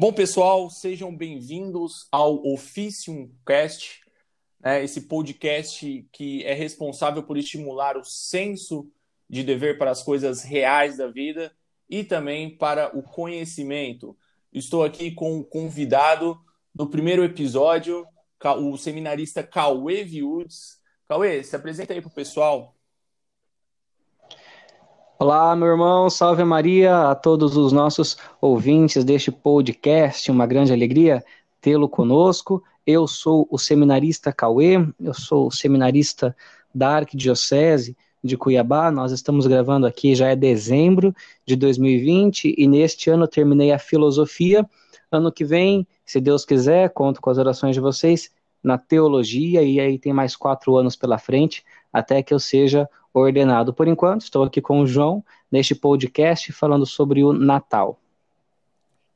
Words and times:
Bom, 0.00 0.14
pessoal, 0.14 0.70
sejam 0.70 1.14
bem-vindos 1.14 2.08
ao 2.10 2.42
Officium 2.54 3.30
Cast, 3.46 4.00
né, 4.58 4.82
esse 4.82 5.02
podcast 5.02 6.08
que 6.10 6.42
é 6.42 6.54
responsável 6.54 7.22
por 7.22 7.36
estimular 7.36 7.98
o 7.98 8.02
senso 8.02 8.90
de 9.28 9.44
dever 9.44 9.76
para 9.76 9.90
as 9.90 10.02
coisas 10.02 10.42
reais 10.42 10.96
da 10.96 11.06
vida 11.06 11.54
e 11.86 12.02
também 12.02 12.56
para 12.56 12.96
o 12.96 13.02
conhecimento. 13.02 14.16
Estou 14.50 14.84
aqui 14.84 15.10
com 15.10 15.38
o 15.38 15.44
convidado 15.44 16.40
do 16.74 16.88
primeiro 16.88 17.22
episódio, 17.22 18.06
o 18.56 18.78
seminarista 18.78 19.42
Cauê 19.42 20.02
Viudes. 20.02 20.80
Cauê, 21.06 21.44
se 21.44 21.54
apresenta 21.54 21.92
aí 21.92 22.00
para 22.00 22.08
o 22.08 22.14
pessoal. 22.14 22.74
Olá, 25.22 25.54
meu 25.54 25.68
irmão, 25.68 26.08
salve 26.08 26.42
Maria, 26.44 27.10
a 27.10 27.14
todos 27.14 27.54
os 27.54 27.74
nossos 27.74 28.16
ouvintes 28.40 29.04
deste 29.04 29.30
podcast, 29.30 30.30
uma 30.30 30.46
grande 30.46 30.72
alegria 30.72 31.22
tê-lo 31.60 31.90
conosco. 31.90 32.64
Eu 32.86 33.06
sou 33.06 33.46
o 33.50 33.58
seminarista 33.58 34.32
Cauê, 34.32 34.76
eu 34.98 35.12
sou 35.12 35.48
o 35.48 35.50
seminarista 35.50 36.34
da 36.74 36.96
Arquidiocese 36.96 37.94
de 38.24 38.34
Cuiabá. 38.34 38.90
Nós 38.90 39.12
estamos 39.12 39.46
gravando 39.46 39.86
aqui, 39.86 40.14
já 40.14 40.28
é 40.28 40.34
dezembro 40.34 41.14
de 41.44 41.54
2020 41.54 42.54
e 42.56 42.66
neste 42.66 43.10
ano 43.10 43.28
terminei 43.28 43.72
a 43.72 43.78
filosofia. 43.78 44.66
Ano 45.12 45.30
que 45.30 45.44
vem, 45.44 45.86
se 46.02 46.18
Deus 46.18 46.46
quiser, 46.46 46.94
conto 46.94 47.20
com 47.20 47.28
as 47.28 47.36
orações 47.36 47.74
de 47.74 47.80
vocês 47.80 48.30
na 48.64 48.78
teologia 48.78 49.62
e 49.62 49.78
aí 49.78 49.98
tem 49.98 50.14
mais 50.14 50.34
quatro 50.34 50.76
anos 50.76 50.96
pela 50.96 51.18
frente 51.18 51.62
até 51.92 52.22
que 52.22 52.32
eu 52.32 52.38
seja 52.38 52.88
ordenado. 53.12 53.72
Por 53.72 53.88
enquanto, 53.88 54.22
estou 54.22 54.42
aqui 54.42 54.60
com 54.60 54.80
o 54.80 54.86
João 54.86 55.24
neste 55.50 55.74
podcast 55.74 56.52
falando 56.52 56.86
sobre 56.86 57.24
o 57.24 57.32
Natal. 57.32 57.98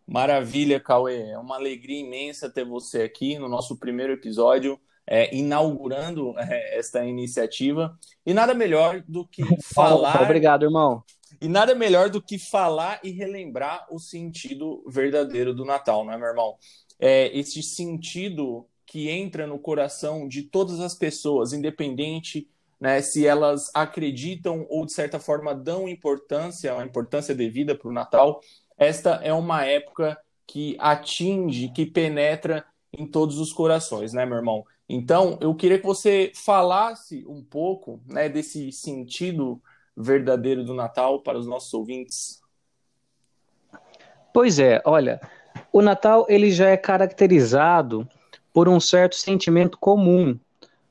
Maravilha, 0.07 0.79
Cauê. 0.79 1.31
É 1.31 1.39
uma 1.39 1.57
alegria 1.57 2.01
imensa 2.01 2.51
ter 2.51 2.65
você 2.65 3.03
aqui 3.03 3.39
no 3.39 3.49
nosso 3.49 3.77
primeiro 3.77 4.13
episódio, 4.13 4.79
é, 5.07 5.35
inaugurando 5.35 6.35
é, 6.39 6.79
esta 6.79 7.05
iniciativa. 7.05 7.99
E 8.25 8.35
nada 8.35 8.55
melhor 8.55 9.03
do 9.09 9.27
que 9.27 9.43
falar. 9.75 10.23
Obrigado, 10.23 10.65
irmão. 10.65 11.03
E 11.41 11.49
nada 11.49 11.75
melhor 11.75 12.11
do 12.11 12.23
que 12.23 12.39
falar 12.39 13.01
e 13.03 13.11
relembrar 13.11 13.87
o 13.91 13.99
sentido 13.99 14.85
verdadeiro 14.87 15.55
do 15.55 15.65
Natal, 15.65 16.05
não 16.05 16.13
é, 16.13 16.17
meu 16.17 16.29
irmão? 16.29 16.57
É, 16.99 17.37
esse 17.37 17.63
sentido 17.63 18.67
que 18.87 19.11
entra 19.11 19.47
no 19.47 19.59
coração 19.59 20.29
de 20.29 20.43
todas 20.43 20.81
as 20.81 20.95
pessoas, 20.95 21.53
independente 21.53 22.49
né, 22.85 23.01
se 23.01 23.27
elas 23.27 23.71
acreditam 23.73 24.67
ou 24.69 24.85
de 24.85 24.93
certa 24.93 25.19
forma 25.19 25.55
dão 25.55 25.89
importância, 25.89 26.79
a 26.79 26.85
importância 26.85 27.35
devida 27.35 27.75
para 27.75 27.89
o 27.89 27.93
Natal, 27.93 28.43
esta 28.77 29.15
é 29.23 29.33
uma 29.33 29.65
época 29.65 30.19
que 30.47 30.77
atinge, 30.79 31.71
que 31.71 31.87
penetra 31.87 32.63
em 32.93 33.07
todos 33.07 33.39
os 33.39 33.55
corações, 33.55 34.13
né, 34.13 34.27
meu 34.27 34.37
irmão? 34.37 34.67
Então, 34.87 35.39
eu 35.41 35.55
queria 35.55 35.79
que 35.79 35.87
você 35.87 36.31
falasse 36.35 37.25
um 37.27 37.43
pouco, 37.43 38.03
né, 38.07 38.29
desse 38.29 38.71
sentido 38.71 39.59
verdadeiro 39.97 40.63
do 40.63 40.75
Natal 40.75 41.23
para 41.23 41.39
os 41.39 41.47
nossos 41.47 41.73
ouvintes. 41.73 42.43
Pois 44.31 44.59
é, 44.59 44.83
olha, 44.85 45.23
o 45.73 45.81
Natal 45.81 46.27
ele 46.29 46.53
já 46.53 46.69
é 46.69 46.77
caracterizado 46.77 48.07
por 48.53 48.69
um 48.69 48.79
certo 48.79 49.15
sentimento 49.17 49.79
comum, 49.79 50.39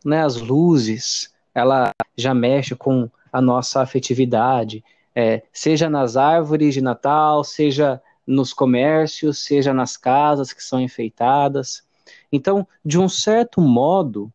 né, 0.04 0.24
as 0.24 0.38
luzes, 0.38 1.32
ela 1.54 1.92
já 2.18 2.34
mexe 2.34 2.76
com 2.76 3.10
a 3.32 3.42
nossa 3.42 3.82
afetividade, 3.82 4.84
é, 5.16 5.44
seja 5.52 5.90
nas 5.90 6.18
árvores 6.18 6.74
de 6.74 6.82
Natal, 6.82 7.44
seja 7.44 8.02
nos 8.26 8.54
comércios, 8.54 9.40
seja 9.40 9.74
nas 9.74 9.98
casas 9.98 10.54
que 10.54 10.64
são 10.64 10.80
enfeitadas. 10.80 11.84
Então, 12.32 12.68
de 12.84 12.98
um 12.98 13.08
certo 13.08 13.62
modo, 13.62 14.32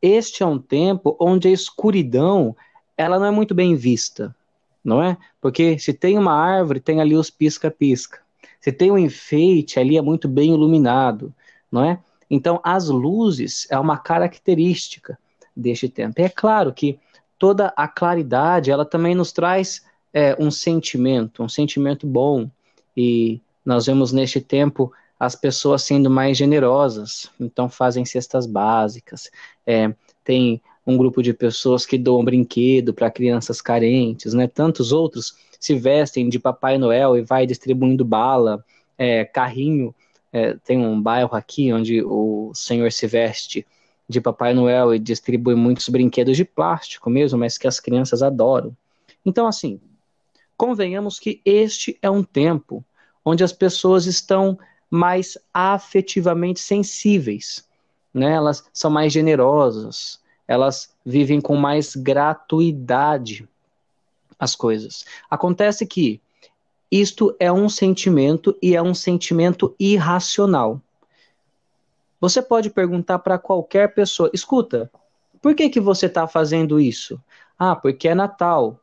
este 0.00 0.42
é 0.42 0.46
um 0.46 0.58
tempo 0.58 1.16
onde 1.20 1.48
a 1.48 1.50
escuridão 1.50 2.56
ela 2.96 3.18
não 3.18 3.26
é 3.26 3.30
muito 3.30 3.54
bem 3.54 3.74
vista, 3.74 4.34
não 4.84 5.02
é? 5.02 5.16
Porque 5.40 5.78
se 5.78 5.92
tem 5.92 6.18
uma 6.18 6.34
árvore, 6.34 6.80
tem 6.80 7.00
ali 7.00 7.16
os 7.16 7.30
pisca-pisca. 7.30 8.20
Se 8.60 8.70
tem 8.70 8.90
um 8.90 8.98
enfeite, 8.98 9.80
ali 9.80 9.96
é 9.96 10.02
muito 10.02 10.28
bem 10.28 10.52
iluminado, 10.52 11.34
não 11.72 11.82
é? 11.82 11.98
Então, 12.28 12.60
as 12.62 12.88
luzes 12.88 13.66
é 13.70 13.78
uma 13.78 13.96
característica 13.96 15.18
deste 15.56 15.88
tempo. 15.88 16.20
E 16.20 16.24
é 16.24 16.28
claro 16.28 16.72
que 16.72 16.98
toda 17.38 17.72
a 17.76 17.88
claridade, 17.88 18.70
ela 18.70 18.84
também 18.84 19.14
nos 19.14 19.32
traz 19.32 19.84
é, 20.12 20.36
um 20.38 20.50
sentimento, 20.50 21.42
um 21.42 21.48
sentimento 21.48 22.06
bom. 22.06 22.50
E 22.96 23.40
nós 23.64 23.86
vemos 23.86 24.12
neste 24.12 24.40
tempo 24.40 24.92
as 25.18 25.34
pessoas 25.34 25.82
sendo 25.82 26.08
mais 26.08 26.36
generosas, 26.36 27.30
então 27.38 27.68
fazem 27.68 28.04
cestas 28.04 28.46
básicas. 28.46 29.30
É, 29.66 29.92
tem 30.24 30.62
um 30.86 30.96
grupo 30.96 31.22
de 31.22 31.32
pessoas 31.34 31.84
que 31.84 31.98
doam 31.98 32.24
brinquedo 32.24 32.94
para 32.94 33.10
crianças 33.10 33.60
carentes, 33.60 34.32
né? 34.32 34.46
Tantos 34.46 34.92
outros 34.92 35.34
se 35.58 35.74
vestem 35.74 36.28
de 36.28 36.38
Papai 36.38 36.78
Noel 36.78 37.18
e 37.18 37.22
vai 37.22 37.46
distribuindo 37.46 38.04
bala, 38.04 38.64
é, 38.96 39.24
carrinho. 39.24 39.94
É, 40.32 40.56
tem 40.64 40.78
um 40.78 41.00
bairro 41.00 41.34
aqui 41.34 41.72
onde 41.72 42.02
o 42.02 42.52
senhor 42.54 42.90
se 42.90 43.06
veste 43.06 43.66
de 44.10 44.20
Papai 44.20 44.52
Noel 44.52 44.92
e 44.92 44.98
distribui 44.98 45.54
muitos 45.54 45.88
brinquedos 45.88 46.36
de 46.36 46.44
plástico 46.44 47.08
mesmo, 47.08 47.38
mas 47.38 47.56
que 47.56 47.68
as 47.68 47.78
crianças 47.78 48.22
adoram. 48.22 48.76
Então, 49.24 49.46
assim, 49.46 49.80
convenhamos 50.56 51.20
que 51.20 51.40
este 51.44 51.96
é 52.02 52.10
um 52.10 52.24
tempo 52.24 52.84
onde 53.24 53.44
as 53.44 53.52
pessoas 53.52 54.06
estão 54.06 54.58
mais 54.90 55.38
afetivamente 55.54 56.58
sensíveis, 56.58 57.64
né? 58.12 58.32
Elas 58.32 58.64
são 58.72 58.90
mais 58.90 59.12
generosas, 59.12 60.20
elas 60.48 60.92
vivem 61.06 61.40
com 61.40 61.54
mais 61.54 61.94
gratuidade 61.94 63.48
as 64.36 64.56
coisas. 64.56 65.04
Acontece 65.30 65.86
que 65.86 66.20
isto 66.90 67.36
é 67.38 67.52
um 67.52 67.68
sentimento 67.68 68.56
e 68.60 68.74
é 68.74 68.82
um 68.82 68.94
sentimento 68.94 69.72
irracional. 69.78 70.80
Você 72.20 72.42
pode 72.42 72.70
perguntar 72.70 73.18
para 73.20 73.38
qualquer 73.38 73.94
pessoa: 73.94 74.30
escuta, 74.32 74.90
por 75.40 75.54
que, 75.54 75.70
que 75.70 75.80
você 75.80 76.06
está 76.06 76.28
fazendo 76.28 76.78
isso? 76.78 77.20
Ah, 77.58 77.74
porque 77.74 78.08
é 78.08 78.14
Natal. 78.14 78.78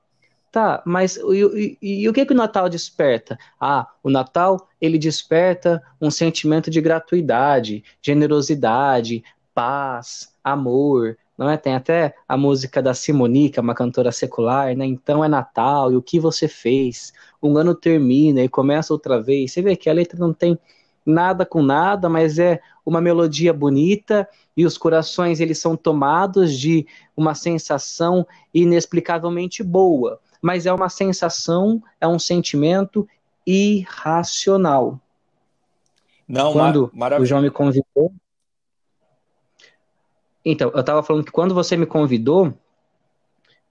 Tá, 0.52 0.81
mas 0.86 1.18
e, 1.18 1.78
e, 1.81 2.03
e, 2.03 2.09
o 2.09 2.14
que, 2.14 2.25
que 2.25 2.34
o 2.34 2.36
Natal 2.36 2.70
desperta? 2.70 3.38
Ah, 3.59 3.88
o 4.02 4.09
Natal 4.09 4.68
ele 4.81 4.98
desperta 4.98 5.84
um 6.02 6.09
sentimento 6.09 6.72
de 6.72 6.81
gratuidade, 6.81 7.84
generosidade, 8.02 9.24
paz, 9.54 10.34
amor, 10.44 11.18
não 11.38 11.50
é? 11.50 11.58
Tem 11.58 11.75
até 11.75 12.16
a 12.28 12.36
música 12.36 12.81
da 12.81 12.94
Simonica, 12.94 13.62
uma 13.62 13.75
cantora 13.75 14.12
secular, 14.12 14.75
né? 14.75 14.86
Então 14.86 15.24
é 15.24 15.28
Natal, 15.28 15.92
e 15.92 15.96
o 15.96 16.02
que 16.02 16.19
você 16.19 16.48
fez? 16.48 17.14
Um 17.44 17.58
ano 17.58 17.75
termina 17.75 18.42
e 18.42 18.50
começa 18.50 18.94
outra 18.94 19.22
vez. 19.22 19.52
Você 19.52 19.62
vê 19.62 19.75
que 19.75 19.90
a 19.90 19.94
letra 19.94 20.18
não 20.18 20.34
tem 20.34 20.58
nada 21.07 21.45
com 21.45 21.63
nada, 21.63 22.09
mas 22.09 22.38
é 22.38 22.59
uma 22.85 23.00
melodia 23.00 23.53
bonita 23.53 24.28
e 24.56 24.66
os 24.66 24.78
corações 24.78 25.40
eles 25.40 25.57
são 25.57 25.78
tomados 25.78 26.57
de 26.57 26.85
uma 27.16 27.34
sensação 27.34 28.28
inexplicavelmente 28.53 29.63
boa, 29.63 30.19
mas 30.41 30.66
é 30.66 30.73
uma 30.73 30.90
sensação, 30.90 31.81
é 32.01 32.07
um 32.07 32.19
sentimento 32.19 33.07
irracional. 33.45 35.00
Não, 36.28 36.51
quando 36.51 36.91
mar 36.94 37.19
o 37.19 37.25
João 37.25 37.41
me 37.41 37.50
convidou. 37.50 38.12
Então, 40.44 40.72
eu 40.74 40.81
estava 40.81 41.01
falando 41.01 41.24
que 41.24 41.31
quando 41.31 41.53
você 41.53 41.78
me 41.78 41.85
convidou, 41.85 42.53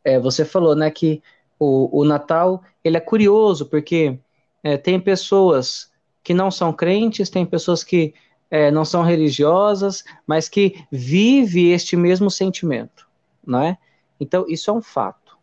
é, 0.02 0.18
você 0.18 0.44
falou, 0.44 0.74
né, 0.74 0.90
que 0.90 1.22
o, 1.58 2.00
o 2.00 2.04
Natal 2.04 2.62
ele 2.82 2.96
é 2.96 3.00
curioso 3.00 3.66
porque 3.66 4.18
é, 4.62 4.76
tem 4.76 4.98
pessoas 4.98 5.90
que 6.26 6.34
não 6.34 6.50
são 6.50 6.72
crentes, 6.72 7.30
tem 7.30 7.46
pessoas 7.46 7.84
que 7.84 8.12
é, 8.50 8.68
não 8.68 8.84
são 8.84 9.04
religiosas, 9.04 10.02
mas 10.26 10.48
que 10.48 10.84
vive 10.90 11.70
este 11.70 11.96
mesmo 11.96 12.28
sentimento, 12.32 13.06
não 13.46 13.62
é? 13.62 13.78
Então 14.18 14.44
isso 14.48 14.68
é 14.68 14.72
um 14.72 14.82
fato. 14.82 15.38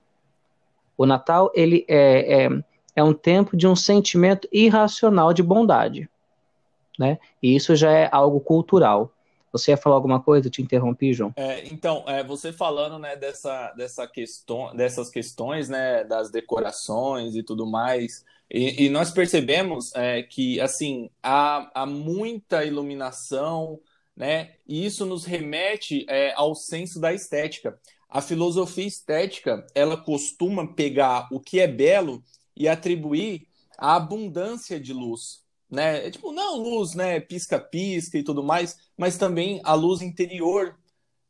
O 0.98 1.06
Natal 1.06 1.50
ele 1.56 1.86
é, 1.88 2.44
é, 2.44 2.64
é 2.98 3.02
um 3.02 3.14
tempo 3.14 3.56
de 3.56 3.66
um 3.66 3.78
sentimento 3.78 4.46
irracional 4.52 5.32
de 5.32 5.42
bondade, 5.42 6.10
né? 7.00 7.18
E 7.42 7.56
isso 7.56 7.78
já 7.78 7.90
é 7.90 8.10
algo 8.12 8.42
cultural. 8.42 9.10
Você 9.54 9.70
ia 9.70 9.78
falar 9.78 9.96
alguma 9.96 10.20
coisa? 10.20 10.48
Eu 10.48 10.52
te 10.52 10.64
interrompi, 10.64 11.14
João. 11.14 11.32
É, 11.36 11.66
então, 11.68 12.04
é, 12.08 12.24
você 12.24 12.52
falando 12.52 12.98
né, 12.98 13.16
dessa, 13.16 13.72
dessa 13.74 14.08
questão, 14.08 14.76
dessas 14.76 15.12
questões 15.12 15.70
né, 15.70 16.04
das 16.04 16.32
decorações 16.32 17.36
e 17.36 17.44
tudo 17.44 17.68
mais, 17.68 18.26
e, 18.50 18.86
e 18.86 18.90
nós 18.90 19.12
percebemos 19.12 19.94
é, 19.96 20.24
que 20.24 20.60
assim 20.60 21.10
há, 21.22 21.72
há, 21.74 21.86
muita 21.86 22.66
iluminação, 22.66 23.80
né? 24.16 24.56
E 24.68 24.86
isso 24.86 25.06
nos 25.06 25.24
remete 25.24 26.06
é, 26.10 26.34
ao 26.36 26.56
senso 26.56 27.00
da 27.00 27.14
estética. 27.14 27.80
A 28.10 28.22
filosofia 28.22 28.86
estética 28.86 29.66
ela 29.74 29.98
costuma 29.98 30.68
pegar 30.68 31.28
o 31.32 31.40
que 31.40 31.60
é 31.60 31.68
belo 31.68 32.24
e 32.56 32.68
atribuir 32.68 33.48
a 33.78 33.96
abundância 33.96 34.80
de 34.80 34.94
luz. 34.94 35.43
Né? 35.74 36.08
É 36.08 36.12
tipo, 36.12 36.32
não 36.32 36.58
luz, 36.58 36.94
né? 36.96 37.20
Pisca-pisca 37.20 38.18
e 38.18 38.24
tudo 38.24 38.44
mais, 38.44 38.78
mas 38.98 39.18
também 39.18 39.60
a 39.64 39.74
luz 39.74 40.02
interior, 40.02 40.78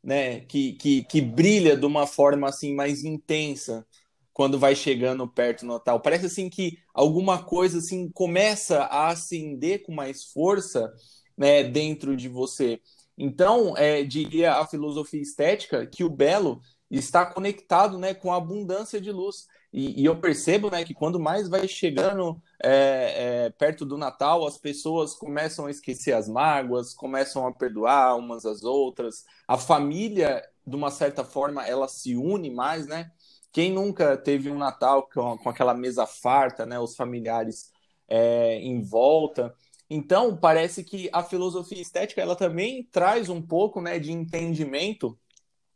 né? 0.02 0.40
Que, 0.40 0.74
que, 0.74 1.04
que 1.04 1.20
brilha 1.20 1.76
de 1.76 1.86
uma 1.86 2.06
forma 2.06 2.48
assim 2.48 2.74
mais 2.74 3.04
intensa 3.04 3.86
quando 4.32 4.58
vai 4.58 4.74
chegando 4.74 5.26
perto 5.28 5.60
do 5.60 5.68
Natal. 5.68 6.00
Parece 6.00 6.26
assim 6.26 6.50
que 6.50 6.78
alguma 6.92 7.42
coisa 7.42 7.78
assim 7.78 8.10
começa 8.10 8.80
a 8.84 9.08
acender 9.08 9.82
com 9.82 9.92
mais 9.94 10.24
força, 10.24 10.92
né? 11.36 11.64
Dentro 11.64 12.16
de 12.16 12.28
você. 12.28 12.80
Então, 13.16 13.76
é, 13.76 14.02
diria 14.02 14.54
a 14.54 14.66
filosofia 14.66 15.22
estética 15.22 15.86
que 15.86 16.04
o 16.04 16.10
belo 16.10 16.60
está 16.90 17.24
conectado 17.26 17.98
né, 17.98 18.14
com 18.14 18.32
a 18.32 18.36
abundância 18.36 19.00
de 19.00 19.10
luz. 19.12 19.46
E, 19.76 20.02
e 20.02 20.04
eu 20.04 20.20
percebo 20.20 20.70
né, 20.70 20.84
que 20.84 20.94
quando 20.94 21.18
mais 21.18 21.48
vai 21.48 21.66
chegando 21.66 22.40
é, 22.62 23.46
é, 23.46 23.50
perto 23.50 23.84
do 23.84 23.98
Natal, 23.98 24.46
as 24.46 24.56
pessoas 24.56 25.14
começam 25.14 25.66
a 25.66 25.70
esquecer 25.70 26.12
as 26.12 26.28
mágoas, 26.28 26.94
começam 26.94 27.44
a 27.44 27.52
perdoar 27.52 28.16
umas 28.16 28.46
às 28.46 28.62
outras. 28.62 29.24
A 29.48 29.58
família, 29.58 30.48
de 30.64 30.76
uma 30.76 30.92
certa 30.92 31.24
forma, 31.24 31.66
ela 31.66 31.88
se 31.88 32.14
une 32.14 32.50
mais, 32.50 32.86
né? 32.86 33.10
Quem 33.52 33.72
nunca 33.72 34.16
teve 34.16 34.48
um 34.48 34.58
Natal 34.58 35.08
com, 35.12 35.36
com 35.38 35.48
aquela 35.48 35.74
mesa 35.74 36.06
farta, 36.06 36.64
né? 36.64 36.78
Os 36.78 36.94
familiares 36.94 37.72
é, 38.06 38.60
em 38.60 38.80
volta. 38.80 39.52
Então, 39.90 40.36
parece 40.36 40.84
que 40.84 41.10
a 41.12 41.24
filosofia 41.24 41.82
estética 41.82 42.22
ela 42.22 42.36
também 42.36 42.84
traz 42.92 43.28
um 43.28 43.42
pouco 43.42 43.80
né, 43.80 43.98
de 43.98 44.12
entendimento, 44.12 45.18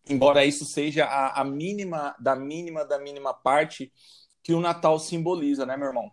embora 0.09 0.45
isso 0.45 0.65
seja 0.65 1.05
a, 1.05 1.41
a 1.41 1.45
mínima 1.45 2.15
da 2.19 2.35
mínima 2.35 2.85
da 2.85 2.99
mínima 2.99 3.33
parte 3.35 3.93
que 4.43 4.55
o 4.55 4.61
Natal 4.61 4.99
simboliza, 4.99 5.67
né, 5.67 5.77
meu 5.77 5.89
irmão? 5.89 6.11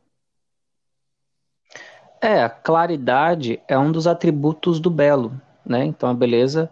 É, 2.21 2.43
a 2.43 2.49
claridade 2.49 3.61
é 3.67 3.77
um 3.77 3.91
dos 3.91 4.07
atributos 4.07 4.79
do 4.79 4.89
belo, 4.89 5.39
né? 5.65 5.85
Então 5.85 6.09
a 6.09 6.13
beleza 6.13 6.71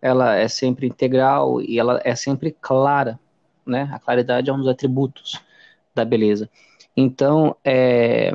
ela 0.00 0.34
é 0.34 0.48
sempre 0.48 0.86
integral 0.86 1.60
e 1.60 1.78
ela 1.78 2.00
é 2.04 2.14
sempre 2.14 2.56
clara, 2.60 3.18
né? 3.66 3.88
A 3.92 3.98
claridade 3.98 4.50
é 4.50 4.52
um 4.52 4.58
dos 4.58 4.68
atributos 4.68 5.40
da 5.94 6.04
beleza. 6.04 6.48
Então, 6.96 7.56
é, 7.64 8.32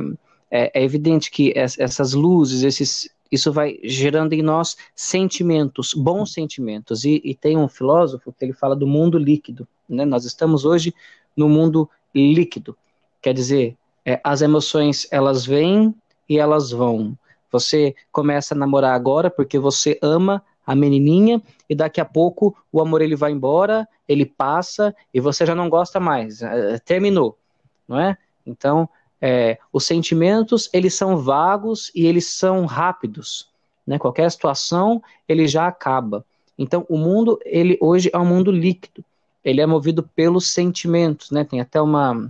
é, 0.50 0.80
é 0.80 0.84
evidente 0.84 1.32
que 1.32 1.54
essas 1.56 2.14
luzes, 2.14 2.64
esses, 2.64 3.10
isso 3.32 3.52
vai 3.52 3.80
gerando 3.84 4.34
em 4.34 4.42
nós 4.42 4.78
sentimentos, 4.96 5.94
bons 5.94 6.34
sentimentos. 6.34 7.04
E, 7.04 7.22
e, 7.24 7.34
tem 7.34 7.58
um 7.58 7.68
filósofo 7.68 8.32
que 8.32 8.46
ele 8.46 8.54
fala 8.54 8.76
do 8.76 8.88
mundo 8.88 9.18
líquido. 9.18 9.68
Né? 9.90 10.06
Nós 10.06 10.26
estamos 10.26 10.66
hoje 10.66 10.94
no 11.36 11.50
mundo 11.50 11.90
líquido. 12.14 12.78
Quer 13.22 13.34
dizer, 13.34 13.78
é, 14.06 14.20
as 14.24 14.42
emoções 14.42 15.08
elas 15.12 15.46
vêm 15.46 15.94
e 16.30 16.38
elas 16.38 16.72
vão. 16.72 17.18
Você 17.52 17.96
começa 18.12 18.54
a 18.54 18.58
namorar 18.58 18.94
agora 18.94 19.30
porque 19.30 19.58
você 19.58 19.98
ama 20.02 20.44
a 20.66 20.76
menininha 20.76 21.42
e 21.70 21.76
daqui 21.76 22.02
a 22.02 22.06
pouco 22.06 22.56
o 22.72 22.82
amor 22.82 23.02
ele 23.02 23.16
vai 23.16 23.32
embora, 23.32 23.88
ele 24.08 24.26
passa 24.26 24.96
e 25.14 25.20
você 25.20 25.46
já 25.46 25.56
não 25.56 25.70
gosta 25.70 26.00
mais. 26.00 26.42
É, 26.42 26.80
terminou, 26.80 27.38
não 27.88 28.00
é? 28.00 28.18
Então 28.46 28.90
é, 29.22 29.58
os 29.72 29.86
sentimentos 29.86 30.70
eles 30.74 30.94
são 30.94 31.18
vagos 31.18 31.92
e 31.96 32.06
eles 32.06 32.28
são 32.28 32.66
rápidos, 32.66 33.48
né? 33.86 33.98
Qualquer 33.98 34.30
situação 34.30 35.02
ele 35.28 35.48
já 35.48 35.68
acaba. 35.68 36.26
Então 36.58 36.86
o 36.90 36.98
mundo 36.98 37.40
ele 37.46 37.78
hoje 37.82 38.10
é 38.14 38.18
um 38.18 38.26
mundo 38.26 38.52
líquido. 38.52 39.04
Ele 39.44 39.62
é 39.62 39.66
movido 39.66 40.04
pelos 40.04 40.52
sentimentos, 40.52 41.32
né? 41.32 41.44
Tem 41.44 41.62
até 41.62 41.82
uma 41.82 42.30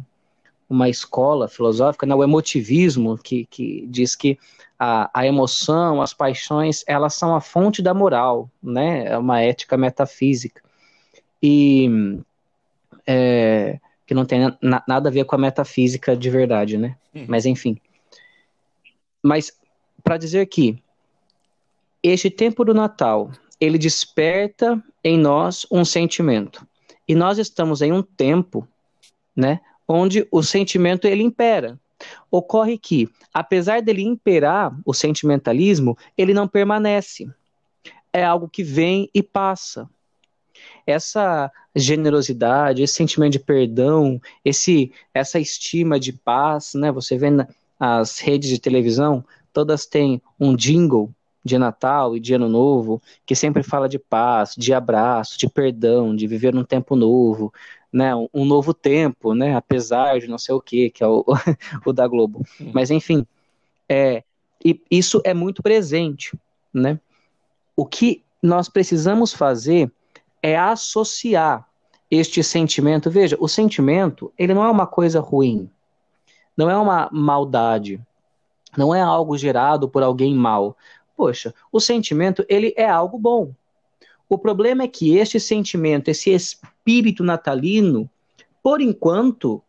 uma 0.67 0.89
escola 0.89 1.47
filosófica, 1.47 2.07
né, 2.07 2.15
o 2.15 2.23
emotivismo, 2.23 3.17
que, 3.19 3.45
que 3.45 3.85
diz 3.87 4.15
que 4.15 4.37
a, 4.79 5.09
a 5.13 5.25
emoção, 5.25 6.01
as 6.01 6.13
paixões, 6.13 6.83
elas 6.87 7.13
são 7.13 7.35
a 7.35 7.39
fonte 7.39 7.81
da 7.81 7.93
moral, 7.93 8.49
né? 8.61 9.05
É 9.05 9.17
uma 9.17 9.41
ética 9.41 9.77
metafísica. 9.77 10.61
E 11.41 12.19
é, 13.05 13.79
que 14.05 14.13
não 14.13 14.25
tem 14.25 14.39
na, 14.61 14.83
nada 14.87 15.09
a 15.09 15.11
ver 15.11 15.25
com 15.25 15.35
a 15.35 15.39
metafísica 15.39 16.15
de 16.15 16.29
verdade, 16.29 16.77
né? 16.77 16.95
Uhum. 17.13 17.25
Mas 17.27 17.45
enfim. 17.45 17.77
Mas 19.21 19.51
para 20.03 20.17
dizer 20.17 20.45
que 20.45 20.77
este 22.03 22.29
tempo 22.29 22.63
do 22.63 22.73
Natal, 22.73 23.31
ele 23.59 23.77
desperta 23.77 24.81
em 25.03 25.17
nós 25.17 25.65
um 25.71 25.83
sentimento. 25.83 26.67
E 27.07 27.15
nós 27.15 27.39
estamos 27.39 27.81
em 27.81 27.91
um 27.91 28.01
tempo, 28.01 28.67
né, 29.35 29.59
onde 29.87 30.27
o 30.31 30.43
sentimento 30.43 31.05
ele 31.05 31.23
impera. 31.23 31.79
Ocorre 32.29 32.77
que, 32.77 33.09
apesar 33.33 33.81
dele 33.81 34.03
imperar 34.03 34.77
o 34.85 34.93
sentimentalismo, 34.93 35.97
ele 36.17 36.33
não 36.33 36.47
permanece. 36.47 37.27
É 38.13 38.23
algo 38.23 38.47
que 38.47 38.63
vem 38.63 39.09
e 39.13 39.23
passa 39.23 39.89
essa 40.85 41.51
generosidade, 41.75 42.83
esse 42.83 42.93
sentimento 42.93 43.33
de 43.33 43.39
perdão, 43.39 44.21
esse, 44.43 44.91
essa 45.13 45.39
estima 45.39 45.99
de 45.99 46.13
paz, 46.13 46.73
né? 46.73 46.91
Você 46.91 47.17
vê 47.17 47.27
as 47.79 48.19
redes 48.19 48.49
de 48.49 48.59
televisão, 48.59 49.23
todas 49.51 49.85
têm 49.85 50.21
um 50.39 50.55
jingle 50.55 51.11
de 51.43 51.57
Natal 51.57 52.15
e 52.15 52.19
de 52.19 52.33
Ano 52.33 52.49
Novo 52.49 53.01
que 53.25 53.35
sempre 53.35 53.61
fala 53.61 53.87
de 53.87 53.99
paz, 53.99 54.55
de 54.57 54.73
abraço, 54.73 55.37
de 55.37 55.47
perdão, 55.47 56.15
de 56.15 56.25
viver 56.25 56.53
num 56.53 56.63
tempo 56.63 56.95
novo, 56.95 57.53
né? 57.91 58.11
Um 58.33 58.45
novo 58.45 58.73
tempo, 58.73 59.33
né? 59.33 59.55
Apesar 59.55 60.19
de 60.19 60.27
não 60.27 60.37
sei 60.37 60.55
o 60.55 60.61
que, 60.61 60.89
que 60.89 61.03
é 61.03 61.07
o, 61.07 61.23
o 61.85 61.93
da 61.93 62.07
Globo. 62.07 62.45
Mas 62.73 62.89
enfim, 62.89 63.25
é, 63.87 64.23
e 64.63 64.81
isso 64.89 65.21
é 65.23 65.33
muito 65.33 65.61
presente, 65.61 66.37
né? 66.73 66.99
O 67.75 67.85
que 67.85 68.23
nós 68.41 68.67
precisamos 68.69 69.33
fazer 69.33 69.91
é 70.45 70.55
associar 70.55 71.67
este 72.09 72.43
sentimento. 72.43 73.09
Veja, 73.09 73.35
o 73.39 73.47
sentimento, 73.47 74.31
ele 74.37 74.53
não 74.53 74.63
é 74.63 74.69
uma 74.69 74.85
coisa 74.85 75.19
ruim, 75.19 75.67
não 76.55 76.69
é 76.69 76.77
uma 76.77 77.09
maldade, 77.11 77.99
não 78.77 78.93
é 78.93 79.01
algo 79.01 79.35
gerado 79.39 79.89
por 79.89 80.03
alguém 80.03 80.35
mal. 80.35 80.77
Poxa, 81.17 81.51
o 81.71 81.79
sentimento, 81.79 82.45
ele 82.47 82.75
é 82.77 82.87
algo 82.87 83.17
bom. 83.17 83.53
O 84.29 84.37
problema 84.37 84.83
é 84.83 84.87
que 84.87 85.17
este 85.17 85.39
sentimento, 85.39 86.09
esse 86.09 86.29
espírito 86.29 87.23
natalino, 87.23 88.07
por 88.61 88.81
enquanto, 88.81 89.63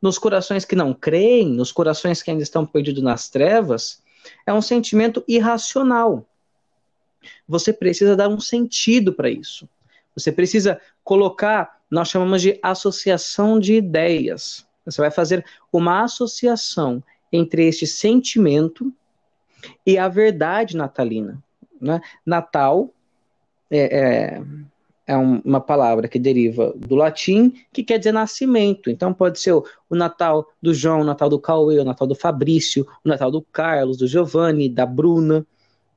nos 0.00 0.16
corações 0.16 0.64
que 0.64 0.76
não 0.76 0.94
creem, 0.94 1.48
nos 1.48 1.72
corações 1.72 2.22
que 2.22 2.30
ainda 2.30 2.44
estão 2.44 2.64
perdidos 2.64 3.02
nas 3.02 3.28
trevas, 3.28 4.00
é 4.46 4.52
um 4.52 4.62
sentimento 4.62 5.24
irracional. 5.26 6.24
Você 7.48 7.72
precisa 7.72 8.14
dar 8.14 8.28
um 8.28 8.38
sentido 8.38 9.12
para 9.12 9.28
isso. 9.28 9.68
Você 10.16 10.30
precisa 10.30 10.80
colocar, 11.02 11.80
nós 11.90 12.08
chamamos 12.08 12.40
de 12.40 12.58
associação 12.62 13.58
de 13.58 13.74
ideias. 13.74 14.66
Você 14.84 15.00
vai 15.00 15.10
fazer 15.10 15.44
uma 15.72 16.02
associação 16.04 17.02
entre 17.32 17.66
este 17.66 17.86
sentimento 17.86 18.92
e 19.84 19.98
a 19.98 20.08
verdade 20.08 20.76
natalina. 20.76 21.42
Né? 21.80 22.00
Natal 22.24 22.90
é, 23.70 23.98
é, 23.98 24.42
é 25.06 25.16
uma 25.16 25.60
palavra 25.60 26.06
que 26.06 26.18
deriva 26.18 26.72
do 26.76 26.94
latim, 26.94 27.52
que 27.72 27.82
quer 27.82 27.98
dizer 27.98 28.12
nascimento. 28.12 28.88
Então 28.90 29.12
pode 29.12 29.40
ser 29.40 29.52
o, 29.52 29.64
o 29.88 29.96
Natal 29.96 30.48
do 30.62 30.72
João, 30.72 31.00
o 31.00 31.04
Natal 31.04 31.28
do 31.28 31.38
Cauê, 31.38 31.78
o 31.78 31.84
Natal 31.84 32.06
do 32.06 32.14
Fabrício, 32.14 32.86
o 33.04 33.08
Natal 33.08 33.30
do 33.30 33.42
Carlos, 33.42 33.96
do 33.96 34.06
Giovanni, 34.06 34.68
da 34.68 34.86
Bruna. 34.86 35.46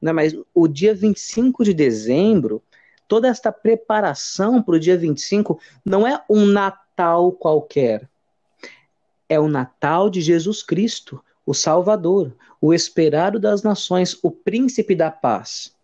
Né? 0.01 0.11
Mas 0.11 0.35
o 0.53 0.67
dia 0.67 0.95
25 0.95 1.63
de 1.63 1.73
dezembro 1.73 2.61
toda 3.07 3.27
esta 3.27 3.51
preparação 3.51 4.61
para 4.61 4.75
o 4.75 4.79
dia 4.79 4.97
25 4.97 5.59
não 5.85 6.05
é 6.05 6.21
um 6.29 6.45
Natal 6.45 7.31
qualquer. 7.31 8.07
É 9.29 9.39
o 9.39 9.47
Natal 9.47 10.09
de 10.09 10.21
Jesus 10.21 10.63
Cristo, 10.63 11.23
o 11.45 11.53
Salvador, 11.53 12.33
o 12.61 12.73
esperado 12.73 13.39
das 13.39 13.63
nações, 13.63 14.17
o 14.21 14.31
príncipe 14.31 14.95
da 14.95 15.11
paz. 15.11 15.75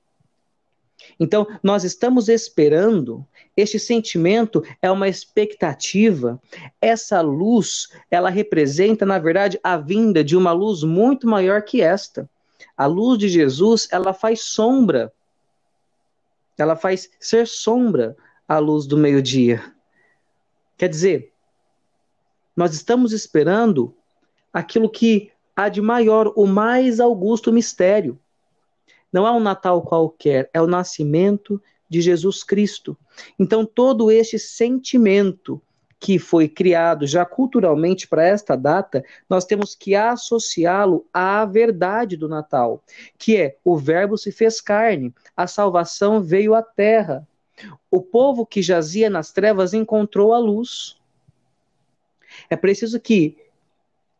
Então, 1.19 1.47
nós 1.61 1.83
estamos 1.83 2.29
esperando, 2.29 3.25
este 3.55 3.77
sentimento 3.77 4.63
é 4.81 4.89
uma 4.89 5.07
expectativa. 5.07 6.41
Essa 6.81 7.21
luz, 7.21 7.89
ela 8.09 8.29
representa, 8.29 9.05
na 9.05 9.19
verdade, 9.19 9.59
a 9.63 9.77
vinda 9.77 10.23
de 10.23 10.35
uma 10.35 10.51
luz 10.51 10.83
muito 10.83 11.27
maior 11.27 11.61
que 11.61 11.81
esta. 11.81 12.29
A 12.75 12.85
luz 12.85 13.19
de 13.19 13.29
Jesus, 13.29 13.87
ela 13.91 14.13
faz 14.13 14.41
sombra 14.41 15.11
ela 16.57 16.75
faz 16.75 17.09
ser 17.19 17.47
sombra 17.47 18.15
à 18.47 18.59
luz 18.59 18.85
do 18.85 18.97
meio-dia. 18.97 19.63
Quer 20.77 20.89
dizer, 20.89 21.33
nós 22.55 22.73
estamos 22.73 23.11
esperando 23.11 23.95
aquilo 24.51 24.89
que 24.89 25.31
há 25.55 25.69
de 25.69 25.81
maior, 25.81 26.31
o 26.35 26.45
mais 26.45 26.99
augusto 26.99 27.51
mistério. 27.51 28.19
Não 29.11 29.27
é 29.27 29.31
um 29.31 29.39
Natal 29.39 29.81
qualquer, 29.81 30.49
é 30.53 30.61
o 30.61 30.67
nascimento 30.67 31.61
de 31.89 32.01
Jesus 32.01 32.43
Cristo. 32.43 32.97
Então, 33.37 33.65
todo 33.65 34.11
este 34.11 34.39
sentimento 34.39 35.61
que 36.03 36.19
foi 36.19 36.49
criado 36.49 37.07
já 37.07 37.25
culturalmente 37.25 38.09
para 38.09 38.27
esta 38.27 38.57
data, 38.57 39.05
nós 39.29 39.45
temos 39.45 39.73
que 39.73 39.95
associá-lo 39.95 41.07
à 41.13 41.45
verdade 41.45 42.17
do 42.17 42.27
Natal, 42.27 42.83
que 43.17 43.37
é 43.37 43.55
o 43.63 43.77
Verbo 43.77 44.17
se 44.17 44.29
fez 44.29 44.59
carne, 44.59 45.13
a 45.33 45.47
salvação 45.47 46.21
veio 46.21 46.53
à 46.55 46.61
terra. 46.61 47.25
O 47.89 48.01
povo 48.01 48.45
que 48.45 48.61
jazia 48.61 49.09
nas 49.09 49.31
trevas 49.31 49.73
encontrou 49.73 50.33
a 50.33 50.39
luz. 50.39 50.97
É 52.49 52.57
preciso 52.57 52.99
que 52.99 53.37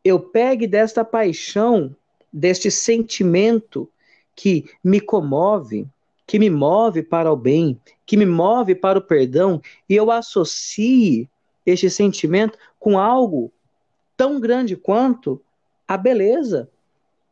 eu 0.05 0.21
pegue 0.21 0.65
desta 0.65 1.03
paixão, 1.03 1.93
deste 2.31 2.71
sentimento 2.71 3.89
que 4.33 4.71
me 4.81 5.01
comove, 5.01 5.85
que 6.25 6.39
me 6.39 6.49
move 6.49 7.03
para 7.03 7.29
o 7.29 7.35
bem, 7.35 7.77
que 8.05 8.15
me 8.15 8.25
move 8.25 8.73
para 8.73 8.99
o 8.99 9.01
perdão, 9.01 9.61
e 9.89 9.97
eu 9.97 10.09
associe 10.09 11.27
este 11.65 11.89
sentimento 11.89 12.57
com 12.79 12.99
algo 12.99 13.51
tão 14.17 14.39
grande 14.39 14.75
quanto 14.75 15.41
a 15.87 15.97
beleza 15.97 16.69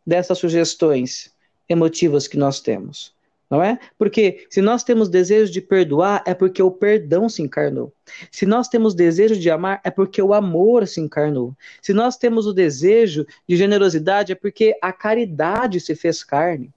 dessas 0.06 0.38
sugestões 0.38 1.34
emotivas 1.68 2.28
que 2.28 2.38
nós 2.38 2.60
temos. 2.60 3.14
Não 3.50 3.62
é? 3.62 3.78
Porque 3.98 4.48
se 4.50 4.62
nós 4.62 4.82
temos 4.82 5.10
desejo 5.10 5.52
de 5.52 5.60
perdoar, 5.60 6.24
é 6.26 6.34
porque 6.34 6.64
o 6.64 6.72
perdão 6.72 7.28
se 7.28 7.42
encarnou. 7.42 7.92
Se 8.32 8.46
nós 8.46 8.70
temos 8.70 8.96
desejo 8.96 9.36
de 9.36 9.50
amar, 9.50 9.82
é 9.84 9.92
porque 9.92 10.22
o 10.22 10.34
amor 10.34 10.88
se 10.88 11.02
encarnou. 11.02 11.54
Se 11.82 11.94
nós 11.94 12.16
temos 12.16 12.48
o 12.48 12.54
desejo 12.54 13.28
de 13.46 13.58
generosidade, 13.58 14.32
é 14.32 14.36
porque 14.36 14.78
a 14.82 14.94
caridade 14.94 15.82
se 15.82 15.94
fez 15.96 16.24
carne. 16.24 16.72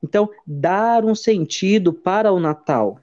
Então, 0.00 0.30
dar 0.46 1.04
um 1.04 1.16
sentido 1.16 1.92
para 1.92 2.32
o 2.32 2.38
Natal. 2.38 3.00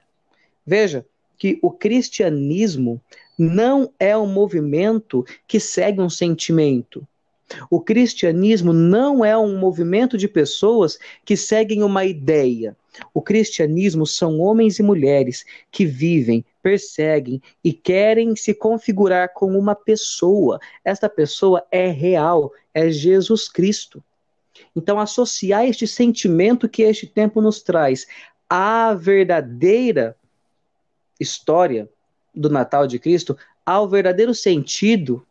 Veja 0.66 1.06
que 1.40 1.58
o 1.62 1.72
cristianismo 1.72 3.02
não 3.38 3.92
é 3.98 4.16
um 4.18 4.28
movimento 4.28 5.26
que 5.48 5.60
segue 5.60 6.02
um 6.02 6.10
sentimento. 6.10 7.08
O 7.72 7.82
cristianismo 7.82 8.74
não 8.74 9.26
é 9.26 9.36
um 9.36 9.58
movimento 9.58 10.18
de 10.18 10.28
pessoas 10.28 11.00
que 11.26 11.36
seguem 11.36 11.82
uma 11.82 12.06
ideia. 12.06 12.76
O 13.14 13.22
cristianismo 13.22 14.06
são 14.06 14.40
homens 14.40 14.78
e 14.78 14.84
mulheres 14.84 15.46
que 15.72 15.86
vivem, 15.86 16.46
perseguem 16.62 17.42
e 17.64 17.72
querem 17.72 18.36
se 18.36 18.54
configurar 18.54 19.34
como 19.34 19.58
uma 19.58 19.74
pessoa. 19.74 20.60
Esta 20.84 21.10
pessoa 21.10 21.66
é 21.72 21.90
real, 21.90 22.52
é 22.74 22.92
Jesus 22.92 23.48
Cristo. 23.48 24.04
Então, 24.76 25.00
associar 25.00 25.66
este 25.66 25.88
sentimento 25.88 26.68
que 26.68 26.84
este 26.84 27.08
tempo 27.08 27.42
nos 27.42 27.64
traz 27.64 28.06
à 28.50 28.94
verdadeira 28.94 30.16
história 31.20 31.90
do 32.34 32.50
Natal 32.50 32.88
de 32.88 33.00
Cristo, 33.00 33.38
ao 33.66 33.88
verdadeiro 33.88 34.34
sentido 34.34 35.26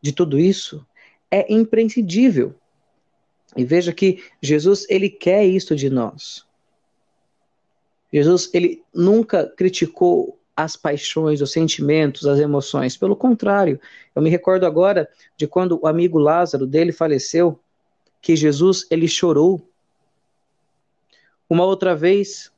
de 0.00 0.12
tudo 0.12 0.38
isso, 0.38 0.86
é 1.30 1.52
imprescindível. 1.52 2.54
E 3.56 3.64
veja 3.64 3.92
que 3.92 4.22
Jesus, 4.40 4.86
ele 4.88 5.08
quer 5.08 5.44
isso 5.44 5.74
de 5.74 5.90
nós. 5.90 6.46
Jesus, 8.12 8.50
ele 8.54 8.82
nunca 8.94 9.46
criticou 9.46 10.38
as 10.56 10.76
paixões, 10.76 11.42
os 11.42 11.52
sentimentos, 11.52 12.26
as 12.26 12.38
emoções. 12.38 12.96
Pelo 12.96 13.14
contrário, 13.14 13.78
eu 14.14 14.22
me 14.22 14.30
recordo 14.30 14.64
agora 14.64 15.08
de 15.36 15.46
quando 15.46 15.78
o 15.82 15.86
amigo 15.86 16.18
Lázaro 16.18 16.66
dele 16.66 16.92
faleceu, 16.92 17.58
que 18.22 18.34
Jesus 18.34 18.86
ele 18.90 19.06
chorou. 19.06 19.70
Uma 21.48 21.64
outra 21.64 21.94
vez, 21.94 22.50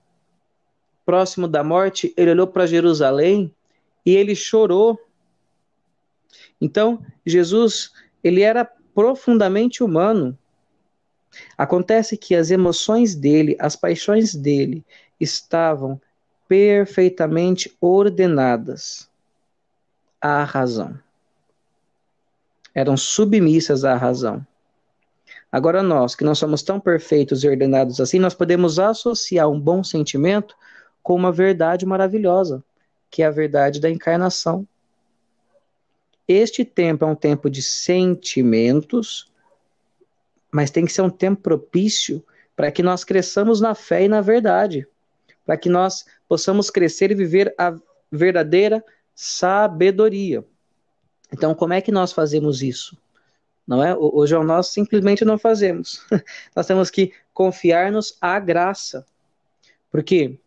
próximo 1.09 1.49
da 1.49 1.65
morte, 1.65 2.13
ele 2.19 2.33
olhou 2.33 2.47
para 2.47 2.67
Jerusalém 2.67 3.51
e 4.05 4.15
ele 4.15 4.37
chorou. 4.37 5.01
Então, 6.61 7.03
Jesus, 7.25 7.91
ele 8.23 8.43
era 8.43 8.63
profundamente 8.95 9.83
humano. 9.83 10.37
Acontece 11.57 12.15
que 12.15 12.35
as 12.35 12.51
emoções 12.51 13.15
dele, 13.15 13.57
as 13.59 13.75
paixões 13.75 14.35
dele, 14.35 14.85
estavam 15.19 15.99
perfeitamente 16.47 17.75
ordenadas 17.81 19.11
à 20.21 20.45
razão. 20.45 21.01
Eram 22.75 22.99
submissas 22.99 23.83
à 23.83 23.97
razão. 23.97 24.47
Agora 25.51 25.83
nós, 25.83 26.15
que 26.15 26.23
não 26.23 26.35
somos 26.35 26.63
tão 26.63 26.79
perfeitos 26.79 27.45
e 27.45 27.49
ordenados 27.49 27.99
assim, 27.99 28.19
nós 28.19 28.35
podemos 28.35 28.79
associar 28.79 29.49
um 29.49 29.59
bom 29.59 29.83
sentimento 29.83 30.55
com 31.09 31.15
uma 31.15 31.33
verdade 31.33 31.87
maravilhosa, 31.87 32.63
que 33.11 33.23
é 33.23 33.27
a 33.27 33.31
verdade 33.31 33.81
da 33.81 33.89
encarnação. 33.89 34.69
Este 36.29 36.67
tempo 36.67 37.03
é 37.03 37.09
um 37.09 37.15
tempo 37.15 37.49
de 37.49 37.63
sentimentos, 37.63 39.33
mas 40.53 40.71
tem 40.71 40.85
que 40.85 40.93
ser 40.93 41.01
um 41.01 41.09
tempo 41.09 41.41
propício 41.41 42.23
para 42.55 42.71
que 42.71 42.83
nós 42.83 43.05
cresçamos 43.05 43.59
na 43.59 43.75
fé 43.75 44.05
e 44.05 44.09
na 44.09 44.21
verdade, 44.21 44.87
para 45.47 45.57
que 45.57 45.71
nós 45.71 46.05
possamos 46.29 46.69
crescer 46.69 47.11
e 47.11 47.15
viver 47.15 47.55
a 47.57 47.75
verdadeira 48.13 48.85
sabedoria. 49.15 50.45
Então, 51.33 51.55
como 51.55 51.73
é 51.73 51.81
que 51.81 51.91
nós 51.91 52.13
fazemos 52.13 52.63
isso? 52.63 52.95
não 53.67 53.83
é? 53.83 53.97
Hoje 53.97 54.35
nós 54.45 54.67
simplesmente 54.69 55.25
não 55.25 55.39
fazemos. 55.39 56.05
nós 56.55 56.67
temos 56.67 56.91
que 56.91 57.15
confiar-nos 57.33 58.15
à 58.21 58.39
graça, 58.39 59.07
porque 59.91 60.39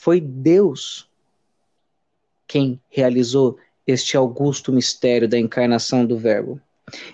foi 0.00 0.20
Deus 0.20 1.08
quem 2.46 2.80
realizou 2.88 3.58
este 3.86 4.16
augusto 4.16 4.72
mistério 4.72 5.28
da 5.28 5.38
encarnação 5.38 6.04
do 6.04 6.18
Verbo. 6.18 6.60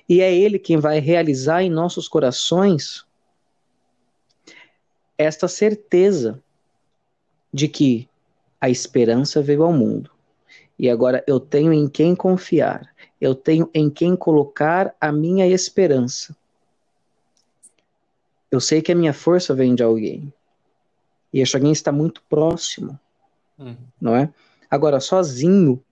E 0.09 0.21
é 0.21 0.35
Ele 0.35 0.59
quem 0.59 0.79
vai 0.79 0.99
realizar 0.99 1.63
em 1.63 1.71
nossos 1.71 2.09
corações 2.09 3.05
esta 5.19 5.49
certeza 5.49 6.43
de 7.53 7.69
que 7.69 8.09
a 8.61 8.71
esperança 8.71 9.43
veio 9.43 9.63
ao 9.63 9.73
mundo. 9.73 10.11
E 10.79 10.89
agora 10.91 11.25
eu 11.27 11.41
tenho 11.41 11.73
em 11.73 11.89
quem 11.89 12.15
confiar 12.15 12.95
eu 13.21 13.35
tenho 13.35 13.69
em 13.73 13.89
quem 13.89 14.15
colocar 14.15 14.95
a 15.01 15.11
minha 15.11 15.47
esperança. 15.47 16.37
Eu 18.51 18.61
sei 18.61 18.83
que 18.83 18.93
a 18.93 18.95
minha 18.95 19.13
força 19.13 19.55
vem 19.55 19.75
de 19.75 19.83
alguém. 19.83 20.33
E 21.37 21.41
este 21.43 21.55
alguém 21.55 21.71
está 21.71 21.93
muito 21.93 22.23
próximo. 22.31 22.99
Uhum. 23.59 23.77
Não 24.01 24.17
é? 24.17 24.33
Agora, 24.71 25.01
sozinho, 25.01 25.85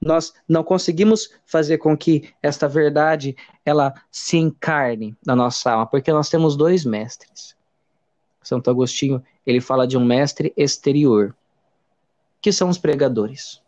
nós 0.00 0.32
não 0.48 0.62
conseguimos 0.62 1.30
fazer 1.44 1.78
com 1.78 1.96
que 1.96 2.32
esta 2.40 2.68
verdade 2.68 3.36
ela 3.64 3.92
se 4.08 4.36
encarne 4.36 5.16
na 5.26 5.34
nossa 5.34 5.72
alma, 5.72 5.86
porque 5.86 6.12
nós 6.12 6.28
temos 6.28 6.54
dois 6.56 6.84
mestres. 6.84 7.56
Santo 8.40 8.70
Agostinho, 8.70 9.20
ele 9.44 9.60
fala 9.60 9.84
de 9.84 9.96
um 9.96 10.04
mestre 10.04 10.52
exterior, 10.56 11.34
que 12.40 12.52
são 12.52 12.68
os 12.68 12.78
pregadores 12.78 13.60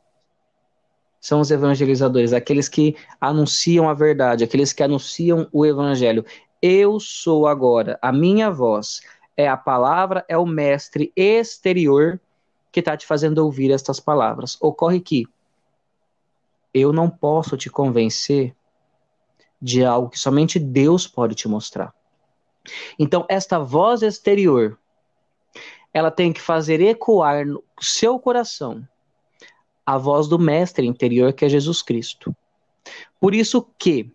são 1.18 1.40
os 1.40 1.50
evangelizadores, 1.50 2.32
aqueles 2.32 2.68
que 2.68 2.94
anunciam 3.20 3.88
a 3.88 3.94
verdade, 3.94 4.44
aqueles 4.44 4.72
que 4.72 4.80
anunciam 4.80 5.48
o 5.50 5.66
evangelho. 5.66 6.24
Eu 6.62 7.00
sou 7.00 7.48
agora, 7.48 7.98
a 8.00 8.12
minha 8.12 8.48
voz 8.48 9.00
é 9.36 9.48
a 9.48 9.56
palavra, 9.56 10.24
é 10.28 10.36
o 10.36 10.46
mestre 10.46 11.12
exterior 11.14 12.20
que 12.72 12.80
está 12.80 12.96
te 12.96 13.06
fazendo 13.06 13.38
ouvir 13.38 13.70
estas 13.70 14.00
palavras. 14.00 14.56
Ocorre 14.60 15.00
que 15.00 15.26
eu 16.72 16.92
não 16.92 17.08
posso 17.08 17.56
te 17.56 17.70
convencer 17.70 18.54
de 19.60 19.84
algo 19.84 20.10
que 20.10 20.18
somente 20.18 20.58
Deus 20.58 21.06
pode 21.06 21.34
te 21.34 21.48
mostrar. 21.48 21.94
Então, 22.98 23.24
esta 23.28 23.58
voz 23.58 24.02
exterior, 24.02 24.78
ela 25.92 26.10
tem 26.10 26.32
que 26.32 26.40
fazer 26.40 26.80
ecoar 26.80 27.46
no 27.46 27.62
seu 27.80 28.18
coração 28.18 28.86
a 29.84 29.96
voz 29.96 30.26
do 30.26 30.38
mestre 30.38 30.86
interior 30.86 31.32
que 31.32 31.44
é 31.44 31.48
Jesus 31.48 31.80
Cristo. 31.80 32.34
Por 33.20 33.34
isso 33.34 33.66
que 33.78 34.12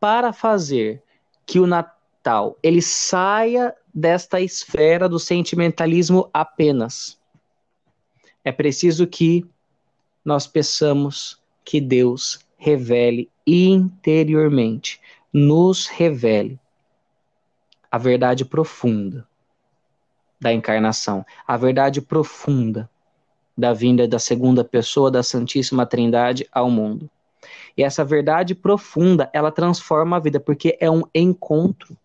para 0.00 0.32
fazer 0.32 1.02
que 1.44 1.60
o 1.60 1.66
Natal 1.66 2.56
ele 2.62 2.80
saia 2.80 3.76
desta 3.94 4.40
esfera 4.40 5.08
do 5.08 5.18
sentimentalismo 5.18 6.28
apenas, 6.32 7.18
é 8.44 8.52
preciso 8.52 9.06
que 9.06 9.44
nós 10.24 10.46
peçamos 10.46 11.40
que 11.64 11.80
Deus 11.80 12.46
revele 12.56 13.30
interiormente, 13.46 15.00
nos 15.32 15.86
revele 15.86 16.58
a 17.90 17.98
verdade 17.98 18.44
profunda 18.44 19.26
da 20.40 20.52
encarnação, 20.52 21.24
a 21.46 21.56
verdade 21.56 22.00
profunda 22.00 22.88
da 23.56 23.72
vinda 23.72 24.06
da 24.06 24.18
segunda 24.18 24.62
pessoa 24.62 25.10
da 25.10 25.22
Santíssima 25.22 25.84
Trindade 25.84 26.46
ao 26.52 26.70
mundo. 26.70 27.10
E 27.76 27.82
essa 27.82 28.04
verdade 28.04 28.54
profunda, 28.54 29.30
ela 29.32 29.50
transforma 29.50 30.16
a 30.16 30.20
vida, 30.20 30.38
porque 30.38 30.76
é 30.80 30.90
um 30.90 31.02
encontro. 31.14 31.96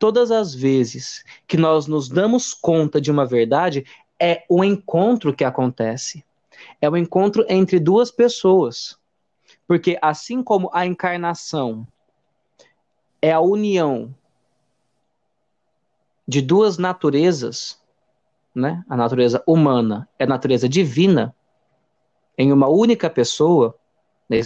Todas 0.00 0.30
as 0.30 0.54
vezes 0.54 1.22
que 1.46 1.58
nós 1.58 1.86
nos 1.86 2.08
damos 2.08 2.54
conta 2.54 2.98
de 2.98 3.10
uma 3.10 3.26
verdade, 3.26 3.84
é 4.18 4.46
o 4.48 4.64
encontro 4.64 5.34
que 5.34 5.44
acontece. 5.44 6.24
É 6.80 6.88
o 6.88 6.96
encontro 6.96 7.44
entre 7.50 7.78
duas 7.78 8.10
pessoas. 8.10 8.98
Porque 9.68 9.98
assim 10.00 10.42
como 10.42 10.70
a 10.72 10.86
encarnação 10.86 11.86
é 13.20 13.30
a 13.30 13.40
união 13.40 14.14
de 16.26 16.40
duas 16.40 16.78
naturezas, 16.78 17.78
né? 18.54 18.82
A 18.88 18.96
natureza 18.96 19.42
humana 19.46 20.08
é 20.18 20.24
a 20.24 20.26
natureza 20.26 20.66
divina 20.66 21.36
em 22.38 22.54
uma 22.54 22.68
única 22.68 23.10
pessoa. 23.10 23.78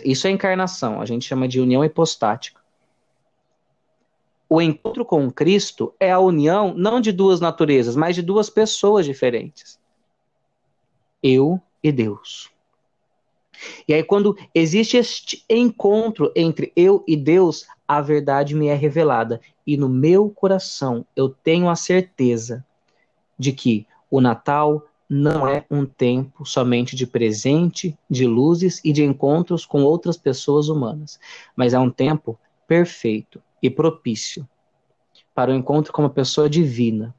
Isso 0.04 0.26
é 0.26 0.30
encarnação, 0.30 1.00
a 1.00 1.06
gente 1.06 1.24
chama 1.24 1.46
de 1.46 1.60
união 1.60 1.84
hipostática. 1.84 2.63
O 4.48 4.60
encontro 4.60 5.04
com 5.04 5.30
Cristo 5.30 5.94
é 5.98 6.10
a 6.10 6.18
união 6.18 6.74
não 6.74 7.00
de 7.00 7.10
duas 7.10 7.40
naturezas, 7.40 7.96
mas 7.96 8.14
de 8.14 8.22
duas 8.22 8.50
pessoas 8.50 9.06
diferentes. 9.06 9.78
Eu 11.22 11.60
e 11.82 11.90
Deus. 11.90 12.50
E 13.86 13.94
aí, 13.94 14.02
quando 14.02 14.36
existe 14.54 14.96
este 14.96 15.44
encontro 15.48 16.30
entre 16.34 16.72
eu 16.76 17.02
e 17.06 17.16
Deus, 17.16 17.66
a 17.86 18.00
verdade 18.00 18.54
me 18.54 18.66
é 18.66 18.74
revelada. 18.74 19.40
E 19.66 19.76
no 19.76 19.88
meu 19.88 20.28
coração 20.28 21.06
eu 21.16 21.28
tenho 21.28 21.68
a 21.68 21.76
certeza 21.76 22.64
de 23.38 23.52
que 23.52 23.86
o 24.10 24.20
Natal 24.20 24.86
não 25.08 25.46
é 25.46 25.64
um 25.70 25.84
tempo 25.84 26.44
somente 26.44 26.96
de 26.96 27.06
presente, 27.06 27.96
de 28.08 28.26
luzes 28.26 28.80
e 28.84 28.92
de 28.92 29.04
encontros 29.04 29.64
com 29.64 29.82
outras 29.82 30.16
pessoas 30.16 30.68
humanas, 30.68 31.20
mas 31.54 31.74
é 31.74 31.78
um 31.78 31.90
tempo 31.90 32.38
perfeito 32.66 33.40
e 33.64 33.70
propício 33.70 34.46
para 35.34 35.50
o 35.50 35.54
encontro 35.54 35.90
com 35.90 36.02
uma 36.02 36.10
pessoa 36.10 36.50
divina. 36.50 37.14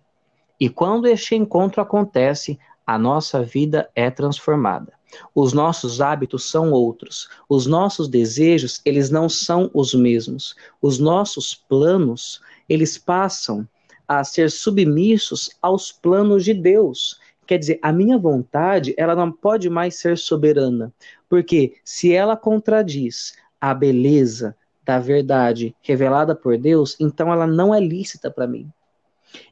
E 0.59 0.69
quando 0.69 1.07
este 1.07 1.33
encontro 1.35 1.81
acontece, 1.81 2.59
a 2.85 2.99
nossa 2.99 3.41
vida 3.41 3.89
é 3.95 4.11
transformada. 4.11 4.93
Os 5.33 5.53
nossos 5.53 6.01
hábitos 6.01 6.47
são 6.47 6.71
outros. 6.71 7.27
Os 7.49 7.65
nossos 7.65 8.07
desejos, 8.07 8.79
eles 8.85 9.09
não 9.09 9.27
são 9.27 9.71
os 9.73 9.95
mesmos. 9.95 10.55
Os 10.79 10.99
nossos 10.99 11.55
planos, 11.55 12.39
eles 12.69 12.95
passam 12.95 13.67
a 14.07 14.23
ser 14.23 14.51
submissos 14.51 15.49
aos 15.59 15.91
planos 15.91 16.45
de 16.45 16.53
Deus. 16.53 17.19
Quer 17.47 17.57
dizer, 17.57 17.79
a 17.81 17.91
minha 17.91 18.19
vontade, 18.19 18.93
ela 18.97 19.15
não 19.15 19.31
pode 19.31 19.67
mais 19.67 19.95
ser 19.95 20.15
soberana, 20.15 20.93
porque 21.27 21.77
se 21.83 22.13
ela 22.13 22.37
contradiz 22.37 23.33
a 23.59 23.73
beleza 23.73 24.55
da 24.85 24.99
verdade 24.99 25.75
revelada 25.81 26.35
por 26.35 26.57
Deus, 26.57 26.95
então 26.99 27.33
ela 27.33 27.47
não 27.47 27.73
é 27.73 27.79
lícita 27.79 28.29
para 28.29 28.45
mim. 28.45 28.71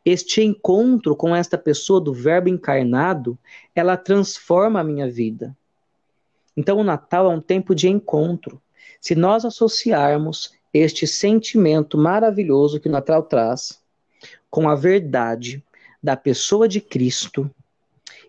Este 0.05 0.41
encontro 0.41 1.15
com 1.15 1.35
esta 1.35 1.57
pessoa 1.57 1.99
do 1.99 2.13
Verbo 2.13 2.47
encarnado, 2.47 3.37
ela 3.75 3.97
transforma 3.97 4.79
a 4.79 4.83
minha 4.83 5.09
vida. 5.09 5.55
Então 6.55 6.77
o 6.77 6.83
Natal 6.83 7.31
é 7.31 7.35
um 7.35 7.41
tempo 7.41 7.73
de 7.73 7.89
encontro. 7.89 8.61
Se 9.01 9.15
nós 9.15 9.43
associarmos 9.43 10.53
este 10.73 11.07
sentimento 11.07 11.97
maravilhoso 11.97 12.79
que 12.79 12.87
o 12.87 12.91
Natal 12.91 13.23
traz 13.23 13.81
com 14.49 14.69
a 14.69 14.75
verdade 14.75 15.63
da 16.01 16.15
pessoa 16.15 16.67
de 16.67 16.79
Cristo 16.79 17.49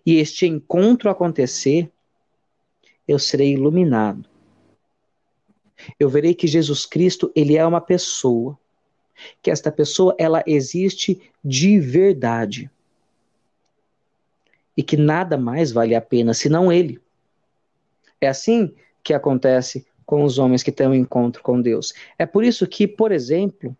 e 0.05 0.15
este 0.15 0.47
encontro 0.47 1.09
acontecer, 1.09 1.89
eu 3.07 3.19
serei 3.19 3.53
iluminado. 3.53 4.34
Eu 5.99 6.09
verei 6.09 6.33
que 6.33 6.47
Jesus 6.47 6.85
Cristo, 6.85 7.31
ele 7.35 7.57
é 7.57 7.65
uma 7.65 7.81
pessoa 7.81 8.57
que 9.41 9.49
esta 9.49 9.71
pessoa 9.71 10.15
ela 10.17 10.43
existe 10.45 11.21
de 11.43 11.79
verdade 11.79 12.69
e 14.75 14.83
que 14.83 14.97
nada 14.97 15.37
mais 15.37 15.71
vale 15.71 15.95
a 15.95 16.01
pena 16.01 16.33
senão 16.33 16.71
ele. 16.71 16.99
É 18.19 18.27
assim 18.27 18.73
que 19.03 19.13
acontece 19.13 19.85
com 20.05 20.23
os 20.23 20.37
homens 20.37 20.63
que 20.63 20.71
têm 20.71 20.87
um 20.87 20.93
encontro 20.93 21.41
com 21.41 21.61
Deus. 21.61 21.93
É 22.17 22.25
por 22.25 22.43
isso 22.43 22.67
que, 22.67 22.87
por 22.87 23.11
exemplo, 23.11 23.75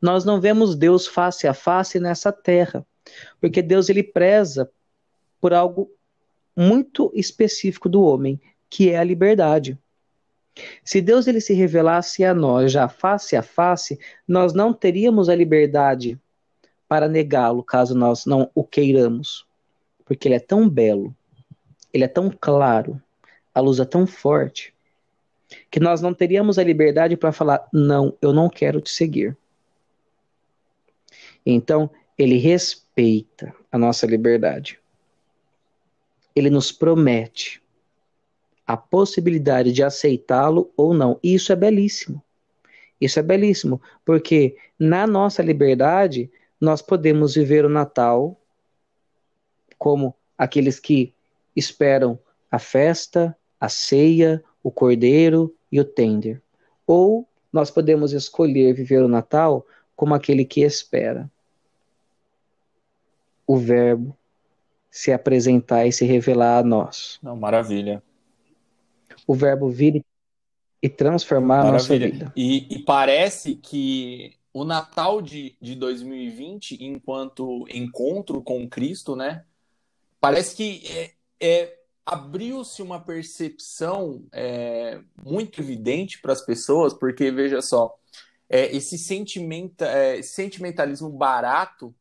nós 0.00 0.24
não 0.24 0.40
vemos 0.40 0.76
Deus 0.76 1.06
face 1.06 1.46
a 1.46 1.54
face 1.54 2.00
nessa 2.00 2.32
terra, 2.32 2.86
porque 3.40 3.62
Deus 3.62 3.88
ele 3.88 4.02
preza 4.02 4.70
por 5.40 5.52
algo 5.52 5.90
muito 6.56 7.12
específico 7.14 7.88
do 7.88 8.02
homem, 8.02 8.40
que 8.68 8.90
é 8.90 8.98
a 8.98 9.04
liberdade. 9.04 9.78
Se 10.84 11.00
Deus 11.00 11.26
ele 11.26 11.40
se 11.40 11.52
revelasse 11.52 12.24
a 12.24 12.34
nós 12.34 12.72
já 12.72 12.88
face 12.88 13.36
a 13.36 13.42
face, 13.42 13.98
nós 14.26 14.52
não 14.52 14.72
teríamos 14.72 15.28
a 15.28 15.34
liberdade 15.34 16.18
para 16.88 17.08
negá-lo, 17.08 17.62
caso 17.62 17.94
nós 17.94 18.24
não 18.24 18.50
o 18.54 18.64
queiramos. 18.64 19.46
Porque 20.04 20.26
ele 20.26 20.36
é 20.36 20.40
tão 20.40 20.68
belo, 20.68 21.14
ele 21.92 22.04
é 22.04 22.08
tão 22.08 22.30
claro, 22.30 23.00
a 23.54 23.60
luz 23.60 23.78
é 23.78 23.84
tão 23.84 24.06
forte, 24.06 24.74
que 25.70 25.80
nós 25.80 26.00
não 26.00 26.14
teríamos 26.14 26.58
a 26.58 26.64
liberdade 26.64 27.16
para 27.16 27.32
falar: 27.32 27.68
não, 27.72 28.16
eu 28.20 28.32
não 28.32 28.48
quero 28.48 28.80
te 28.80 28.90
seguir. 28.90 29.36
Então, 31.44 31.90
ele 32.16 32.36
respeita 32.36 33.54
a 33.70 33.78
nossa 33.78 34.06
liberdade. 34.06 34.78
Ele 36.34 36.50
nos 36.50 36.72
promete 36.72 37.62
a 38.68 38.76
possibilidade 38.76 39.72
de 39.72 39.82
aceitá-lo 39.82 40.70
ou 40.76 40.92
não. 40.92 41.18
E 41.22 41.34
isso 41.34 41.50
é 41.50 41.56
belíssimo. 41.56 42.22
Isso 43.00 43.18
é 43.18 43.22
belíssimo, 43.22 43.80
porque 44.04 44.58
na 44.78 45.06
nossa 45.06 45.42
liberdade 45.42 46.30
nós 46.60 46.82
podemos 46.82 47.34
viver 47.34 47.64
o 47.64 47.68
Natal 47.70 48.38
como 49.78 50.14
aqueles 50.36 50.78
que 50.78 51.14
esperam 51.56 52.18
a 52.50 52.58
festa, 52.58 53.34
a 53.58 53.70
ceia, 53.70 54.44
o 54.62 54.70
cordeiro 54.70 55.54
e 55.72 55.80
o 55.80 55.84
tender. 55.84 56.42
Ou 56.86 57.26
nós 57.50 57.70
podemos 57.70 58.12
escolher 58.12 58.74
viver 58.74 59.02
o 59.02 59.08
Natal 59.08 59.66
como 59.96 60.14
aquele 60.14 60.44
que 60.44 60.60
espera 60.60 61.30
o 63.46 63.56
Verbo 63.56 64.14
se 64.90 65.10
apresentar 65.10 65.86
e 65.86 65.92
se 65.92 66.04
revelar 66.04 66.58
a 66.58 66.62
nós. 66.62 67.18
Não, 67.22 67.34
maravilha 67.34 68.02
o 69.28 69.34
verbo 69.34 69.68
vir 69.68 70.02
e 70.82 70.88
transformar 70.88 71.64
Maravilha. 71.64 71.70
a 71.70 71.72
nossa 71.72 71.98
vida. 71.98 72.32
E, 72.34 72.74
e, 72.74 72.78
parece 72.80 73.54
que 73.56 74.32
o 74.52 74.64
Natal 74.64 75.20
de, 75.20 75.54
de 75.60 75.74
2020, 75.74 76.82
enquanto 76.82 77.66
encontro 77.68 78.42
com 78.42 78.66
Cristo, 78.66 79.14
né? 79.14 79.44
Parece 80.18 80.56
que 80.56 80.82
é, 80.88 81.10
é 81.40 81.78
abriu-se 82.06 82.80
uma 82.80 82.98
percepção 82.98 84.24
é, 84.32 84.98
muito 85.22 85.60
evidente 85.60 86.20
para 86.22 86.32
as 86.32 86.40
pessoas, 86.40 86.94
porque 86.94 87.30
veja 87.30 87.60
só, 87.60 87.94
é, 88.48 88.74
esse 88.74 88.96
sentimenta, 88.96 89.84
é, 89.84 90.22
sentimentalismo 90.22 91.10
barato 91.10 91.94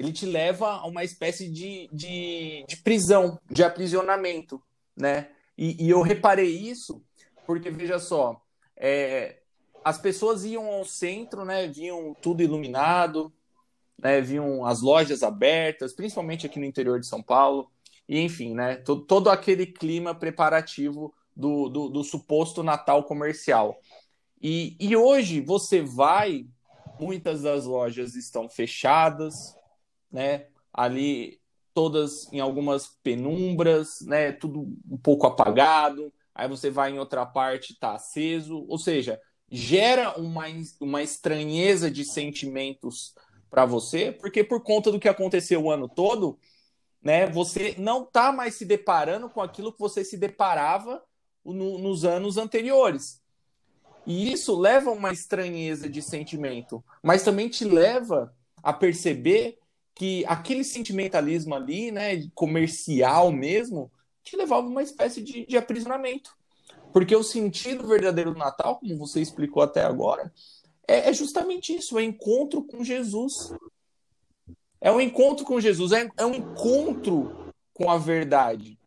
ele 0.00 0.12
te 0.12 0.24
leva 0.24 0.66
a 0.66 0.86
uma 0.86 1.04
espécie 1.04 1.46
de, 1.50 1.88
de, 1.92 2.64
de 2.66 2.76
prisão, 2.78 3.38
de 3.50 3.62
aprisionamento, 3.62 4.60
né? 4.96 5.28
E, 5.60 5.76
e 5.78 5.90
eu 5.90 6.00
reparei 6.00 6.48
isso 6.48 7.04
porque, 7.46 7.70
veja 7.70 7.98
só, 7.98 8.40
é, 8.74 9.40
as 9.84 9.98
pessoas 9.98 10.44
iam 10.44 10.64
ao 10.66 10.86
centro, 10.86 11.44
né, 11.44 11.66
viam 11.68 12.14
tudo 12.14 12.42
iluminado, 12.42 13.30
né, 13.98 14.22
viam 14.22 14.64
as 14.64 14.80
lojas 14.80 15.22
abertas, 15.22 15.92
principalmente 15.92 16.46
aqui 16.46 16.58
no 16.58 16.64
interior 16.64 16.98
de 16.98 17.06
São 17.06 17.22
Paulo, 17.22 17.70
e 18.08 18.20
enfim, 18.20 18.54
né, 18.54 18.76
todo, 18.76 19.02
todo 19.02 19.28
aquele 19.28 19.66
clima 19.66 20.14
preparativo 20.14 21.12
do, 21.36 21.68
do, 21.68 21.88
do 21.88 22.04
suposto 22.04 22.62
Natal 22.62 23.04
comercial. 23.04 23.78
E, 24.40 24.76
e 24.80 24.96
hoje 24.96 25.42
você 25.42 25.82
vai, 25.82 26.46
muitas 26.98 27.42
das 27.42 27.66
lojas 27.66 28.14
estão 28.14 28.48
fechadas, 28.48 29.54
né? 30.10 30.46
Ali 30.72 31.39
todas 31.74 32.32
em 32.32 32.40
algumas 32.40 32.88
penumbras, 33.02 34.00
né? 34.02 34.32
Tudo 34.32 34.62
um 34.90 34.98
pouco 34.98 35.26
apagado. 35.26 36.12
Aí 36.34 36.48
você 36.48 36.70
vai 36.70 36.92
em 36.92 36.98
outra 36.98 37.26
parte, 37.26 37.78
tá 37.78 37.94
aceso. 37.94 38.64
Ou 38.68 38.78
seja, 38.78 39.20
gera 39.50 40.18
uma, 40.18 40.44
uma 40.80 41.02
estranheza 41.02 41.90
de 41.90 42.04
sentimentos 42.04 43.14
para 43.50 43.66
você, 43.66 44.12
porque 44.12 44.44
por 44.44 44.62
conta 44.62 44.92
do 44.92 45.00
que 45.00 45.08
aconteceu 45.08 45.64
o 45.64 45.70
ano 45.70 45.88
todo, 45.88 46.38
né? 47.02 47.26
Você 47.26 47.74
não 47.78 48.04
tá 48.04 48.30
mais 48.30 48.54
se 48.54 48.64
deparando 48.64 49.28
com 49.28 49.40
aquilo 49.40 49.72
que 49.72 49.80
você 49.80 50.04
se 50.04 50.16
deparava 50.16 51.02
no, 51.44 51.78
nos 51.78 52.04
anos 52.04 52.36
anteriores. 52.36 53.20
E 54.06 54.32
isso 54.32 54.58
leva 54.58 54.90
a 54.90 54.94
uma 54.94 55.12
estranheza 55.12 55.88
de 55.88 56.00
sentimento, 56.00 56.82
mas 57.02 57.22
também 57.22 57.48
te 57.48 57.64
leva 57.64 58.34
a 58.62 58.72
perceber 58.72 59.58
que 60.00 60.24
aquele 60.26 60.64
sentimentalismo 60.64 61.54
ali, 61.54 61.90
né, 61.90 62.26
comercial 62.34 63.30
mesmo, 63.30 63.92
te 64.22 64.34
levava 64.34 64.66
a 64.66 64.70
uma 64.70 64.82
espécie 64.82 65.20
de, 65.20 65.44
de 65.44 65.58
aprisionamento. 65.58 66.34
Porque 66.90 67.14
o 67.14 67.22
sentido 67.22 67.86
verdadeiro 67.86 68.32
do 68.32 68.38
Natal, 68.38 68.78
como 68.78 68.96
você 68.96 69.20
explicou 69.20 69.62
até 69.62 69.82
agora, 69.82 70.32
é, 70.88 71.10
é 71.10 71.12
justamente 71.12 71.76
isso, 71.76 71.98
é 71.98 72.02
encontro 72.02 72.62
com 72.62 72.82
Jesus. 72.82 73.52
É 74.80 74.90
um 74.90 75.02
encontro 75.02 75.44
com 75.44 75.60
Jesus, 75.60 75.92
é, 75.92 76.08
é 76.16 76.24
um 76.24 76.34
encontro 76.34 77.52
com 77.74 77.90
a 77.90 77.98
verdade. 77.98 78.78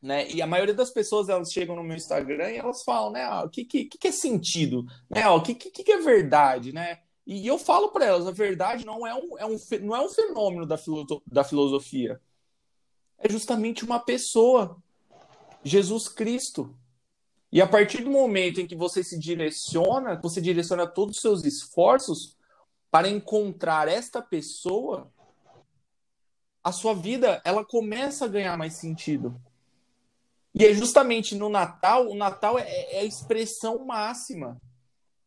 Né? 0.00 0.26
E 0.30 0.40
a 0.40 0.46
maioria 0.46 0.72
das 0.72 0.88
pessoas 0.88 1.28
elas 1.28 1.52
chegam 1.52 1.76
no 1.76 1.84
meu 1.84 1.98
Instagram 1.98 2.50
e 2.50 2.56
elas 2.56 2.82
falam, 2.82 3.12
né? 3.12 3.24
Ah, 3.24 3.44
o 3.44 3.50
que, 3.50 3.62
que, 3.62 3.84
que 3.84 4.08
é 4.08 4.12
sentido? 4.12 4.86
Né? 5.10 5.28
O 5.28 5.42
que, 5.42 5.54
que, 5.54 5.84
que 5.84 5.92
é 5.92 5.98
verdade? 5.98 6.72
Né? 6.72 7.00
E 7.26 7.46
eu 7.46 7.58
falo 7.58 7.88
para 7.88 8.06
elas, 8.06 8.26
a 8.26 8.32
verdade 8.32 8.84
não 8.84 9.06
é 9.06 9.14
um, 9.14 9.38
é 9.38 9.46
um, 9.46 9.56
não 9.82 9.96
é 9.96 10.00
um 10.00 10.08
fenômeno 10.08 10.66
da, 10.66 10.76
filo, 10.76 11.06
da 11.26 11.44
filosofia. 11.44 12.20
É 13.18 13.28
justamente 13.28 13.84
uma 13.84 14.00
pessoa, 14.00 14.76
Jesus 15.62 16.08
Cristo. 16.08 16.74
E 17.52 17.60
a 17.60 17.66
partir 17.66 18.02
do 18.02 18.10
momento 18.10 18.60
em 18.60 18.66
que 18.66 18.74
você 18.74 19.04
se 19.04 19.18
direciona, 19.18 20.18
você 20.20 20.40
direciona 20.40 20.86
todos 20.86 21.16
os 21.16 21.22
seus 21.22 21.44
esforços 21.44 22.36
para 22.90 23.08
encontrar 23.08 23.88
esta 23.88 24.22
pessoa, 24.22 25.12
a 26.62 26.72
sua 26.72 26.94
vida 26.94 27.40
ela 27.44 27.64
começa 27.64 28.24
a 28.24 28.28
ganhar 28.28 28.56
mais 28.56 28.74
sentido. 28.74 29.40
E 30.54 30.64
é 30.64 30.74
justamente 30.74 31.34
no 31.34 31.48
Natal, 31.48 32.08
o 32.08 32.14
Natal 32.14 32.58
é, 32.58 32.96
é 32.96 33.00
a 33.00 33.04
expressão 33.04 33.84
máxima 33.84 34.60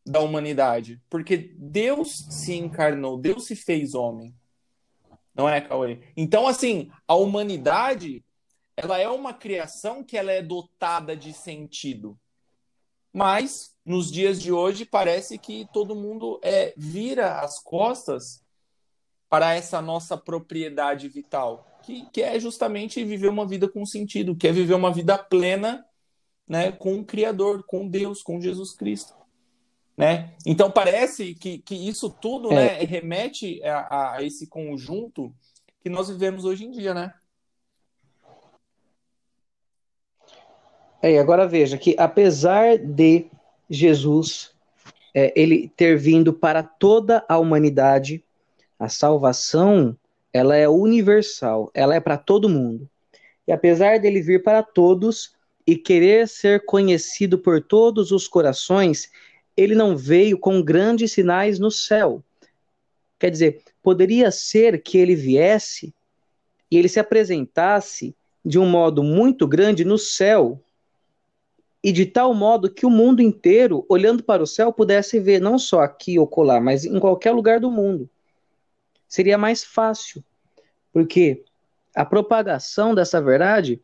da 0.06 0.20
humanidade, 0.20 1.02
porque 1.10 1.54
Deus 1.58 2.26
se 2.30 2.54
encarnou, 2.54 3.18
Deus 3.18 3.46
se 3.46 3.56
fez 3.56 3.94
homem. 3.94 4.34
Não 5.34 5.48
é, 5.50 5.62
Cauê? 5.62 6.00
Então, 6.16 6.48
assim, 6.48 6.92
a 7.08 7.16
humanidade, 7.16 8.24
ela 8.76 9.00
é 9.00 9.08
uma 9.08 9.34
criação 9.34 10.04
que 10.04 10.18
ela 10.18 10.32
é 10.32 10.42
dotada 10.42 11.16
de 11.16 11.34
sentido. 11.34 12.20
Mas, 13.12 13.76
nos 13.86 14.12
dias 14.12 14.42
de 14.42 14.52
hoje, 14.52 14.86
parece 14.86 15.38
que 15.38 15.68
todo 15.72 15.96
mundo 15.96 16.39
é, 16.44 16.74
vira 16.76 17.39
as 17.39 17.60
costas 17.60 18.44
para 19.30 19.56
essa 19.56 19.82
nossa 19.82 20.18
propriedade 20.18 21.08
vital 21.08 21.74
que, 21.84 22.06
que 22.10 22.22
é 22.22 22.39
justamente 22.39 23.04
viver 23.04 23.28
uma 23.28 23.46
vida 23.46 23.68
com 23.68 23.86
sentido, 23.86 24.36
que 24.36 24.48
é 24.48 24.52
viver 24.52 24.74
uma 24.74 24.92
vida 24.92 25.18
plena 25.18 25.86
né, 26.48 26.72
com 26.72 27.00
o 27.00 27.06
Criador, 27.06 27.63
com 27.68 27.88
Deus, 27.88 28.24
com 28.24 28.42
Jesus 28.42 28.74
Cristo. 28.74 29.13
Né? 29.95 30.34
Então 30.45 30.71
parece 30.71 31.36
que, 31.36 31.60
que 31.60 31.75
isso 31.75 32.10
tudo 32.10 32.51
é. 32.51 32.56
né, 32.56 32.84
remete 32.84 33.63
a, 33.63 34.15
a, 34.15 34.23
esse 34.23 34.47
conjunto 34.47 35.34
que 35.82 35.89
nós 35.89 36.10
vivemos 36.10 36.45
hoje 36.45 36.65
em 36.65 36.71
dia, 36.71 36.93
né? 36.93 37.13
É, 41.01 41.19
agora 41.19 41.47
veja 41.47 41.77
que 41.77 41.95
apesar 41.99 42.77
de 42.77 43.29
Jesus 43.69 44.53
é, 45.13 45.34
ele 45.39 45.71
ter 45.75 45.97
vindo 45.97 46.34
para 46.34 46.63
toda 46.63 47.23
a 47.27 47.38
humanidade, 47.38 48.23
a 48.79 48.89
salvação 48.89 49.97
ela 50.32 50.56
é 50.56 50.67
universal, 50.67 51.69
ela 51.73 51.93
é 51.93 51.99
para 51.99 52.17
todo 52.17 52.49
mundo. 52.49 52.89
E 53.47 53.51
apesar 53.51 53.99
dele 53.99 54.21
vir 54.21 54.41
para 54.41 54.63
todos 54.63 55.36
e 55.67 55.75
querer 55.75 56.27
ser 56.27 56.65
conhecido 56.65 57.38
por 57.38 57.62
todos 57.62 58.12
os 58.12 58.27
corações, 58.27 59.12
ele 59.56 59.76
não 59.76 59.96
veio 59.96 60.38
com 60.38 60.62
grandes 60.62 61.12
sinais 61.12 61.60
no 61.60 61.72
céu. 61.72 62.24
Quer 63.20 63.30
dizer, 63.30 63.62
poderia 63.82 64.32
ser 64.32 64.82
que 64.82 64.98
ele 64.98 65.16
viesse 65.16 65.94
e 66.70 66.78
ele 66.78 66.89
se 66.89 67.00
apresentasse 67.00 68.16
de 68.44 68.60
um 68.60 68.66
modo 68.66 69.04
muito 69.04 69.48
grande 69.48 69.86
no 69.86 69.98
céu, 69.98 70.60
e 71.84 71.92
de 71.92 72.06
tal 72.06 72.34
modo 72.34 72.70
que 72.70 72.86
o 72.86 72.89
mundo 72.89 73.22
inteiro, 73.22 73.86
olhando 73.89 74.24
para 74.24 74.42
o 74.42 74.48
céu, 74.48 74.72
pudesse 74.72 75.20
ver 75.20 75.42
não 75.42 75.60
só 75.60 75.82
aqui 75.82 76.18
ou 76.18 76.26
colar, 76.26 76.62
mas 76.62 76.86
em 76.86 76.98
qualquer 76.98 77.32
lugar 77.32 77.60
do 77.60 77.70
mundo 77.70 78.10
seria 79.06 79.38
mais 79.38 79.63
fácil, 79.63 80.24
porque 80.94 81.44
a 81.94 82.06
propagação 82.06 82.96
dessa 82.96 83.22
verdade 83.22 83.82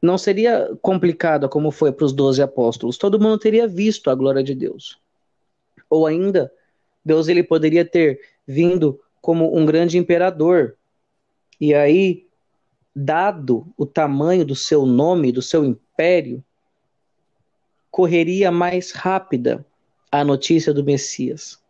não 0.00 0.16
seria 0.16 0.70
complicada 0.80 1.48
como 1.48 1.70
foi 1.70 1.92
para 1.92 2.06
os 2.06 2.12
doze 2.12 2.40
apóstolos. 2.40 2.96
Todo 2.96 3.20
mundo 3.20 3.38
teria 3.38 3.68
visto 3.68 4.08
a 4.08 4.14
glória 4.14 4.42
de 4.42 4.54
Deus. 4.54 5.01
Ou 5.92 6.06
ainda, 6.06 6.50
Deus 7.04 7.28
ele 7.28 7.42
poderia 7.42 7.84
ter 7.84 8.18
vindo 8.46 8.98
como 9.20 9.54
um 9.54 9.66
grande 9.66 9.98
imperador. 9.98 10.78
E 11.60 11.74
aí, 11.74 12.26
dado 12.96 13.70
o 13.76 13.84
tamanho 13.84 14.42
do 14.42 14.56
seu 14.56 14.86
nome, 14.86 15.30
do 15.30 15.42
seu 15.42 15.66
império, 15.66 16.42
correria 17.90 18.50
mais 18.50 18.90
rápida 18.90 19.66
a 20.10 20.24
notícia 20.24 20.72
do 20.72 20.82
Messias. 20.82 21.60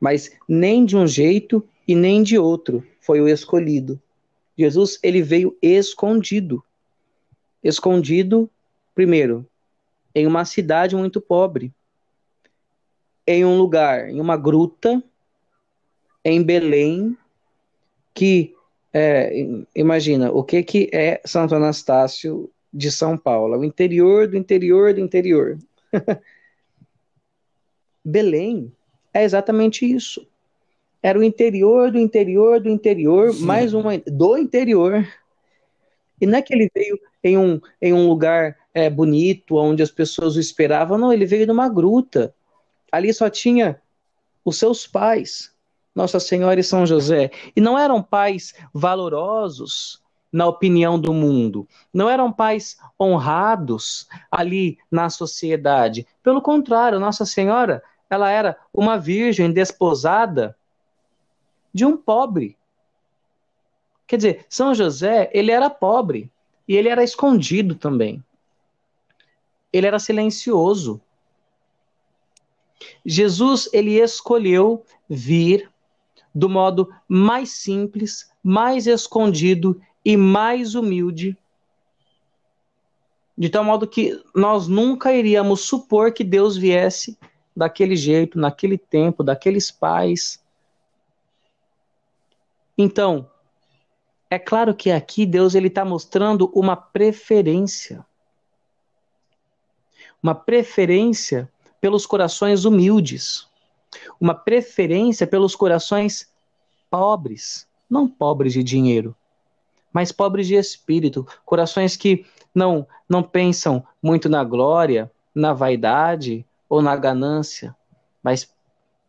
Mas 0.00 0.36
nem 0.48 0.84
de 0.84 0.96
um 0.96 1.06
jeito 1.06 1.64
e 1.86 1.94
nem 1.94 2.24
de 2.24 2.36
outro 2.36 2.84
foi 2.98 3.20
o 3.20 3.28
escolhido. 3.28 4.02
Jesus, 4.58 4.98
ele 5.00 5.22
veio 5.22 5.56
escondido. 5.62 6.60
Escondido, 7.62 8.50
primeiro, 8.96 9.46
em 10.12 10.26
uma 10.26 10.44
cidade 10.44 10.96
muito 10.96 11.20
pobre, 11.20 11.72
em 13.26 13.44
um 13.44 13.58
lugar, 13.58 14.08
em 14.08 14.20
uma 14.20 14.36
gruta, 14.36 15.02
em 16.24 16.42
Belém, 16.42 17.16
que 18.14 18.54
é, 18.92 19.46
imagina 19.74 20.30
o 20.32 20.42
que 20.42 20.62
que 20.62 20.90
é 20.92 21.20
Santo 21.24 21.54
Anastácio 21.54 22.50
de 22.72 22.90
São 22.90 23.16
Paulo, 23.16 23.58
o 23.58 23.64
interior 23.64 24.28
do 24.28 24.36
interior 24.36 24.94
do 24.94 25.00
interior. 25.00 25.58
Belém 28.04 28.72
é 29.12 29.24
exatamente 29.24 29.84
isso. 29.84 30.26
Era 31.02 31.18
o 31.18 31.24
interior 31.24 31.90
do 31.90 31.98
interior 31.98 32.60
do 32.60 32.68
interior, 32.68 33.32
Sim. 33.32 33.44
mais 33.44 33.72
uma 33.72 33.96
do 33.98 34.36
interior. 34.36 35.06
E 36.20 36.26
não 36.26 36.38
é 36.38 36.42
que 36.42 36.54
ele 36.54 36.70
veio 36.74 36.98
em 37.24 37.38
um, 37.38 37.60
em 37.80 37.92
um 37.92 38.06
lugar 38.06 38.56
é, 38.74 38.90
bonito, 38.90 39.56
onde 39.56 39.82
as 39.82 39.90
pessoas 39.90 40.36
o 40.36 40.40
esperavam, 40.40 40.98
não, 40.98 41.12
ele 41.12 41.24
veio 41.24 41.46
numa 41.46 41.68
gruta. 41.68 42.34
Ali 42.90 43.12
só 43.12 43.28
tinha 43.30 43.80
os 44.44 44.58
seus 44.58 44.86
pais, 44.86 45.54
Nossa 45.94 46.18
Senhora 46.18 46.58
e 46.58 46.64
São 46.64 46.86
José. 46.86 47.30
E 47.54 47.60
não 47.60 47.78
eram 47.78 48.02
pais 48.02 48.54
valorosos 48.72 50.02
na 50.32 50.46
opinião 50.46 50.98
do 50.98 51.12
mundo, 51.12 51.68
não 51.92 52.08
eram 52.08 52.32
pais 52.32 52.78
honrados 53.00 54.08
ali 54.30 54.78
na 54.90 55.10
sociedade. 55.10 56.06
Pelo 56.22 56.40
contrário, 56.40 57.00
Nossa 57.00 57.26
Senhora, 57.26 57.82
ela 58.08 58.30
era 58.30 58.56
uma 58.72 58.96
virgem 58.96 59.52
desposada 59.52 60.56
de 61.72 61.84
um 61.84 61.96
pobre. 61.96 62.56
Quer 64.06 64.16
dizer, 64.16 64.46
São 64.48 64.74
José, 64.74 65.30
ele 65.32 65.50
era 65.50 65.70
pobre 65.70 66.30
e 66.66 66.76
ele 66.76 66.88
era 66.88 67.02
escondido 67.02 67.74
também. 67.74 68.22
Ele 69.72 69.86
era 69.86 69.98
silencioso. 69.98 71.00
Jesus, 73.04 73.68
ele 73.72 74.00
escolheu 74.00 74.84
vir 75.08 75.70
do 76.34 76.48
modo 76.48 76.88
mais 77.08 77.50
simples, 77.50 78.30
mais 78.42 78.86
escondido 78.86 79.80
e 80.04 80.16
mais 80.16 80.74
humilde, 80.74 81.36
de 83.36 83.48
tal 83.48 83.64
modo 83.64 83.86
que 83.86 84.22
nós 84.34 84.68
nunca 84.68 85.12
iríamos 85.12 85.62
supor 85.62 86.12
que 86.12 86.22
Deus 86.22 86.56
viesse 86.56 87.18
daquele 87.56 87.96
jeito, 87.96 88.38
naquele 88.38 88.78
tempo, 88.78 89.24
daqueles 89.24 89.70
pais, 89.70 90.40
então, 92.80 93.30
é 94.30 94.38
claro 94.38 94.74
que 94.74 94.90
aqui 94.90 95.26
Deus 95.26 95.54
ele 95.54 95.66
está 95.66 95.84
mostrando 95.84 96.50
uma 96.54 96.74
preferência, 96.74 98.06
uma 100.22 100.34
preferência 100.34 101.52
pelos 101.80 102.06
corações 102.06 102.64
humildes, 102.64 103.48
uma 104.20 104.34
preferência 104.34 105.26
pelos 105.26 105.56
corações 105.56 106.28
pobres, 106.90 107.66
não 107.88 108.08
pobres 108.08 108.52
de 108.52 108.62
dinheiro, 108.62 109.16
mas 109.92 110.12
pobres 110.12 110.46
de 110.46 110.54
espírito, 110.54 111.26
corações 111.44 111.96
que 111.96 112.24
não 112.54 112.86
não 113.08 113.22
pensam 113.22 113.84
muito 114.00 114.28
na 114.28 114.44
glória, 114.44 115.10
na 115.34 115.52
vaidade 115.52 116.46
ou 116.68 116.80
na 116.80 116.94
ganância, 116.94 117.74
mas 118.22 118.52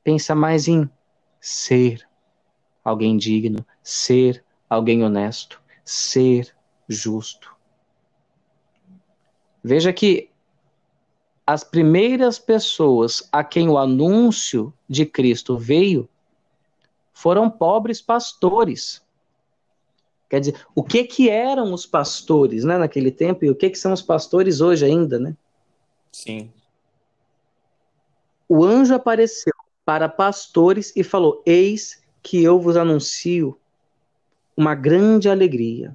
pensa 0.04 0.34
mais 0.34 0.68
em 0.68 0.90
ser, 1.40 2.08
alguém 2.84 3.18
digno, 3.18 3.66
ser 3.84 4.44
alguém 4.68 5.04
honesto, 5.04 5.62
ser 5.86 6.56
justo. 6.88 7.56
Veja 9.64 9.94
que 9.94 10.31
as 11.52 11.66
primeiras 11.66 12.40
pessoas 12.40 13.28
a 13.30 13.44
quem 13.44 13.68
o 13.68 13.78
anúncio 13.78 14.74
de 14.88 15.06
Cristo 15.06 15.58
veio 15.58 16.08
foram 17.12 17.50
pobres 17.50 18.02
pastores. 18.02 19.02
Quer 20.30 20.40
dizer, 20.40 20.66
o 20.74 20.82
que 20.82 21.04
que 21.04 21.30
eram 21.30 21.74
os 21.74 21.86
pastores, 21.86 22.64
né, 22.64 22.78
naquele 22.78 23.12
tempo 23.12 23.44
e 23.44 23.50
o 23.50 23.56
que 23.56 23.70
que 23.70 23.78
são 23.78 23.92
os 23.92 24.02
pastores 24.02 24.62
hoje 24.62 24.86
ainda, 24.86 25.20
né? 25.20 25.36
Sim. 26.10 26.50
O 28.48 28.64
anjo 28.64 28.96
apareceu 28.96 29.54
para 29.84 30.08
pastores 30.08 30.94
e 30.96 31.04
falou: 31.04 31.44
Eis 31.46 32.02
que 32.24 32.42
eu 32.42 32.62
vos 32.62 32.78
anuncio 32.78 33.60
uma 34.56 34.74
grande 34.74 35.28
alegria. 35.28 35.94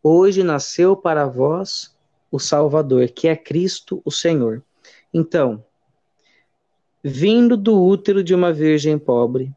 Hoje 0.00 0.44
nasceu 0.44 0.96
para 0.96 1.26
vós 1.26 1.95
o 2.36 2.38
Salvador, 2.38 3.08
que 3.08 3.28
é 3.28 3.34
Cristo 3.34 4.02
o 4.04 4.10
Senhor. 4.10 4.62
Então, 5.12 5.64
vindo 7.02 7.56
do 7.56 7.82
útero 7.82 8.22
de 8.22 8.34
uma 8.34 8.52
virgem 8.52 8.98
pobre, 8.98 9.52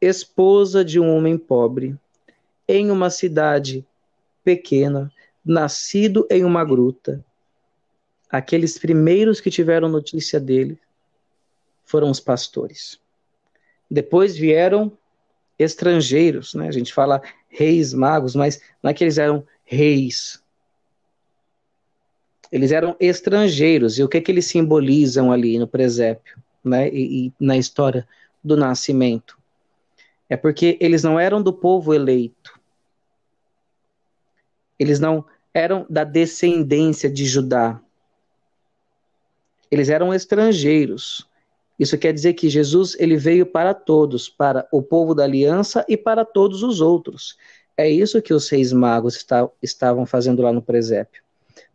esposa 0.00 0.84
de 0.84 1.00
um 1.00 1.16
homem 1.16 1.38
pobre, 1.38 1.98
em 2.68 2.90
uma 2.90 3.08
cidade 3.08 3.86
pequena, 4.44 5.10
nascido 5.44 6.26
em 6.30 6.44
uma 6.44 6.64
gruta, 6.64 7.24
aqueles 8.28 8.78
primeiros 8.78 9.40
que 9.40 9.50
tiveram 9.50 9.88
notícia 9.88 10.38
dele 10.38 10.78
foram 11.84 12.10
os 12.10 12.20
pastores. 12.20 13.00
Depois 13.90 14.36
vieram 14.36 14.92
estrangeiros, 15.58 16.52
né? 16.52 16.68
A 16.68 16.72
gente 16.72 16.92
fala 16.92 17.22
reis 17.48 17.94
magos, 17.94 18.34
mas 18.34 18.60
não 18.82 18.90
é 18.90 18.94
que 18.94 19.02
eles 19.02 19.16
eram 19.16 19.46
reis. 19.64 20.44
Eles 22.50 22.72
eram 22.72 22.96
estrangeiros. 23.00 23.98
E 23.98 24.02
o 24.02 24.08
que, 24.08 24.20
que 24.20 24.30
eles 24.30 24.46
simbolizam 24.46 25.32
ali 25.32 25.58
no 25.58 25.66
presépio, 25.66 26.36
né? 26.64 26.88
E, 26.88 27.26
e 27.26 27.32
na 27.40 27.56
história 27.56 28.06
do 28.42 28.56
nascimento? 28.56 29.36
É 30.28 30.36
porque 30.36 30.76
eles 30.80 31.02
não 31.02 31.18
eram 31.18 31.42
do 31.42 31.52
povo 31.52 31.94
eleito. 31.94 32.58
Eles 34.78 35.00
não 35.00 35.24
eram 35.54 35.86
da 35.88 36.04
descendência 36.04 37.08
de 37.08 37.24
Judá. 37.24 37.80
Eles 39.70 39.88
eram 39.88 40.12
estrangeiros. 40.12 41.26
Isso 41.78 41.98
quer 41.98 42.12
dizer 42.12 42.34
que 42.34 42.48
Jesus 42.48 42.96
ele 42.98 43.16
veio 43.16 43.46
para 43.46 43.74
todos, 43.74 44.28
para 44.28 44.66
o 44.72 44.82
povo 44.82 45.14
da 45.14 45.24
aliança 45.24 45.84
e 45.88 45.96
para 45.96 46.24
todos 46.24 46.62
os 46.62 46.80
outros. 46.80 47.36
É 47.76 47.88
isso 47.88 48.22
que 48.22 48.32
os 48.32 48.46
seis 48.46 48.72
magos 48.72 49.16
está, 49.16 49.48
estavam 49.62 50.06
fazendo 50.06 50.40
lá 50.40 50.52
no 50.52 50.62
presépio, 50.62 51.22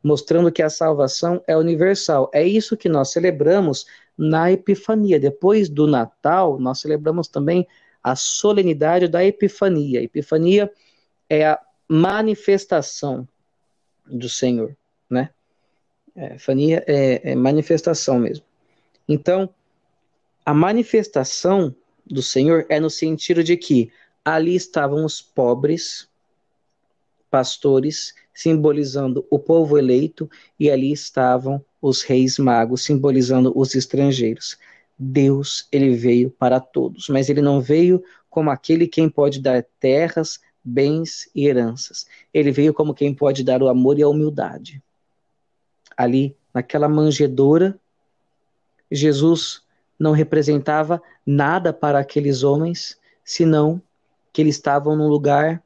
mostrando 0.03 0.51
que 0.51 0.61
a 0.61 0.69
salvação 0.69 1.43
é 1.47 1.55
universal. 1.55 2.29
É 2.33 2.43
isso 2.43 2.77
que 2.77 2.89
nós 2.89 3.11
celebramos 3.11 3.85
na 4.17 4.51
Epifania. 4.51 5.19
Depois 5.19 5.69
do 5.69 5.87
Natal, 5.87 6.59
nós 6.59 6.79
celebramos 6.79 7.27
também 7.27 7.67
a 8.03 8.15
solenidade 8.15 9.07
da 9.07 9.23
Epifania. 9.23 10.01
Epifania 10.01 10.71
é 11.29 11.45
a 11.45 11.59
manifestação 11.87 13.27
do 14.05 14.27
Senhor, 14.27 14.75
né? 15.09 15.29
É, 16.15 16.27
Epifania 16.27 16.83
é, 16.87 17.31
é 17.31 17.35
manifestação 17.35 18.19
mesmo. 18.19 18.45
Então, 19.07 19.49
a 20.45 20.53
manifestação 20.53 21.75
do 22.05 22.21
Senhor 22.21 22.65
é 22.69 22.79
no 22.79 22.89
sentido 22.89 23.43
de 23.43 23.55
que 23.55 23.91
ali 24.25 24.55
estavam 24.55 25.05
os 25.05 25.21
pobres, 25.21 26.09
pastores, 27.29 28.13
simbolizando 28.41 29.25
o 29.29 29.37
povo 29.37 29.77
eleito, 29.77 30.29
e 30.59 30.69
ali 30.71 30.91
estavam 30.91 31.63
os 31.81 32.01
reis 32.01 32.39
magos, 32.39 32.83
simbolizando 32.83 33.53
os 33.55 33.75
estrangeiros. 33.75 34.57
Deus, 34.97 35.67
ele 35.71 35.95
veio 35.95 36.31
para 36.31 36.59
todos, 36.59 37.07
mas 37.09 37.29
ele 37.29 37.41
não 37.41 37.61
veio 37.61 38.03
como 38.29 38.49
aquele 38.49 38.87
quem 38.87 39.09
pode 39.09 39.39
dar 39.39 39.63
terras, 39.79 40.39
bens 40.63 41.29
e 41.35 41.47
heranças. 41.47 42.07
Ele 42.33 42.51
veio 42.51 42.73
como 42.73 42.93
quem 42.93 43.13
pode 43.13 43.43
dar 43.43 43.61
o 43.61 43.67
amor 43.67 43.99
e 43.99 44.03
a 44.03 44.07
humildade. 44.07 44.81
Ali, 45.95 46.35
naquela 46.53 46.89
manjedoura, 46.89 47.79
Jesus 48.91 49.61
não 49.99 50.13
representava 50.13 51.01
nada 51.25 51.71
para 51.71 51.99
aqueles 51.99 52.41
homens, 52.41 52.97
senão 53.23 53.81
que 54.33 54.41
eles 54.41 54.55
estavam 54.55 54.95
num 54.95 55.07
lugar 55.07 55.63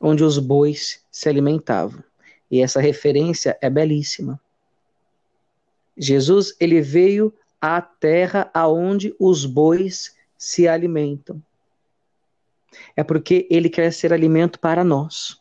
onde 0.00 0.24
os 0.24 0.38
bois 0.38 1.04
se 1.10 1.28
alimentavam. 1.28 2.05
E 2.50 2.60
essa 2.60 2.80
referência 2.80 3.58
é 3.60 3.68
belíssima. 3.68 4.40
Jesus, 5.96 6.54
ele 6.60 6.80
veio 6.80 7.34
à 7.60 7.80
terra 7.80 8.50
aonde 8.52 9.14
os 9.18 9.44
bois 9.44 10.14
se 10.36 10.68
alimentam. 10.68 11.42
É 12.94 13.02
porque 13.02 13.46
ele 13.50 13.70
quer 13.70 13.92
ser 13.92 14.12
alimento 14.12 14.60
para 14.60 14.84
nós. 14.84 15.40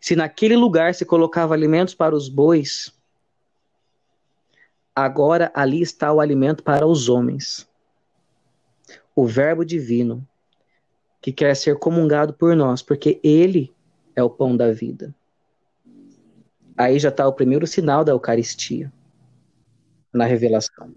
Se 0.00 0.14
naquele 0.14 0.56
lugar 0.56 0.94
se 0.94 1.04
colocava 1.04 1.52
alimentos 1.52 1.94
para 1.94 2.14
os 2.14 2.28
bois, 2.28 2.94
Agora 4.96 5.50
ali 5.54 5.82
está 5.82 6.12
o 6.12 6.20
alimento 6.20 6.62
para 6.62 6.86
os 6.86 7.08
homens. 7.08 7.68
O 9.14 9.26
Verbo 9.26 9.64
divino, 9.64 10.26
que 11.20 11.32
quer 11.32 11.56
ser 11.56 11.76
comungado 11.78 12.32
por 12.32 12.54
nós, 12.54 12.80
porque 12.80 13.18
ele 13.24 13.74
é 14.14 14.22
o 14.22 14.30
pão 14.30 14.56
da 14.56 14.70
vida. 14.70 15.12
Aí 16.76 16.98
já 16.98 17.08
está 17.08 17.26
o 17.26 17.32
primeiro 17.32 17.66
sinal 17.66 18.04
da 18.04 18.12
Eucaristia, 18.12 18.92
na 20.12 20.24
revelação. 20.24 20.92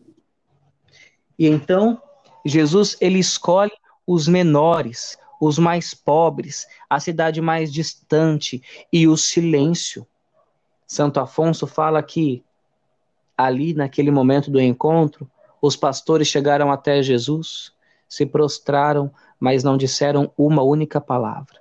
E 1.37 1.47
então, 1.47 2.01
Jesus, 2.45 2.97
ele 2.99 3.19
escolhe 3.19 3.71
os 4.05 4.27
menores, 4.27 5.17
os 5.39 5.59
mais 5.59 5.93
pobres, 5.93 6.65
a 6.89 6.99
cidade 6.99 7.41
mais 7.41 7.71
distante 7.71 8.61
e 8.91 9.07
o 9.07 9.15
silêncio. 9.15 10.07
Santo 10.85 11.19
Afonso 11.19 11.67
fala 11.67 12.01
que 12.01 12.43
ali 13.37 13.73
naquele 13.73 14.09
momento 14.09 14.49
do 14.49 14.59
encontro, 14.59 15.29
os 15.61 15.75
pastores 15.75 16.27
chegaram 16.27 16.71
até 16.71 17.03
Jesus, 17.03 17.71
se 18.09 18.25
prostraram, 18.25 19.11
mas 19.39 19.63
não 19.63 19.77
disseram 19.77 20.31
uma 20.35 20.63
única 20.63 20.99
palavra. 20.99 21.59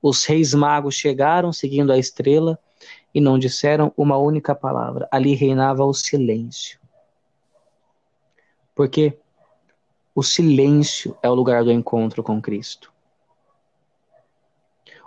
Os 0.00 0.24
reis 0.24 0.54
magos 0.54 0.94
chegaram 0.94 1.52
seguindo 1.52 1.92
a 1.92 1.98
estrela 1.98 2.58
e 3.14 3.20
não 3.20 3.38
disseram 3.38 3.92
uma 3.96 4.16
única 4.16 4.54
palavra. 4.54 5.08
Ali 5.10 5.34
reinava 5.34 5.84
o 5.84 5.94
silêncio. 5.94 6.78
Porque 8.74 9.16
o 10.14 10.22
silêncio 10.22 11.16
é 11.22 11.30
o 11.30 11.34
lugar 11.34 11.62
do 11.64 11.70
encontro 11.70 12.22
com 12.22 12.42
Cristo. 12.42 12.92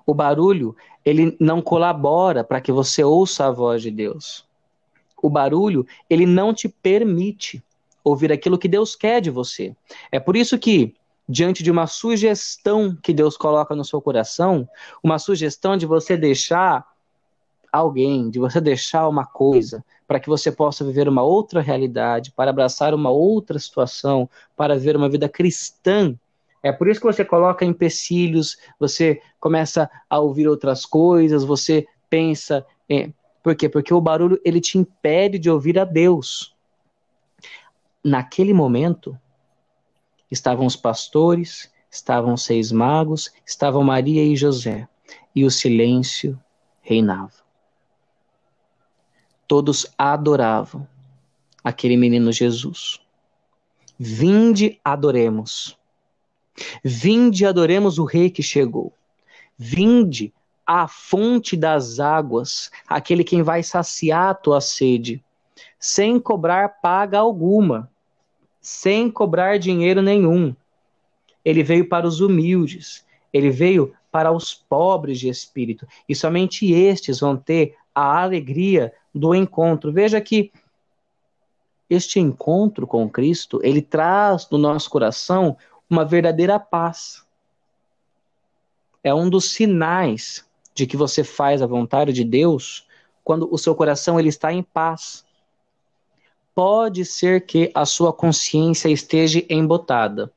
O 0.05 0.13
barulho, 0.13 0.75
ele 1.03 1.35
não 1.39 1.61
colabora 1.61 2.43
para 2.43 2.61
que 2.61 2.71
você 2.71 3.03
ouça 3.03 3.45
a 3.45 3.51
voz 3.51 3.81
de 3.81 3.91
Deus 3.91 4.47
o 5.21 5.29
barulho, 5.29 5.85
ele 6.09 6.25
não 6.25 6.53
te 6.53 6.69
permite 6.69 7.63
ouvir 8.03 8.31
aquilo 8.31 8.57
que 8.57 8.67
Deus 8.67 8.95
quer 8.95 9.19
de 9.19 9.29
você. 9.29 9.75
É 10.11 10.19
por 10.19 10.35
isso 10.35 10.57
que, 10.57 10.95
diante 11.27 11.63
de 11.63 11.71
uma 11.71 11.87
sugestão 11.87 12.95
que 12.95 13.13
Deus 13.13 13.35
coloca 13.35 13.75
no 13.75 13.83
seu 13.83 14.01
coração, 14.01 14.67
uma 15.03 15.19
sugestão 15.19 15.75
de 15.75 15.85
você 15.85 16.15
deixar 16.15 16.85
alguém, 17.77 18.29
de 18.29 18.39
você 18.39 18.59
deixar 18.59 19.07
uma 19.07 19.25
coisa, 19.25 19.83
para 20.07 20.19
que 20.19 20.29
você 20.29 20.51
possa 20.51 20.85
viver 20.85 21.07
uma 21.07 21.23
outra 21.23 21.61
realidade, 21.61 22.31
para 22.31 22.51
abraçar 22.51 22.93
uma 22.93 23.09
outra 23.09 23.59
situação, 23.59 24.29
para 24.55 24.75
viver 24.75 24.95
uma 24.95 25.09
vida 25.09 25.27
cristã. 25.27 26.15
É 26.63 26.71
por 26.71 26.87
isso 26.87 26.99
que 26.99 27.05
você 27.05 27.23
coloca 27.23 27.65
empecilhos, 27.65 28.57
você 28.79 29.21
começa 29.39 29.89
a 30.09 30.19
ouvir 30.19 30.47
outras 30.47 30.85
coisas, 30.85 31.43
você 31.43 31.85
pensa, 32.09 32.65
por 33.43 33.55
quê? 33.55 33.69
Porque 33.69 33.93
o 33.93 34.01
barulho 34.01 34.39
ele 34.43 34.59
te 34.59 34.77
impede 34.77 35.37
de 35.39 35.49
ouvir 35.49 35.77
a 35.79 35.85
Deus. 35.85 36.55
Naquele 38.03 38.53
momento, 38.53 39.17
estavam 40.31 40.65
os 40.65 40.75
pastores, 40.75 41.71
estavam 41.89 42.33
os 42.33 42.43
seis 42.43 42.71
magos, 42.71 43.31
estavam 43.45 43.83
Maria 43.83 44.23
e 44.23 44.35
José, 44.35 44.87
e 45.35 45.45
o 45.45 45.51
silêncio 45.51 46.39
reinava. 46.81 47.46
Todos 49.47 49.87
adoravam 49.97 50.87
aquele 51.63 51.97
menino 51.97 52.31
Jesus. 52.31 52.99
Vinde, 53.97 54.79
adoremos. 54.83 55.77
Vinde, 56.83 57.45
adoremos 57.45 57.97
o 57.97 58.05
rei 58.05 58.29
que 58.29 58.43
chegou. 58.43 58.93
Vinde, 59.57 60.33
a 60.65 60.87
fonte 60.87 61.55
das 61.55 61.99
águas, 61.99 62.69
aquele 62.85 63.23
quem 63.23 63.41
vai 63.41 63.63
saciar 63.63 64.29
a 64.29 64.33
tua 64.33 64.59
sede, 64.59 65.23
sem 65.79 66.19
cobrar 66.19 66.67
paga 66.81 67.19
alguma, 67.19 67.89
sem 68.59 69.09
cobrar 69.09 69.57
dinheiro 69.57 70.01
nenhum. 70.01 70.53
Ele 71.43 71.63
veio 71.63 71.87
para 71.87 72.05
os 72.05 72.19
humildes, 72.19 73.05
ele 73.31 73.49
veio 73.49 73.93
para 74.11 74.31
os 74.31 74.53
pobres 74.53 75.19
de 75.19 75.29
espírito, 75.29 75.87
e 76.07 76.13
somente 76.13 76.71
estes 76.73 77.21
vão 77.21 77.37
ter 77.37 77.75
a 77.95 78.21
alegria 78.21 78.93
do 79.17 79.33
encontro. 79.33 79.91
Veja 79.91 80.21
que 80.21 80.51
este 81.89 82.19
encontro 82.19 82.85
com 82.85 83.09
Cristo, 83.09 83.59
ele 83.63 83.81
traz 83.81 84.49
no 84.49 84.57
nosso 84.57 84.89
coração 84.89 85.57
uma 85.89 86.03
verdadeira 86.03 86.59
paz. 86.59 87.25
É 89.03 89.13
um 89.13 89.29
dos 89.29 89.51
sinais 89.51 90.45
de 90.75 90.85
que 90.85 90.97
você 90.97 91.23
faz 91.23 91.61
a 91.61 91.65
vontade 91.65 92.11
de 92.11 92.23
Deus 92.23 92.85
quando 93.23 93.47
o 93.51 93.57
seu 93.57 93.73
coração 93.73 94.19
ele 94.19 94.29
está 94.29 94.51
em 94.51 94.61
paz. 94.61 95.25
Pode 96.53 97.05
ser 97.05 97.45
que 97.45 97.71
a 97.73 97.85
sua 97.85 98.11
consciência 98.11 98.89
esteja 98.89 99.43
embotada. 99.49 100.31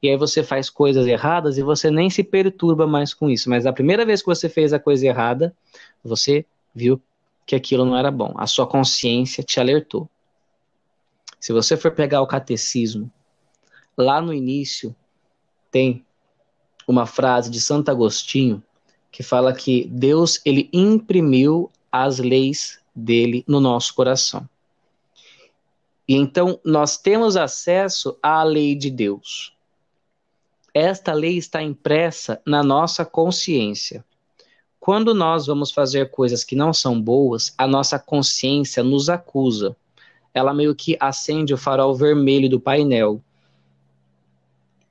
e 0.00 0.08
aí 0.08 0.16
você 0.16 0.44
faz 0.44 0.70
coisas 0.70 1.08
erradas 1.08 1.58
e 1.58 1.62
você 1.62 1.90
nem 1.90 2.08
se 2.08 2.22
perturba 2.22 2.86
mais 2.86 3.12
com 3.12 3.28
isso. 3.28 3.50
Mas 3.50 3.66
a 3.66 3.72
primeira 3.72 4.06
vez 4.06 4.20
que 4.20 4.28
você 4.28 4.48
fez 4.48 4.72
a 4.72 4.78
coisa 4.78 5.04
errada, 5.04 5.52
você 6.04 6.46
viu 6.72 7.02
que 7.48 7.56
aquilo 7.56 7.86
não 7.86 7.96
era 7.96 8.10
bom. 8.10 8.34
A 8.36 8.46
sua 8.46 8.66
consciência 8.66 9.42
te 9.42 9.58
alertou. 9.58 10.06
Se 11.40 11.50
você 11.50 11.78
for 11.78 11.92
pegar 11.92 12.20
o 12.20 12.26
catecismo, 12.26 13.10
lá 13.96 14.20
no 14.20 14.34
início 14.34 14.94
tem 15.70 16.04
uma 16.86 17.06
frase 17.06 17.50
de 17.50 17.58
Santo 17.58 17.90
Agostinho 17.90 18.62
que 19.10 19.22
fala 19.22 19.54
que 19.54 19.86
Deus 19.86 20.42
ele 20.44 20.68
imprimiu 20.74 21.70
as 21.90 22.18
leis 22.18 22.80
dele 22.94 23.42
no 23.48 23.60
nosso 23.60 23.94
coração. 23.94 24.46
E 26.06 26.14
então 26.16 26.60
nós 26.62 26.98
temos 26.98 27.34
acesso 27.34 28.18
à 28.22 28.42
lei 28.42 28.74
de 28.74 28.90
Deus. 28.90 29.56
Esta 30.74 31.14
lei 31.14 31.38
está 31.38 31.62
impressa 31.62 32.42
na 32.44 32.62
nossa 32.62 33.06
consciência. 33.06 34.04
Quando 34.80 35.14
nós 35.14 35.46
vamos 35.46 35.70
fazer 35.70 36.10
coisas 36.10 36.44
que 36.44 36.54
não 36.54 36.72
são 36.72 37.00
boas, 37.00 37.52
a 37.58 37.66
nossa 37.66 37.98
consciência 37.98 38.82
nos 38.82 39.08
acusa. 39.08 39.76
Ela 40.32 40.54
meio 40.54 40.74
que 40.74 40.96
acende 41.00 41.52
o 41.52 41.58
farol 41.58 41.94
vermelho 41.94 42.48
do 42.48 42.60
painel 42.60 43.20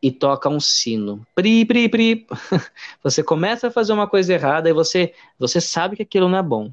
e 0.02 0.12
toca 0.12 0.50
um 0.50 0.60
sino. 0.60 1.26
Pri, 1.34 1.66
pri, 1.66 1.90
pri. 1.90 2.28
Você 3.04 3.24
começa 3.24 3.68
a 3.68 3.72
fazer 3.72 3.94
uma 3.94 4.08
coisa 4.08 4.34
errada 4.34 4.70
e 4.70 4.74
você, 4.74 5.14
você 5.40 5.60
sabe 5.60 5.96
que 5.96 6.04
aquilo 6.04 6.30
não 6.30 6.38
é 6.38 6.44
bom. 6.44 6.72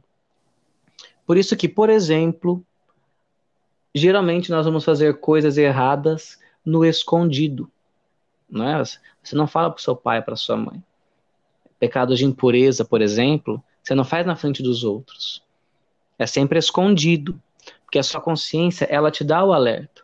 Por 1.26 1.36
isso 1.36 1.56
que, 1.56 1.68
por 1.68 1.88
exemplo, 1.88 2.62
geralmente 3.94 4.50
nós 4.50 4.66
vamos 4.66 4.84
fazer 4.84 5.20
coisas 5.20 5.56
erradas 5.56 6.38
no 6.64 6.84
escondido. 6.84 7.70
Não 8.48 8.68
é? 8.68 8.82
Você 8.82 9.34
não 9.34 9.46
fala 9.46 9.70
para 9.70 9.82
seu 9.82 9.96
pai, 9.96 10.20
para 10.20 10.36
sua 10.36 10.56
mãe. 10.56 10.82
Pecados 11.84 12.18
de 12.18 12.24
impureza, 12.24 12.82
por 12.82 13.02
exemplo, 13.02 13.62
você 13.82 13.94
não 13.94 14.04
faz 14.04 14.24
na 14.24 14.34
frente 14.34 14.62
dos 14.62 14.84
outros. 14.84 15.42
É 16.18 16.26
sempre 16.26 16.58
escondido, 16.58 17.38
porque 17.84 17.98
a 17.98 18.02
sua 18.02 18.22
consciência 18.22 18.86
ela 18.86 19.10
te 19.10 19.22
dá 19.22 19.44
o 19.44 19.52
alerta. 19.52 20.00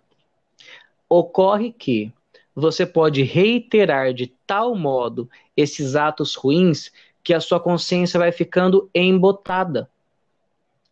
Ocorre 1.08 1.72
que 1.72 2.12
você 2.54 2.84
pode 2.84 3.22
reiterar 3.22 4.12
de 4.12 4.26
tal 4.46 4.74
modo 4.74 5.26
esses 5.56 5.96
atos 5.96 6.34
ruins 6.34 6.92
que 7.24 7.32
a 7.32 7.40
sua 7.40 7.58
consciência 7.58 8.20
vai 8.20 8.30
ficando 8.30 8.90
embotada. 8.94 9.88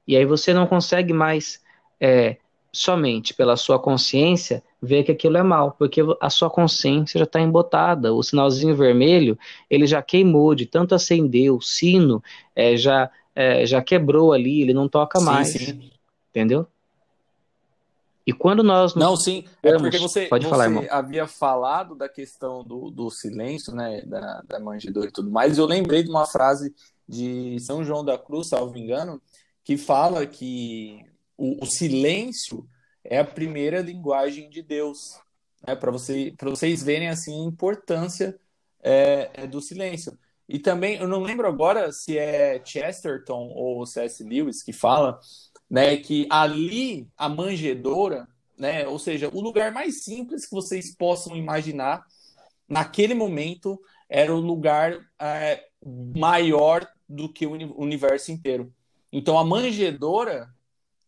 E 0.07 0.17
aí 0.17 0.25
você 0.25 0.55
não 0.55 0.67
consegue 0.67 1.13
mais 1.13 1.63
é, 2.01 2.39
somente 2.73 3.35
pela 3.35 3.59
sua 3.59 3.79
consciência 3.79 4.63
ver 4.81 5.05
que 5.05 5.13
aquilo 5.13 5.37
é 5.37 5.43
mal, 5.43 5.73
porque 5.73 6.01
a 6.21 6.31
sua 6.31 6.49
consciência 6.49 7.19
já 7.19 7.25
está 7.25 7.41
embotada, 7.41 8.15
o 8.15 8.23
sinalzinho 8.23 8.77
vermelho 8.77 9.39
ele 9.69 9.87
já 9.87 10.01
queimou, 10.01 10.55
de 10.55 10.67
tanto 10.67 10.95
acender, 10.95 11.53
o 11.53 11.61
sino 11.61 12.23
é, 12.55 12.77
já, 12.77 13.11
é, 13.35 13.67
já 13.67 13.83
quebrou 13.83 14.33
ali, 14.33 14.63
ele 14.63 14.73
não 14.73 14.89
toca 14.89 15.19
sim, 15.19 15.25
mais, 15.25 15.49
sim. 15.49 15.91
entendeu? 16.31 16.67
E 18.29 18.33
quando 18.33 18.63
nós 18.63 18.95
não 18.95 19.17
sim 19.17 19.43
é 19.63 19.75
porque 19.79 19.99
você, 19.99 20.27
pode 20.27 20.45
você 20.45 20.51
falar, 20.51 20.65
irmão. 20.65 20.85
havia 20.91 21.27
falado 21.27 21.95
da 21.95 22.11
questão 22.11 22.63
do, 22.63 22.91
do 22.91 23.11
silêncio, 23.11 23.75
né, 23.75 24.03
da, 24.03 24.43
da 24.47 24.61
manjedoura 24.61 25.09
e 25.09 25.13
tudo 25.13 25.31
mais. 25.31 25.57
Eu 25.57 25.65
lembrei 25.65 26.03
de 26.03 26.11
uma 26.11 26.27
frase 26.27 26.75
de 27.09 27.59
São 27.61 27.83
João 27.83 28.05
da 28.05 28.19
Cruz, 28.19 28.49
salvo 28.49 28.77
engano, 28.77 29.19
que 29.65 29.79
fala 29.79 30.27
que 30.27 31.03
o, 31.39 31.65
o 31.65 31.67
silêncio 31.67 32.69
é 33.09 33.19
a 33.19 33.25
primeira 33.25 33.81
linguagem 33.81 34.51
de 34.51 34.63
Deus, 34.63 35.19
né, 35.67 35.75
para 35.75 35.91
você, 35.91 36.35
vocês 36.43 36.83
verem 36.83 37.09
assim 37.09 37.43
a 37.43 37.49
importância 37.49 38.39
é, 38.83 39.31
é 39.33 39.47
do 39.47 39.61
silêncio. 39.61 40.17
E 40.47 40.59
também, 40.59 40.97
eu 40.97 41.09
não 41.09 41.23
lembro 41.23 41.47
agora 41.47 41.91
se 41.91 42.19
é 42.19 42.63
Chesterton 42.65 43.49
ou 43.55 43.85
C.S. 43.87 44.23
Lewis 44.23 44.63
que 44.63 44.73
fala, 44.73 45.19
né, 45.71 45.97
que 45.97 46.27
ali 46.31 47.09
a 47.17 47.29
manjedoura, 47.29 48.29
né, 48.59 48.87
ou 48.87 48.99
seja, 48.99 49.31
o 49.33 49.41
lugar 49.41 49.73
mais 49.73 50.05
simples 50.05 50.45
que 50.45 50.55
vocês 50.55 50.95
possam 50.95 51.35
imaginar, 51.35 52.05
naquele 52.69 53.15
momento 53.15 53.81
era 54.09 54.35
o 54.35 54.41
lugar 54.41 54.99
é, 55.19 55.65
maior 56.15 56.87
do 57.09 57.33
que 57.33 57.47
o 57.47 57.53
universo 57.81 58.31
inteiro. 58.31 58.73
Então 59.11 59.39
a 59.39 59.45
manjedoura, 59.45 60.51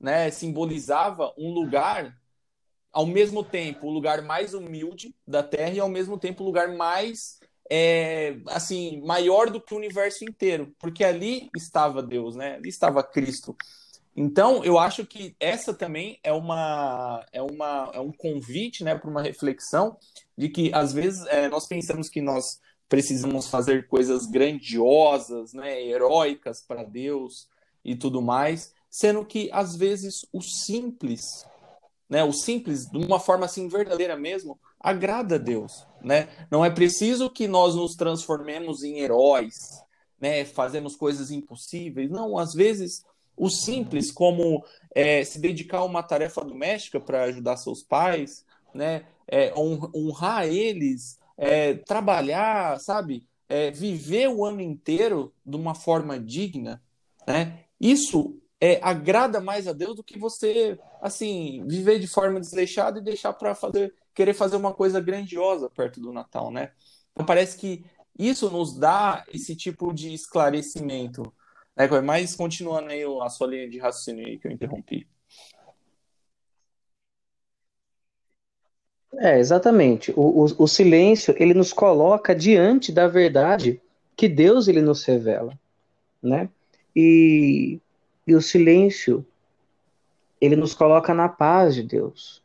né, 0.01 0.31
simbolizava 0.31 1.33
um 1.37 1.53
lugar 1.53 2.17
ao 2.93 3.07
mesmo 3.07 3.45
tempo 3.45 3.87
o 3.87 3.91
lugar 3.91 4.23
mais 4.23 4.55
humilde 4.55 5.15
da 5.27 5.43
Terra 5.43 5.71
e 5.71 5.81
ao 5.81 5.89
mesmo 5.89 6.19
tempo 6.19 6.43
o 6.43 6.47
lugar 6.47 6.75
mais 6.75 7.39
é, 7.71 8.37
assim 8.47 9.01
maior 9.03 9.49
do 9.49 9.61
que 9.61 9.73
o 9.73 9.77
universo 9.77 10.25
inteiro, 10.25 10.75
porque 10.79 11.05
ali 11.05 11.49
estava 11.57 12.03
Deus, 12.03 12.35
né? 12.35 12.57
Ali 12.57 12.69
estava 12.69 13.03
Cristo. 13.03 13.57
Então, 14.17 14.65
eu 14.65 14.77
acho 14.77 15.07
que 15.07 15.37
essa 15.39 15.73
também 15.73 16.19
é 16.25 16.33
uma 16.33 17.25
é 17.33 17.41
uma 17.41 17.91
é 17.95 18.01
um 18.01 18.11
convite, 18.11 18.83
né, 18.83 18.99
para 18.99 19.09
uma 19.09 19.23
reflexão 19.23 19.97
de 20.37 20.49
que 20.49 20.73
às 20.75 20.93
vezes 20.93 21.25
é, 21.27 21.49
nós 21.49 21.67
pensamos 21.67 22.09
que 22.09 22.21
nós 22.21 22.61
precisamos 22.89 23.47
fazer 23.47 23.87
coisas 23.87 24.27
grandiosas, 24.27 25.53
né, 25.55 25.81
heróicas 25.81 26.61
para 26.61 26.83
Deus 26.83 27.49
e 27.85 27.95
tudo 27.95 28.21
mais, 28.21 28.75
sendo 28.91 29.25
que 29.25 29.49
às 29.53 29.77
vezes 29.77 30.27
o 30.33 30.43
simples, 30.43 31.47
né, 32.09 32.25
o 32.25 32.33
simples 32.33 32.87
de 32.87 32.99
uma 32.99 33.21
forma 33.21 33.47
assim 33.47 33.69
verdadeira 33.69 34.17
mesmo, 34.17 34.59
agrada 34.79 35.37
a 35.37 35.39
Deus, 35.39 35.87
né? 36.03 36.29
Não 36.51 36.65
é 36.65 36.71
preciso 36.71 37.31
que 37.31 37.47
nós 37.47 37.75
nos 37.75 37.95
transformemos 37.95 38.83
em 38.83 38.99
heróis, 38.99 39.55
né, 40.21 40.45
fazemos 40.45 40.97
coisas 40.97 41.31
impossíveis. 41.31 42.11
Não, 42.11 42.37
às 42.37 42.53
vezes 42.53 43.05
o 43.37 43.49
simples, 43.49 44.11
como 44.11 44.65
é, 44.95 45.25
se 45.25 45.39
dedicar 45.39 45.79
a 45.79 45.85
uma 45.85 46.03
tarefa 46.03 46.45
doméstica 46.45 47.01
para 47.01 47.23
ajudar 47.25 47.57
seus 47.57 47.83
pais, 47.83 48.45
né? 48.75 49.05
É, 49.27 49.55
honrar 49.57 50.47
eles, 50.47 51.19
é, 51.39 51.75
trabalhar, 51.75 52.79
sabe? 52.81 53.25
É, 53.49 53.71
viver 53.71 54.29
o 54.29 54.45
ano 54.45 54.61
inteiro 54.61 55.33
de 55.47 55.57
uma 55.57 55.75
forma 55.75 56.19
digna, 56.19 56.83
né? 57.27 57.65
Isso 57.81 58.41
é, 58.61 58.79
agrada 58.83 59.41
mais 59.41 59.67
a 59.67 59.73
Deus 59.73 59.97
do 59.97 60.05
que 60.05 60.19
você, 60.19 60.79
assim, 61.01 61.65
viver 61.67 61.99
de 61.99 62.07
forma 62.07 62.39
desleixada 62.39 62.99
e 62.99 63.03
deixar 63.03 63.33
para 63.33 63.55
fazer, 63.55 63.95
querer 64.15 64.35
fazer 64.35 64.57
uma 64.57 64.75
coisa 64.75 65.01
grandiosa 65.01 65.71
perto 65.71 66.01
do 66.01 66.13
Natal, 66.13 66.51
né? 66.51 66.73
Então 67.13 67.25
parece 67.25 67.57
que 67.57 67.85
isso 68.19 68.51
nos 68.51 68.77
dá 68.77 69.25
esse 69.33 69.57
tipo 69.57 69.95
de 69.95 70.13
esclarecimento, 70.13 71.33
é, 71.75 71.89
mas 72.03 72.37
continuando 72.37 72.91
aí 72.91 73.03
a 73.23 73.29
sua 73.31 73.47
linha 73.47 73.69
de 73.69 73.79
raciocínio 73.79 74.27
aí 74.27 74.39
que 74.39 74.47
eu 74.47 74.53
interrompi. 74.53 75.09
É, 79.15 79.39
exatamente. 79.39 80.13
O, 80.13 80.45
o, 80.45 80.65
o, 80.65 80.69
silêncio, 80.69 81.35
ele 81.39 81.53
nos 81.53 81.73
coloca 81.73 82.35
diante 82.35 82.93
da 82.93 83.09
verdade 83.09 83.81
que 84.17 84.29
Deus 84.29 84.69
ele 84.69 84.81
nos 84.81 85.03
revela, 85.05 85.59
né? 86.23 86.49
E, 86.95 87.81
e 88.27 88.35
o 88.35 88.41
silêncio, 88.41 89.25
ele 90.41 90.57
nos 90.57 90.75
coloca 90.75 91.13
na 91.13 91.29
paz 91.29 91.75
de 91.75 91.83
Deus. 91.83 92.43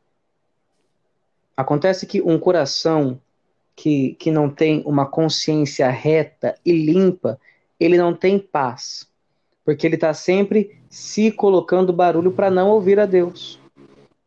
Acontece 1.56 2.06
que 2.06 2.22
um 2.22 2.38
coração 2.38 3.20
que, 3.76 4.16
que 4.16 4.32
não 4.32 4.50
tem 4.50 4.84
uma 4.86 5.06
consciência 5.06 5.90
reta 5.90 6.58
e 6.66 6.72
limpa, 6.72 7.40
ele 7.80 7.98
não 7.98 8.14
tem 8.14 8.40
paz 8.40 9.08
porque 9.66 9.88
ele 9.88 9.96
está 9.96 10.14
sempre 10.14 10.80
se 10.88 11.32
colocando 11.32 11.92
barulho 11.92 12.32
para 12.32 12.52
não 12.52 12.70
ouvir 12.70 13.00
a 13.00 13.08
Deus. 13.08 13.60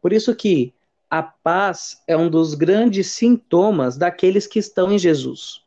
Por 0.03 0.13
isso 0.13 0.35
que 0.35 0.75
a 1.09 1.23
paz 1.23 2.03
é 2.07 2.17
um 2.17 2.29
dos 2.29 2.55
grandes 2.55 3.07
sintomas 3.13 3.97
daqueles 3.97 4.47
que 4.47 4.59
estão 4.59 4.93
em 4.93 4.99
Jesus. 4.99 5.63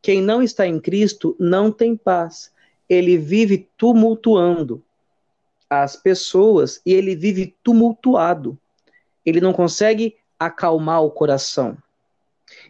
Quem 0.00 0.22
não 0.22 0.40
está 0.40 0.66
em 0.66 0.80
Cristo 0.80 1.36
não 1.38 1.72
tem 1.72 1.96
paz. 1.96 2.52
Ele 2.88 3.18
vive 3.18 3.68
tumultuando 3.76 4.82
as 5.68 5.96
pessoas 5.96 6.80
e 6.84 6.92
ele 6.92 7.14
vive 7.14 7.54
tumultuado. 7.62 8.58
Ele 9.24 9.40
não 9.40 9.52
consegue 9.52 10.16
acalmar 10.38 11.02
o 11.02 11.10
coração. 11.10 11.76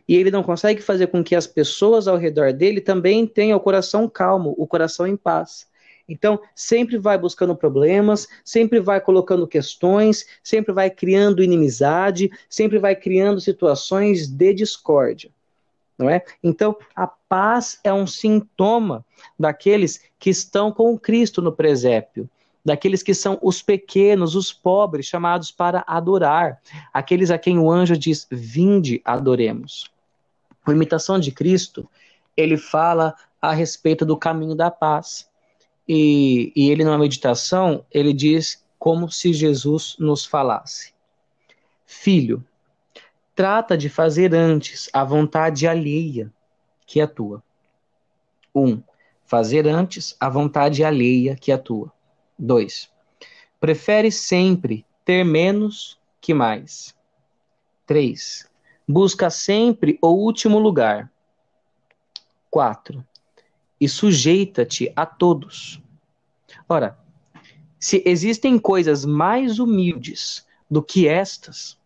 E 0.09 0.17
ele 0.17 0.31
não 0.31 0.43
consegue 0.43 0.83
fazer 0.83 1.09
com 1.09 1.23
que 1.23 1.37
as 1.37 1.47
pessoas 1.47 2.09
ao 2.09 2.17
redor 2.17 2.53
dele 2.53 2.81
também 2.81 3.27
tenham 3.27 3.57
o 3.57 3.61
coração 3.61 4.09
calmo, 4.09 4.55
o 4.59 4.67
coração 4.67 5.07
em 5.07 5.17
paz. 5.17 5.69
Então, 6.09 6.41
sempre 6.55 6.97
vai 6.97 7.19
buscando 7.19 7.55
problemas, 7.55 8.27
sempre 8.43 8.81
vai 8.81 8.99
colocando 8.99 9.47
questões, 9.47 10.27
sempre 10.43 10.73
vai 10.73 10.89
criando 10.89 11.43
inimizade, 11.43 12.31
sempre 12.49 12.79
vai 12.79 12.97
criando 12.97 13.41
situações 13.41 14.27
de 14.27 14.55
discórdia. 14.55 15.31
Não 15.99 16.09
é? 16.09 16.25
Então, 16.43 16.77
a 16.97 17.07
paz 17.07 17.79
é 17.85 17.93
um 17.93 18.07
sintoma 18.07 19.05
daqueles 19.39 20.01
que 20.19 20.31
estão 20.31 20.73
com 20.73 20.99
Cristo 20.99 21.43
no 21.43 21.53
presépio, 21.53 22.29
daqueles 22.65 23.03
que 23.03 23.15
são 23.15 23.39
os 23.43 23.63
pequenos, 23.63 24.35
os 24.35 24.53
pobres, 24.53 25.07
chamados 25.07 25.51
para 25.51 25.85
adorar, 25.87 26.61
aqueles 26.93 27.31
a 27.31 27.39
quem 27.39 27.59
o 27.59 27.71
anjo 27.71 27.97
diz: 27.97 28.27
Vinde, 28.31 29.01
adoremos. 29.05 29.91
A 30.67 30.73
imitação 30.73 31.19
de 31.19 31.33
Cristo, 31.33 31.89
ele 32.37 32.57
fala 32.57 33.15
a 33.41 33.53
respeito 33.53 34.05
do 34.05 34.17
caminho 34.17 34.55
da 34.55 34.71
paz. 34.71 35.29
E, 35.89 36.53
e 36.55 36.71
ele, 36.71 36.85
numa 36.85 36.99
meditação, 36.99 37.85
ele 37.91 38.13
diz 38.13 38.63
como 38.79 39.11
se 39.11 39.33
Jesus 39.33 39.97
nos 39.99 40.27
falasse: 40.27 40.93
Filho, 41.87 42.45
trata 43.35 43.79
de 43.79 43.89
fazer 43.89 44.35
antes 44.35 44.91
a 44.93 45.03
vontade 45.05 45.67
alheia 45.67 46.31
que 46.87 47.01
a 47.01 47.07
tua. 47.07 47.43
Um, 48.55 48.83
fazer 49.25 49.67
antes 49.67 50.17
a 50.19 50.29
vontade 50.29 50.83
alheia 50.85 51.37
que 51.37 51.53
a 51.53 51.59
tua. 51.59 51.93
Dois, 52.39 52.91
prefere 53.61 54.13
sempre 54.13 54.87
ter 55.05 55.25
menos 55.25 55.99
que 56.21 56.33
mais. 56.33 56.95
Três, 57.87 58.49
busca 58.87 59.31
sempre 59.31 59.99
o 60.01 60.09
último 60.09 60.59
lugar. 60.59 61.11
Quatro, 62.51 63.05
e 63.81 63.89
sujeita-te 63.89 64.93
a 64.95 65.05
todos. 65.05 65.83
Ora, 66.69 66.99
se 67.79 68.03
existem 68.07 68.59
coisas 68.59 69.05
mais 69.05 69.59
humildes 69.59 70.47
do 70.71 70.83
que 70.83 71.09
estas, 71.09 71.79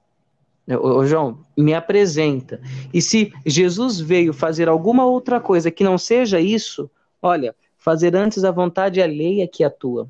Ô, 0.68 1.04
João, 1.04 1.40
me 1.56 1.74
apresenta. 1.74 2.60
E 2.94 3.02
se 3.02 3.32
Jesus 3.44 3.98
veio 3.98 4.32
fazer 4.32 4.68
alguma 4.68 5.04
outra 5.04 5.40
coisa 5.40 5.70
que 5.70 5.82
não 5.82 5.98
seja 5.98 6.40
isso, 6.40 6.88
olha, 7.20 7.54
fazer 7.76 8.14
antes 8.14 8.44
a 8.44 8.50
vontade 8.52 9.02
alheia 9.02 9.48
que 9.48 9.64
a 9.64 9.70
tua. 9.70 10.08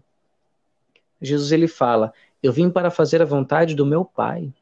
Jesus 1.23 1.53
ele 1.53 1.68
fala: 1.68 2.12
Eu 2.43 2.53
vim 2.53 2.68
para 2.68 2.91
fazer 2.91 3.23
a 3.23 3.27
vontade 3.27 3.75
do 3.75 3.87
meu 3.87 4.05
Pai. 4.05 4.53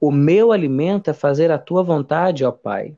O 0.00 0.10
meu 0.10 0.52
alimento 0.52 1.10
é 1.10 1.12
fazer 1.12 1.50
a 1.50 1.58
tua 1.58 1.82
vontade, 1.82 2.44
ó 2.44 2.50
Pai. 2.50 2.96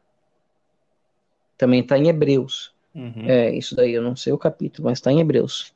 Também 1.58 1.80
está 1.80 1.98
em 1.98 2.08
Hebreus. 2.08 2.72
Uhum. 2.94 3.24
É, 3.26 3.50
isso 3.50 3.74
daí 3.74 3.92
eu 3.92 4.02
não 4.02 4.14
sei 4.14 4.32
o 4.32 4.38
capítulo, 4.38 4.88
mas 4.88 4.98
está 4.98 5.10
em 5.10 5.20
Hebreus. 5.20 5.72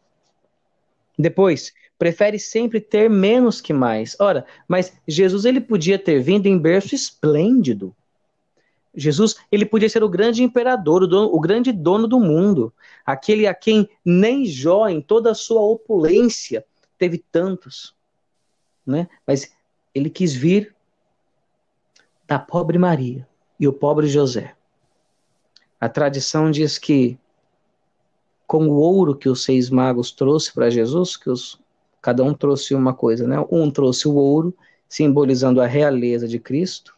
Depois, 1.19 1.73
prefere 1.99 2.39
sempre 2.39 2.81
ter 2.81 3.09
menos 3.09 3.61
que 3.61 3.73
mais. 3.73 4.17
Ora, 4.21 4.45
mas 4.69 4.93
Jesus 5.09 5.45
ele 5.45 5.61
podia 5.61 5.99
ter 5.99 6.21
vindo 6.21 6.47
em 6.47 6.59
berço 6.59 6.95
esplêndido. 6.95 7.95
Jesus 8.97 9.37
ele 9.53 9.67
podia 9.67 9.89
ser 9.89 10.03
o 10.03 10.09
grande 10.09 10.43
imperador, 10.43 11.03
o, 11.03 11.07
dono, 11.07 11.35
o 11.35 11.39
grande 11.39 11.71
dono 11.71 12.09
do 12.09 12.19
mundo, 12.19 12.73
aquele 13.05 13.47
a 13.47 13.55
quem 13.55 13.89
nem 14.05 14.47
Jó, 14.47 14.89
em 14.89 15.01
toda 15.03 15.31
a 15.31 15.35
sua 15.35 15.61
opulência, 15.61 16.65
teve 16.97 17.23
tantos. 17.31 17.95
Né? 18.87 19.09
Mas 19.27 19.53
ele 19.95 20.09
quis 20.09 20.35
vir 20.35 20.75
da 22.27 22.39
pobre 22.39 22.79
Maria 22.79 23.29
e 23.61 23.69
o 23.69 23.73
pobre 23.73 24.09
José. 24.09 24.55
A 25.79 25.89
tradição 25.89 26.51
diz 26.51 26.79
que 26.79 27.19
com 28.47 28.67
o 28.69 28.77
ouro 28.77 29.15
que 29.15 29.29
os 29.29 29.45
seis 29.45 29.69
magos 29.69 30.11
trouxe 30.11 30.53
para 30.53 30.71
Jesus, 30.71 31.17
que 31.17 31.29
os, 31.29 31.61
cada 32.01 32.23
um 32.23 32.33
trouxe 32.33 32.75
uma 32.75 32.95
coisa, 32.95 33.27
né? 33.27 33.37
Um 33.51 33.71
trouxe 33.71 34.09
o 34.09 34.15
ouro, 34.15 34.57
simbolizando 34.89 35.61
a 35.61 35.67
realeza 35.67 36.27
de 36.29 36.39
Cristo, 36.39 36.97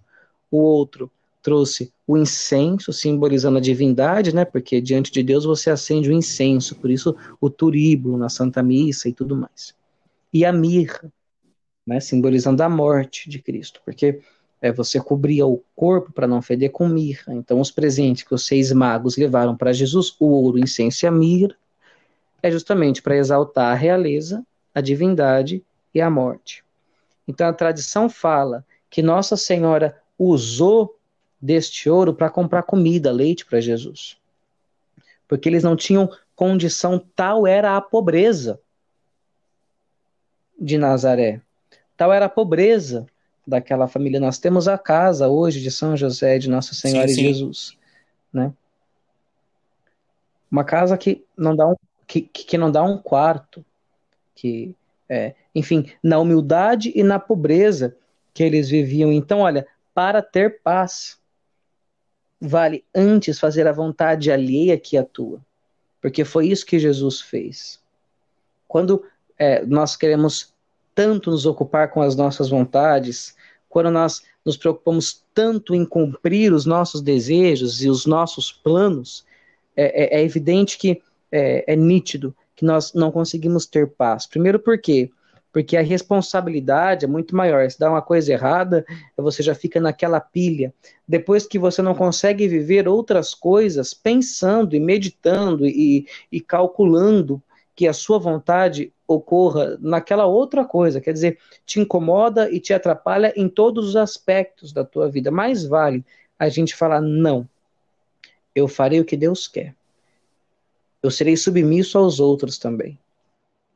o 0.51 0.59
outro 0.59 1.11
trouxe 1.49 1.90
o 2.07 2.18
incenso, 2.18 2.92
simbolizando 2.92 3.57
a 3.57 3.61
divindade, 3.61 4.34
né? 4.34 4.44
Porque 4.44 4.82
diante 4.82 5.11
de 5.11 5.22
Deus 5.22 5.46
você 5.46 5.70
acende 5.70 6.11
o 6.11 6.12
incenso, 6.12 6.76
por 6.76 6.90
isso 6.90 7.16
o 7.40 7.49
turíbulo 7.49 8.18
na 8.18 8.28
Santa 8.28 8.62
Missa 8.62 9.09
e 9.09 9.14
tudo 9.14 9.34
mais. 9.34 9.74
E 10.30 10.44
a 10.44 10.53
mirra, 10.53 11.11
né? 11.86 12.01
Simbolizando 12.01 12.62
a 12.62 12.68
morte 12.68 13.30
de 13.30 13.40
Cristo, 13.40 13.80
porque 13.82 14.20
é, 14.61 14.70
você 14.70 15.01
cobria 15.01 15.46
o 15.46 15.64
corpo 15.74 16.12
para 16.12 16.26
não 16.26 16.42
feder 16.42 16.70
com 16.70 16.86
mirra. 16.86 17.34
Então, 17.34 17.62
os 17.62 17.70
presentes 17.70 18.24
que 18.24 18.34
os 18.34 18.46
seis 18.46 18.70
magos 18.70 19.16
levaram 19.16 19.57
para 19.57 19.72
Jesus, 19.72 20.14
o 20.20 20.26
ouro, 20.26 20.59
o 20.59 20.61
incenso 20.61 21.07
e 21.07 21.09
a 21.09 21.11
mirra, 21.11 21.57
é 22.42 22.51
justamente 22.51 23.01
para 23.01 23.16
exaltar 23.16 23.72
a 23.72 23.74
realeza, 23.74 24.44
a 24.74 24.82
divindade 24.82 25.64
e 25.94 26.01
a 26.03 26.11
morte. 26.11 26.62
Então, 27.26 27.49
a 27.49 27.55
tradição 27.55 28.07
fala 28.11 28.66
que 28.90 29.01
Nossa 29.01 29.34
Senhora 29.34 29.96
usou 30.18 30.97
deste 31.41 31.89
ouro 31.89 32.14
para 32.14 32.30
comprar 32.30 32.62
comida, 32.62 33.12
leite 33.12 33.45
para 33.45 33.61
Jesus. 33.61 34.16
Porque 35.26 35.49
eles 35.49 35.62
não 35.62 35.76
tinham 35.76 36.11
condição, 36.34 36.99
tal 37.14 37.47
era 37.47 37.76
a 37.76 37.80
pobreza 37.80 38.61
de 40.59 40.78
Nazaré. 40.78 41.41
Tal 41.97 42.12
era 42.12 42.26
a 42.26 42.30
pobreza 42.30 43.07
daquela 43.47 43.89
família. 43.89 44.20
Nós 44.20 44.39
temos 44.39 44.68
a 44.68 44.76
casa 44.76 45.28
hoje 45.28 45.61
de 45.61 45.70
São 45.70 45.97
José 45.97 46.39
de 46.39 46.49
Nossa 46.49 46.74
Senhora 46.74 47.09
sim, 47.09 47.14
sim. 47.14 47.22
Jesus, 47.22 47.78
né? 48.32 48.53
Uma 50.51 50.64
casa 50.64 50.97
que 50.97 51.24
não 51.36 51.55
dá 51.55 51.68
um 51.68 51.74
que, 52.07 52.22
que 52.22 52.57
não 52.57 52.72
dá 52.72 52.82
um 52.82 52.97
quarto, 52.97 53.62
que 54.34 54.74
é, 55.09 55.34
enfim, 55.55 55.91
na 56.03 56.18
humildade 56.18 56.91
e 56.95 57.03
na 57.03 57.18
pobreza 57.18 57.95
que 58.32 58.43
eles 58.43 58.70
viviam. 58.70 59.12
Então, 59.12 59.41
olha, 59.41 59.66
para 59.95 60.22
ter 60.22 60.62
paz, 60.62 61.18
vale 62.41 62.84
antes 62.95 63.39
fazer 63.39 63.66
a 63.66 63.72
vontade 63.72 64.30
alheia 64.30 64.78
que 64.78 64.97
a 64.97 65.05
tua, 65.05 65.41
porque 66.01 66.24
foi 66.24 66.49
isso 66.49 66.66
que 66.66 66.78
Jesus 66.78 67.20
fez. 67.20 67.80
Quando 68.66 69.03
é, 69.39 69.64
nós 69.64 69.97
queremos 69.97 70.53
tanto 70.95 71.30
nos 71.30 71.47
ocupar 71.47 71.91
com 71.91 72.03
as 72.03 72.16
nossas 72.16 72.49
vontades, 72.49 73.36
quando 73.68 73.91
nós 73.91 74.22
nos 74.45 74.57
preocupamos 74.57 75.22
tanto 75.34 75.74
em 75.74 75.84
cumprir 75.84 76.53
os 76.53 76.64
nossos 76.64 77.01
desejos 77.01 77.82
e 77.82 77.89
os 77.89 78.07
nossos 78.07 78.51
planos, 78.51 79.24
é, 79.76 80.16
é, 80.16 80.20
é 80.20 80.24
evidente 80.24 80.78
que 80.78 81.03
é, 81.30 81.72
é, 81.72 81.76
nítido 81.76 82.34
que 82.57 82.64
nós 82.64 82.93
não 82.95 83.12
conseguimos 83.12 83.66
ter 83.66 83.89
paz. 83.89 84.26
Primeiro, 84.26 84.59
por 84.59 84.78
quê? 84.80 85.11
Porque 85.59 85.76
a 85.76 85.82
responsabilidade 85.82 87.04
é 87.04 87.09
muito 87.09 87.34
maior. 87.34 87.68
Se 87.68 87.76
dá 87.76 87.90
uma 87.90 88.00
coisa 88.00 88.32
errada, 88.32 88.86
você 89.16 89.42
já 89.42 89.56
fica 89.56 89.80
naquela 89.80 90.20
pilha. 90.20 90.72
Depois 91.06 91.48
que 91.48 91.59
você 91.59 91.82
não 91.82 91.96
consegue 91.96 92.46
viver 92.46 92.86
outras 92.86 93.34
coisas, 93.34 93.92
pensando 93.92 94.76
e 94.76 94.78
meditando 94.78 95.66
e, 95.66 96.06
e 96.30 96.40
calculando 96.40 97.42
que 97.74 97.88
a 97.88 97.92
sua 97.92 98.20
vontade 98.20 98.92
ocorra 99.04 99.76
naquela 99.80 100.26
outra 100.26 100.64
coisa, 100.64 101.00
quer 101.00 101.12
dizer, 101.12 101.40
te 101.66 101.80
incomoda 101.80 102.48
e 102.48 102.61
te 102.61 102.72
atrapalha 102.72 103.32
em 103.34 103.48
todos 103.48 103.88
os 103.88 103.96
aspectos 103.96 104.72
da 104.72 104.84
tua 104.84 105.11
vida. 105.11 105.28
Mais 105.28 105.64
vale 105.64 106.04
a 106.38 106.48
gente 106.48 106.76
falar 106.76 107.00
não. 107.00 107.48
Eu 108.54 108.68
farei 108.68 109.00
o 109.00 109.04
que 109.04 109.16
Deus 109.16 109.48
quer. 109.48 109.74
Eu 111.02 111.11
serei 111.11 111.36
submisso 111.36 111.98
aos 111.98 112.20
outros 112.20 112.59
também. 112.59 112.96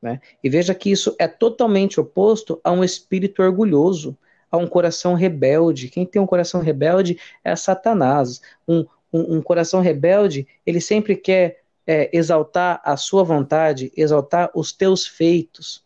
Né? 0.03 0.21
E 0.43 0.51
veja 0.51 0.75
que 0.75 0.91
isso 0.91 1.15
é 1.19 1.29
totalmente 1.29 2.01
oposto 2.01 2.61
a 2.65 2.73
um 2.73 2.83
espírito 2.83 3.41
orgulhoso, 3.41 4.19
a 4.51 4.57
um 4.57 4.67
coração 4.67 5.15
rebelde. 5.15 5.89
Quem 5.89 6.05
tem 6.05 6.21
um 6.21 6.27
coração 6.27 6.61
rebelde 6.61 7.19
é 7.45 7.55
Satanás. 7.55 8.43
Um, 8.67 8.85
um, 9.13 9.37
um 9.37 9.43
coração 9.43 9.81
rebelde, 9.81 10.47
ele 10.67 10.81
sempre 10.81 11.15
quer 11.15 11.63
é, 11.87 12.11
exaltar 12.13 12.81
a 12.85 12.97
sua 12.97 13.23
vontade, 13.23 13.93
exaltar 13.97 14.51
os 14.55 14.73
teus 14.73 15.07
feitos. 15.07 15.85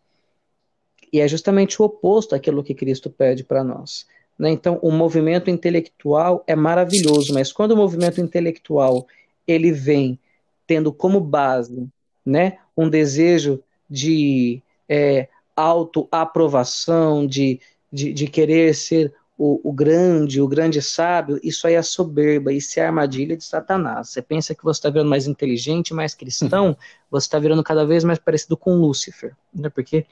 E 1.12 1.20
é 1.20 1.28
justamente 1.28 1.80
o 1.80 1.84
oposto 1.84 2.34
àquilo 2.34 2.64
que 2.64 2.74
Cristo 2.74 3.10
pede 3.10 3.44
para 3.44 3.62
nós. 3.62 4.06
Né? 4.38 4.50
Então, 4.50 4.78
o 4.82 4.90
movimento 4.90 5.50
intelectual 5.50 6.42
é 6.46 6.56
maravilhoso, 6.56 7.32
mas 7.34 7.52
quando 7.52 7.72
o 7.72 7.76
movimento 7.76 8.20
intelectual 8.20 9.06
ele 9.46 9.70
vem 9.70 10.18
tendo 10.66 10.92
como 10.92 11.20
base 11.20 11.86
né, 12.24 12.58
um 12.76 12.88
desejo 12.88 13.62
de 13.88 14.62
é, 14.88 15.28
autoaprovação, 15.54 17.26
de, 17.26 17.60
de, 17.92 18.12
de 18.12 18.26
querer 18.26 18.74
ser 18.74 19.14
o, 19.38 19.60
o, 19.68 19.72
grande, 19.72 20.40
o 20.40 20.48
grande 20.48 20.80
sábio, 20.80 21.38
isso 21.42 21.66
aí 21.66 21.74
é 21.74 21.82
soberba, 21.82 22.52
isso 22.52 22.80
é 22.80 22.86
armadilha 22.86 23.36
de 23.36 23.44
Satanás. 23.44 24.10
Você 24.10 24.22
pensa 24.22 24.54
que 24.54 24.64
você 24.64 24.78
está 24.78 24.88
virando 24.88 25.10
mais 25.10 25.26
inteligente, 25.26 25.92
mais 25.92 26.14
cristão, 26.14 26.68
uhum. 26.68 26.76
você 27.10 27.26
está 27.26 27.38
virando 27.38 27.62
cada 27.62 27.84
vez 27.84 28.02
mais 28.02 28.18
parecido 28.18 28.56
com 28.56 28.76
Lúcifer, 28.76 29.36
né? 29.54 29.68
Porque 29.68 30.06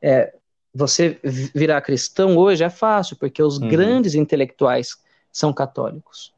é, 0.00 0.34
você 0.74 1.20
virar 1.22 1.82
cristão 1.82 2.36
hoje 2.36 2.64
é 2.64 2.70
fácil, 2.70 3.16
porque 3.16 3.42
os 3.42 3.58
uhum. 3.58 3.68
grandes 3.68 4.14
intelectuais 4.14 4.96
são 5.30 5.52
católicos 5.52 6.32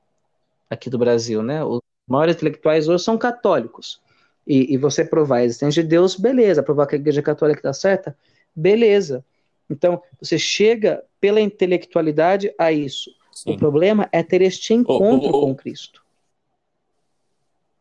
aqui 0.69 0.91
do 0.91 0.99
Brasil, 0.99 1.43
né? 1.43 1.65
Os 1.65 1.81
maiores 2.09 2.35
intelectuais 2.35 2.89
hoje 2.89 3.05
são 3.05 3.17
católicos. 3.17 4.01
E, 4.47 4.75
e 4.75 4.77
você 4.77 5.05
provar 5.05 5.39
a 5.39 5.45
existência 5.45 5.83
de 5.83 5.89
Deus, 5.89 6.17
beleza. 6.17 6.63
Provar 6.63 6.87
que 6.87 6.95
a 6.95 6.99
Igreja 6.99 7.23
Católica 7.23 7.61
está 7.61 7.73
certa, 7.73 8.17
beleza. 8.55 9.25
Então, 9.69 10.03
você 10.21 10.39
chega 10.39 11.03
pela 11.21 11.41
intelectualidade 11.41 12.55
a 12.59 12.71
isso. 12.71 13.11
Sim. 13.33 13.55
O 13.55 13.59
problema 13.59 14.09
é 14.13 14.23
ter 14.23 14.43
este 14.43 14.75
encontro 14.75 15.31
oh, 15.31 15.37
oh, 15.37 15.39
oh. 15.39 15.47
com 15.47 15.55
Cristo. 15.55 16.05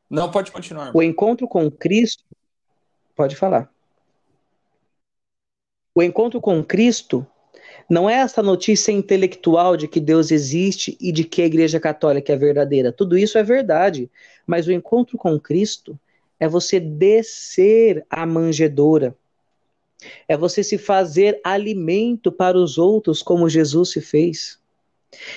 Não, 0.09 0.31
pode 0.31 0.51
continuar. 0.51 0.95
O 0.95 1.01
encontro 1.01 1.47
com 1.47 1.69
Cristo. 1.69 2.23
Pode 3.15 3.35
falar. 3.35 3.71
O 5.95 6.01
encontro 6.01 6.41
com 6.41 6.63
Cristo 6.63 7.25
Não 7.89 8.09
é 8.09 8.15
essa 8.15 8.41
notícia 8.41 8.91
intelectual 8.91 9.75
de 9.75 9.87
que 9.87 9.99
Deus 9.99 10.31
existe 10.31 10.97
e 10.99 11.11
de 11.11 11.23
que 11.23 11.41
a 11.41 11.45
Igreja 11.45 11.79
Católica 11.79 12.31
é 12.31 12.37
verdadeira. 12.37 12.91
Tudo 12.91 13.17
isso 13.17 13.37
é 13.37 13.43
verdade. 13.43 14.09
Mas 14.47 14.67
o 14.67 14.71
encontro 14.71 15.17
com 15.17 15.39
Cristo 15.39 15.99
é 16.39 16.47
você 16.47 16.79
descer 16.79 18.05
a 18.09 18.25
manjedoura. 18.25 19.15
É 20.27 20.35
você 20.35 20.63
se 20.63 20.77
fazer 20.77 21.39
alimento 21.43 22.31
para 22.31 22.57
os 22.57 22.77
outros, 22.77 23.21
como 23.21 23.49
Jesus 23.49 23.91
se 23.91 24.01
fez. 24.01 24.59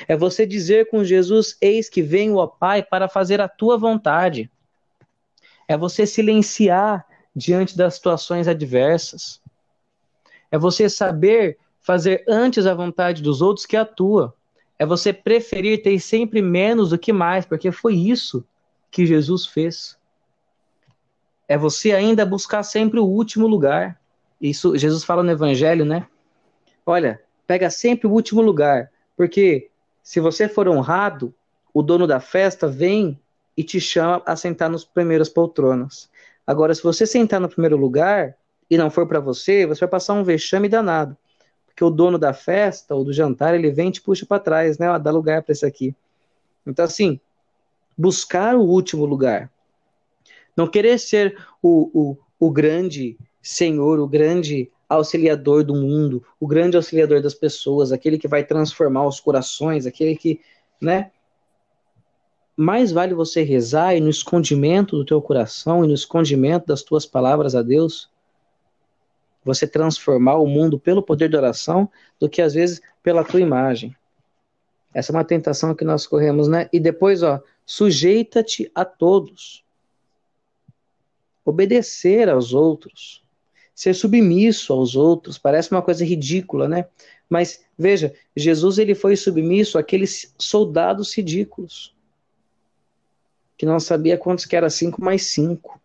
É 0.09 0.17
você 0.17 0.47
dizer 0.47 0.89
com 0.91 1.05
Jesus: 1.05 1.57
Eis 1.61 1.89
que 1.89 2.03
venho, 2.03 2.37
ó 2.37 2.47
Pai, 2.47 2.83
para 2.83 3.09
fazer 3.09 3.41
a 3.41 3.49
tua 3.49 3.77
vontade. 3.77 4.51
É 5.69 5.77
você 5.77 6.07
silenciar 6.07 7.07
diante 7.35 7.77
das 7.77 7.95
situações 7.95 8.49
adversas. 8.49 9.41
É 10.51 10.59
você 10.59 10.89
saber 10.89 11.59
fazer 11.81 12.25
antes 12.27 12.67
a 12.67 12.75
vontade 12.75 13.23
dos 13.23 13.43
outros 13.43 13.67
que 13.67 13.77
a 13.77 13.85
tua. 13.85 14.35
É 14.79 14.85
você 14.85 15.13
preferir 15.13 15.83
ter 15.83 15.99
sempre 16.01 16.43
menos 16.43 16.91
do 16.91 16.99
que 16.99 17.13
mais, 17.13 17.47
porque 17.47 17.71
foi 17.71 17.95
isso 17.95 18.45
que 18.91 19.07
Jesus 19.07 19.47
fez. 19.47 19.97
É 21.49 21.57
você 21.57 21.93
ainda 21.93 22.27
buscar 22.27 22.63
sempre 22.63 22.99
o 22.99 23.05
último 23.05 23.47
lugar. 23.47 24.01
Isso 24.41 24.77
Jesus 24.77 25.05
fala 25.05 25.23
no 25.23 25.31
evangelho, 25.31 25.85
né? 25.85 26.07
Olha, 26.85 27.21
pega 27.47 27.71
sempre 27.71 28.07
o 28.07 28.11
último 28.11 28.43
lugar, 28.43 28.91
porque 29.17 29.71
se 30.03 30.21
você 30.21 30.49
for 30.49 30.69
honrado, 30.69 31.35
o 31.73 31.83
dono 31.83 32.07
da 32.07 32.21
festa 32.21 32.69
vem 32.69 33.19
e 33.57 33.65
te 33.65 33.81
chama 33.81 34.23
a 34.27 34.37
sentar 34.37 34.69
nos 34.69 34.85
primeiros 34.85 35.29
poltronas. 35.29 36.09
Agora, 36.47 36.75
se 36.75 36.83
você 36.83 37.07
sentar 37.07 37.41
no 37.41 37.49
primeiro 37.49 37.77
lugar 37.77 38.37
e 38.71 38.77
não 38.77 38.91
for 38.91 39.07
para 39.07 39.21
você, 39.21 39.67
você 39.67 39.81
vai 39.81 39.89
passar 39.89 40.15
um 40.15 40.23
vexame 40.23 40.69
danado. 40.69 41.17
Porque 41.67 41.85
o 41.85 41.91
dono 41.91 42.19
da 42.19 42.33
festa 42.33 42.95
ou 42.95 43.05
do 43.05 43.13
jantar, 43.13 43.55
ele 43.55 43.71
vem 43.71 43.89
e 43.89 43.93
te 43.93 44.03
puxa 44.03 44.25
para 44.25 44.41
trás, 44.41 44.79
né? 44.79 44.87
Dá 44.99 45.11
lugar 45.11 45.43
para 45.43 45.53
esse 45.53 45.67
aqui. 45.67 45.95
Então, 46.67 46.85
assim, 46.85 47.21
buscar 47.97 48.55
o 48.57 48.63
último 48.63 49.05
lugar. 49.05 49.51
Não 50.57 50.67
querer 50.67 50.99
ser 50.99 51.37
o, 51.63 51.91
o, 51.93 52.19
o 52.39 52.51
grande 52.51 53.19
senhor, 53.43 53.99
o 54.01 54.09
grande 54.09 54.71
auxiliador 54.89 55.65
do 55.65 55.75
mundo, 55.75 56.25
o 56.41 56.47
grande 56.47 56.77
auxiliador 56.77 57.21
das 57.21 57.35
pessoas, 57.35 57.93
aquele 57.93 58.19
que 58.19 58.29
vai 58.29 58.45
transformar 58.45 59.07
os 59.07 59.21
corações, 59.21 59.87
aquele 59.87 60.17
que, 60.17 60.41
né? 60.81 61.11
Mais 62.57 62.91
vale 62.91 63.13
você 63.13 63.43
rezar 63.43 63.95
e 63.95 64.01
no 64.01 64.09
escondimento 64.09 64.97
do 64.97 65.05
teu 65.05 65.21
coração 65.21 65.85
e 65.85 65.89
no 65.89 65.93
escondimento 65.93 66.67
das 66.67 66.83
tuas 66.83 67.05
palavras 67.05 67.55
a 67.55 67.63
Deus, 67.63 68.09
você 69.45 69.67
transformar 69.67 70.37
o 70.37 70.47
mundo 70.47 70.79
pelo 70.79 71.03
poder 71.03 71.29
da 71.29 71.39
oração, 71.39 71.89
do 72.19 72.29
que 72.29 72.41
às 72.41 72.55
vezes 72.55 72.81
pela 73.03 73.23
tua 73.23 73.41
imagem. 73.41 73.95
Essa 74.95 75.13
é 75.13 75.15
uma 75.15 75.25
tentação 75.25 75.75
que 75.75 75.85
nós 75.85 76.07
corremos, 76.07 76.49
né? 76.49 76.69
E 76.73 76.81
depois, 76.81 77.23
ó, 77.23 77.43
sujeita-te 77.67 78.71
a 78.75 78.85
todos. 78.85 79.66
Obedecer 81.47 82.29
aos 82.29 82.53
outros 82.53 83.25
ser 83.77 83.95
submisso 83.95 84.73
aos 84.73 84.97
outros. 84.97 85.37
Parece 85.37 85.71
uma 85.71 85.83
coisa 85.83 86.03
ridícula, 86.03 86.67
né? 86.67 86.87
Mas 87.29 87.63
veja, 87.79 88.15
Jesus 88.35 88.79
ele 88.79 88.95
foi 88.95 89.15
submisso 89.15 89.79
àqueles 89.79 90.35
soldados 90.39 91.15
ridículos 91.15 91.95
que 93.59 93.67
não 93.67 93.79
sabia 93.79 94.19
quantos 94.19 94.45
que 94.45 94.57
era 94.57 94.69
cinco 94.71 95.03
mais 95.03 95.25
cinco. 95.25 95.81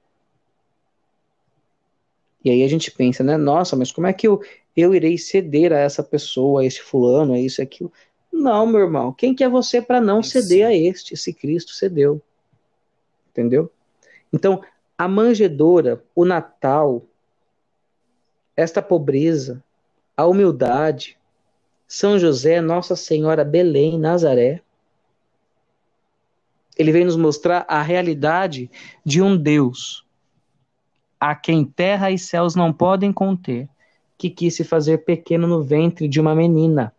E 2.43 2.49
aí 2.49 2.63
a 2.63 2.67
gente 2.67 2.91
pensa, 2.91 3.23
né? 3.23 3.37
Nossa, 3.37 3.75
mas 3.75 3.91
como 3.91 4.07
é 4.07 4.13
que 4.13 4.27
eu, 4.27 4.41
eu 4.75 4.95
irei 4.95 5.17
ceder 5.17 5.71
a 5.71 5.79
essa 5.79 6.03
pessoa, 6.03 6.61
a 6.61 6.65
esse 6.65 6.81
fulano, 6.81 7.33
a 7.33 7.39
isso 7.39 7.61
e 7.61 7.63
aquilo? 7.63 7.91
Não, 8.31 8.65
meu 8.65 8.81
irmão. 8.81 9.13
Quem 9.13 9.35
que 9.35 9.43
é 9.43 9.49
você 9.49 9.81
para 9.81 10.01
não 10.01 10.23
ceder 10.23 10.65
a 10.65 10.73
este? 10.73 11.13
Esse 11.13 11.33
Cristo 11.33 11.71
cedeu. 11.71 12.21
Entendeu? 13.29 13.71
Então, 14.33 14.61
a 15.01 15.07
manjedora, 15.07 16.03
o 16.13 16.23
Natal, 16.23 17.01
esta 18.55 18.83
pobreza, 18.83 19.63
a 20.15 20.27
humildade, 20.27 21.17
São 21.87 22.19
José, 22.19 22.61
Nossa 22.61 22.95
Senhora, 22.95 23.43
Belém, 23.43 23.97
Nazaré. 23.97 24.61
Ele 26.77 26.91
vem 26.91 27.03
nos 27.03 27.15
mostrar 27.15 27.65
a 27.67 27.81
realidade 27.81 28.69
de 29.03 29.23
um 29.23 29.35
Deus 29.35 30.05
a 31.19 31.33
quem 31.33 31.65
terra 31.65 32.11
e 32.11 32.19
céus 32.19 32.53
não 32.53 32.71
podem 32.71 33.11
conter, 33.11 33.67
que 34.19 34.29
quis 34.29 34.55
se 34.55 34.63
fazer 34.63 34.99
pequeno 34.99 35.47
no 35.47 35.63
ventre 35.63 36.07
de 36.07 36.21
uma 36.21 36.35
menina. 36.35 36.93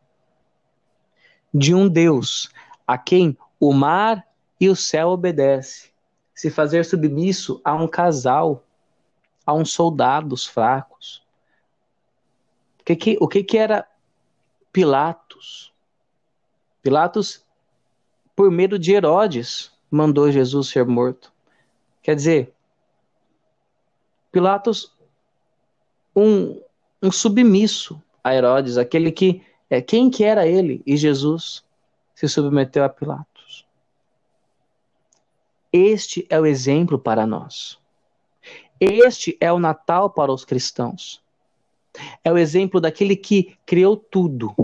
De 1.55 1.73
um 1.73 1.89
Deus 1.89 2.51
a 2.85 2.99
quem 2.99 3.39
o 3.61 3.73
mar 3.73 4.27
e 4.59 4.69
o 4.69 4.75
céu 4.75 5.11
obedecem, 5.11 5.92
se 6.35 6.51
fazer 6.51 6.85
submisso 6.85 7.61
a 7.65 7.75
um 7.75 7.87
casal, 7.87 8.65
a 9.45 9.53
uns 9.53 9.73
soldados 9.73 10.47
fracos, 10.47 11.23
o 12.81 12.85
que, 12.85 12.97
que, 12.97 13.19
o 13.21 13.29
que, 13.29 13.45
que 13.45 13.59
era 13.59 13.87
Pilatos? 14.73 15.73
Pilatos, 16.83 17.45
por 18.35 18.51
medo 18.51 18.77
de 18.77 18.93
Herodes, 18.93 19.71
mandou 19.89 20.33
Jesus 20.33 20.69
ser 20.69 20.85
morto. 20.85 21.33
Quer 22.03 22.17
dizer, 22.17 22.53
Pilatos, 24.33 24.93
um, 26.17 26.61
um 27.01 27.13
submisso 27.13 28.03
a 28.25 28.35
Herodes, 28.35 28.77
aquele 28.77 29.13
que 29.13 29.45
é 29.71 29.81
quem 29.81 30.11
que 30.11 30.25
era 30.25 30.47
ele 30.47 30.83
e 30.85 30.97
Jesus 30.97 31.65
se 32.15 32.29
submeteu 32.29 32.85
a 32.85 32.89
Pilatos. 32.89 33.32
Este 35.73 36.27
é 36.29 36.39
o 36.39 36.45
exemplo 36.45 36.99
para 36.99 37.27
nós. 37.27 37.79
Este 38.79 39.37
é 39.41 39.53
o 39.53 39.59
Natal 39.59 40.11
para 40.11 40.33
os 40.33 40.45
cristãos. 40.45 41.23
É 42.25 42.33
o 42.33 42.39
exemplo 42.39 42.81
daquele 42.81 43.17
que 43.17 43.57
criou 43.65 43.97
tudo 43.97 44.55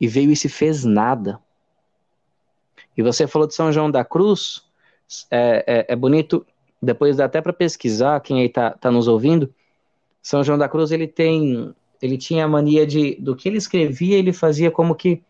e 0.00 0.08
veio 0.08 0.30
e 0.30 0.36
se 0.36 0.48
fez 0.48 0.84
nada. 0.84 1.38
E 2.96 3.02
você 3.02 3.26
falou 3.26 3.46
de 3.46 3.54
São 3.54 3.72
João 3.72 3.90
da 3.90 4.04
Cruz, 4.04 4.64
é, 5.30 5.64
é, 5.66 5.92
é 5.92 5.96
bonito, 5.96 6.46
depois 6.80 7.16
dá 7.16 7.26
até 7.26 7.40
para 7.40 7.52
pesquisar, 7.52 8.20
quem 8.20 8.40
aí 8.40 8.46
está 8.46 8.70
tá 8.70 8.90
nos 8.90 9.08
ouvindo. 9.08 9.52
São 10.22 10.42
João 10.42 10.58
da 10.58 10.68
Cruz, 10.68 10.90
ele 10.90 11.06
tem, 11.06 11.74
ele 12.00 12.16
tinha 12.16 12.44
a 12.44 12.48
mania 12.48 12.86
de, 12.86 13.14
do 13.16 13.36
que 13.36 13.48
ele 13.48 13.58
escrevia, 13.58 14.18
ele 14.18 14.32
fazia 14.32 14.70
como 14.70 14.94
que 14.94 15.22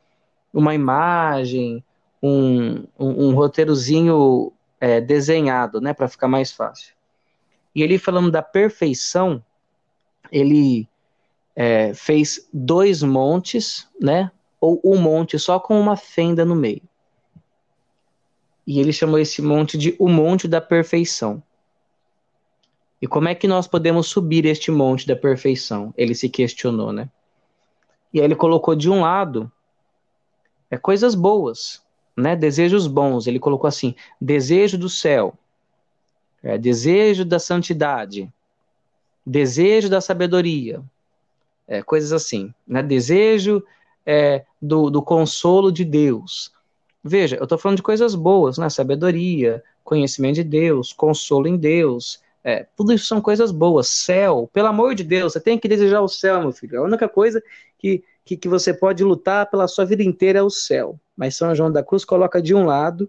uma 0.52 0.74
imagem, 0.74 1.84
um, 2.26 2.86
um, 2.98 3.28
um 3.28 3.34
roteirozinho 3.34 4.52
é, 4.80 5.00
desenhado, 5.00 5.80
né, 5.80 5.92
para 5.92 6.08
ficar 6.08 6.28
mais 6.28 6.52
fácil. 6.52 6.94
E 7.74 7.82
ele 7.82 7.98
falando 7.98 8.30
da 8.30 8.42
perfeição, 8.42 9.42
ele 10.30 10.88
é, 11.54 11.94
fez 11.94 12.48
dois 12.52 13.02
montes, 13.02 13.88
né? 14.00 14.30
Ou 14.60 14.80
um 14.84 14.98
monte 14.98 15.38
só 15.38 15.60
com 15.60 15.78
uma 15.78 15.96
fenda 15.96 16.44
no 16.44 16.56
meio. 16.56 16.82
E 18.66 18.80
ele 18.80 18.92
chamou 18.92 19.18
esse 19.18 19.40
monte 19.40 19.78
de 19.78 19.94
o 19.98 20.08
Monte 20.08 20.48
da 20.48 20.60
Perfeição. 20.60 21.42
E 23.00 23.06
como 23.06 23.28
é 23.28 23.34
que 23.34 23.46
nós 23.46 23.68
podemos 23.68 24.08
subir 24.08 24.46
este 24.46 24.70
monte 24.70 25.06
da 25.06 25.14
perfeição? 25.14 25.92
Ele 25.96 26.14
se 26.14 26.28
questionou, 26.28 26.92
né? 26.92 27.08
E 28.12 28.18
aí 28.18 28.24
ele 28.24 28.34
colocou 28.34 28.74
de 28.74 28.88
um 28.90 29.02
lado 29.02 29.52
é 30.70 30.76
coisas 30.76 31.14
boas, 31.14 31.82
né? 32.16 32.34
Desejos 32.34 32.86
bons. 32.86 33.26
Ele 33.26 33.38
colocou 33.38 33.68
assim: 33.68 33.94
desejo 34.20 34.78
do 34.78 34.88
céu, 34.88 35.34
é, 36.42 36.56
desejo 36.56 37.24
da 37.24 37.38
santidade, 37.38 38.32
desejo 39.24 39.88
da 39.88 40.00
sabedoria, 40.00 40.82
é, 41.66 41.82
coisas 41.82 42.12
assim, 42.12 42.52
né? 42.66 42.82
Desejo 42.82 43.62
é, 44.04 44.44
do, 44.60 44.90
do 44.90 45.02
consolo 45.02 45.70
de 45.70 45.84
Deus. 45.84 46.52
Veja, 47.02 47.36
eu 47.36 47.44
estou 47.44 47.58
falando 47.58 47.76
de 47.76 47.82
coisas 47.82 48.14
boas, 48.14 48.58
né? 48.58 48.68
Sabedoria, 48.68 49.62
conhecimento 49.84 50.36
de 50.36 50.44
Deus, 50.44 50.92
consolo 50.92 51.46
em 51.46 51.56
Deus, 51.56 52.20
é, 52.46 52.64
tudo 52.76 52.92
isso 52.92 53.06
são 53.06 53.20
coisas 53.20 53.50
boas. 53.50 53.88
Céu, 53.88 54.48
pelo 54.52 54.68
amor 54.68 54.94
de 54.94 55.02
Deus, 55.02 55.32
você 55.32 55.40
tem 55.40 55.58
que 55.58 55.66
desejar 55.66 56.00
o 56.00 56.08
céu, 56.08 56.40
meu 56.40 56.52
filho. 56.52 56.78
A 56.78 56.84
única 56.84 57.08
coisa 57.08 57.42
que, 57.76 58.04
que, 58.26 58.36
que 58.36 58.48
você 58.48 58.74
pode 58.74 59.04
lutar 59.04 59.48
pela 59.48 59.68
sua 59.68 59.84
vida 59.84 60.02
inteira 60.02 60.40
é 60.40 60.42
o 60.42 60.50
céu. 60.50 60.98
Mas 61.16 61.36
São 61.36 61.54
João 61.54 61.70
da 61.70 61.82
Cruz 61.82 62.04
coloca 62.04 62.42
de 62.42 62.52
um 62.52 62.64
lado 62.64 63.08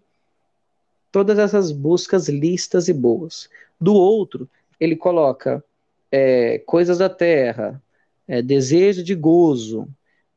todas 1.11 1.39
essas 1.39 1.71
buscas 1.71 2.29
listas 2.29 2.87
e 2.87 2.93
boas. 2.93 3.49
Do 3.81 3.95
outro, 3.95 4.47
ele 4.79 4.95
coloca 4.95 5.63
é, 6.11 6.59
coisas 6.59 6.99
da 6.99 7.09
terra, 7.09 7.81
é, 8.27 8.43
desejo 8.43 9.03
de 9.03 9.15
gozo, 9.15 9.87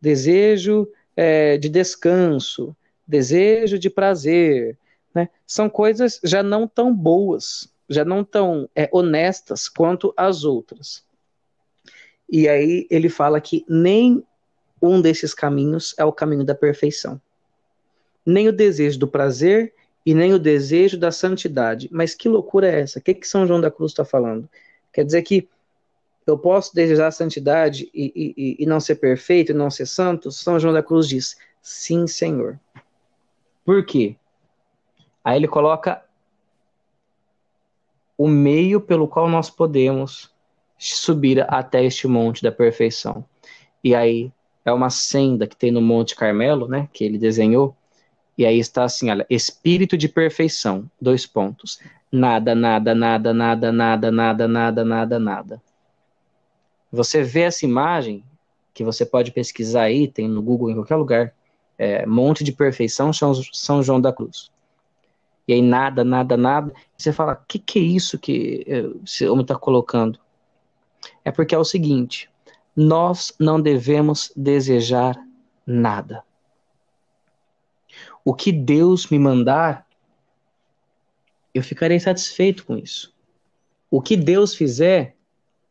desejo 0.00 0.88
é, 1.14 1.58
de 1.58 1.68
descanso, 1.68 2.74
desejo 3.06 3.78
de 3.78 3.90
prazer, 3.90 4.78
né? 5.14 5.28
são 5.46 5.68
coisas 5.68 6.18
já 6.24 6.42
não 6.42 6.66
tão 6.66 6.94
boas, 6.94 7.68
já 7.86 8.02
não 8.02 8.24
tão 8.24 8.66
é, 8.74 8.88
honestas 8.90 9.68
quanto 9.68 10.14
as 10.16 10.42
outras. 10.42 11.04
E 12.32 12.48
aí 12.48 12.86
ele 12.88 13.10
fala 13.10 13.40
que 13.42 13.62
nem 13.68 14.24
um 14.82 15.00
desses 15.00 15.34
caminhos 15.34 15.94
é 15.98 16.04
o 16.04 16.12
caminho 16.12 16.44
da 16.44 16.54
perfeição. 16.54 17.20
Nem 18.24 18.48
o 18.48 18.52
desejo 18.52 18.98
do 18.98 19.08
prazer 19.08 19.74
e 20.04 20.14
nem 20.14 20.32
o 20.32 20.38
desejo 20.38 20.98
da 20.98 21.10
santidade. 21.10 21.88
Mas 21.92 22.14
que 22.14 22.28
loucura 22.28 22.68
é 22.68 22.80
essa? 22.80 22.98
O 22.98 23.02
que, 23.02 23.14
que 23.14 23.26
São 23.26 23.46
João 23.46 23.60
da 23.60 23.70
Cruz 23.70 23.92
está 23.92 24.04
falando? 24.04 24.48
Quer 24.92 25.04
dizer 25.04 25.22
que 25.22 25.48
eu 26.26 26.38
posso 26.38 26.74
desejar 26.74 27.08
a 27.08 27.12
santidade 27.12 27.90
e, 27.92 28.12
e, 28.14 28.62
e 28.62 28.66
não 28.66 28.80
ser 28.80 28.96
perfeito 28.96 29.52
e 29.52 29.54
não 29.54 29.70
ser 29.70 29.86
santo? 29.86 30.30
São 30.30 30.58
João 30.58 30.72
da 30.72 30.82
Cruz 30.82 31.08
diz: 31.08 31.36
sim, 31.60 32.06
Senhor. 32.06 32.58
Por 33.64 33.84
quê? 33.84 34.16
Aí 35.22 35.36
ele 35.36 35.48
coloca 35.48 36.02
o 38.16 38.28
meio 38.28 38.80
pelo 38.80 39.08
qual 39.08 39.28
nós 39.28 39.48
podemos 39.48 40.30
subir 40.78 41.44
até 41.52 41.84
este 41.84 42.06
monte 42.06 42.42
da 42.42 42.50
perfeição. 42.50 43.24
E 43.82 43.94
aí 43.94 44.32
é 44.64 44.72
uma 44.72 44.90
senda 44.90 45.46
que 45.46 45.56
tem 45.56 45.70
no 45.70 45.80
Monte 45.80 46.14
Carmelo, 46.14 46.68
né, 46.68 46.88
que 46.92 47.04
ele 47.04 47.18
desenhou. 47.18 47.76
E 48.36 48.46
aí 48.46 48.58
está 48.58 48.84
assim, 48.84 49.10
olha, 49.10 49.26
espírito 49.28 49.96
de 49.96 50.08
perfeição, 50.08 50.90
dois 51.00 51.26
pontos. 51.26 51.78
Nada, 52.10 52.54
nada, 52.54 52.94
nada, 52.94 53.32
nada, 53.32 53.70
nada, 53.72 54.10
nada, 54.10 54.48
nada, 54.48 54.84
nada, 54.84 55.18
nada. 55.18 55.62
Você 56.90 57.22
vê 57.22 57.42
essa 57.42 57.64
imagem, 57.64 58.24
que 58.72 58.82
você 58.82 59.04
pode 59.04 59.30
pesquisar 59.30 59.82
aí, 59.82 60.08
tem 60.08 60.28
no 60.28 60.42
Google 60.42 60.70
em 60.70 60.74
qualquer 60.74 60.96
lugar, 60.96 61.34
é, 61.76 62.06
Monte 62.06 62.42
de 62.42 62.52
Perfeição, 62.52 63.12
São, 63.12 63.34
São 63.52 63.82
João 63.82 64.00
da 64.00 64.12
Cruz. 64.12 64.50
E 65.46 65.52
aí 65.52 65.62
nada, 65.62 66.04
nada, 66.04 66.36
nada. 66.36 66.72
Você 66.96 67.12
fala, 67.12 67.32
o 67.32 67.46
que, 67.46 67.58
que 67.58 67.78
é 67.78 67.82
isso 67.82 68.18
que 68.18 68.64
esse 69.04 69.26
homem 69.26 69.42
está 69.42 69.56
colocando? 69.56 70.18
É 71.24 71.30
porque 71.30 71.54
é 71.54 71.58
o 71.58 71.64
seguinte, 71.64 72.29
nós 72.82 73.34
não 73.38 73.60
devemos 73.60 74.32
desejar 74.34 75.14
nada. 75.66 76.24
O 78.24 78.34
que 78.34 78.50
Deus 78.50 79.08
me 79.08 79.18
mandar, 79.18 79.86
eu 81.52 81.62
ficarei 81.62 82.00
satisfeito 82.00 82.64
com 82.64 82.78
isso. 82.78 83.14
O 83.90 84.00
que 84.00 84.16
Deus 84.16 84.54
fizer, 84.54 85.14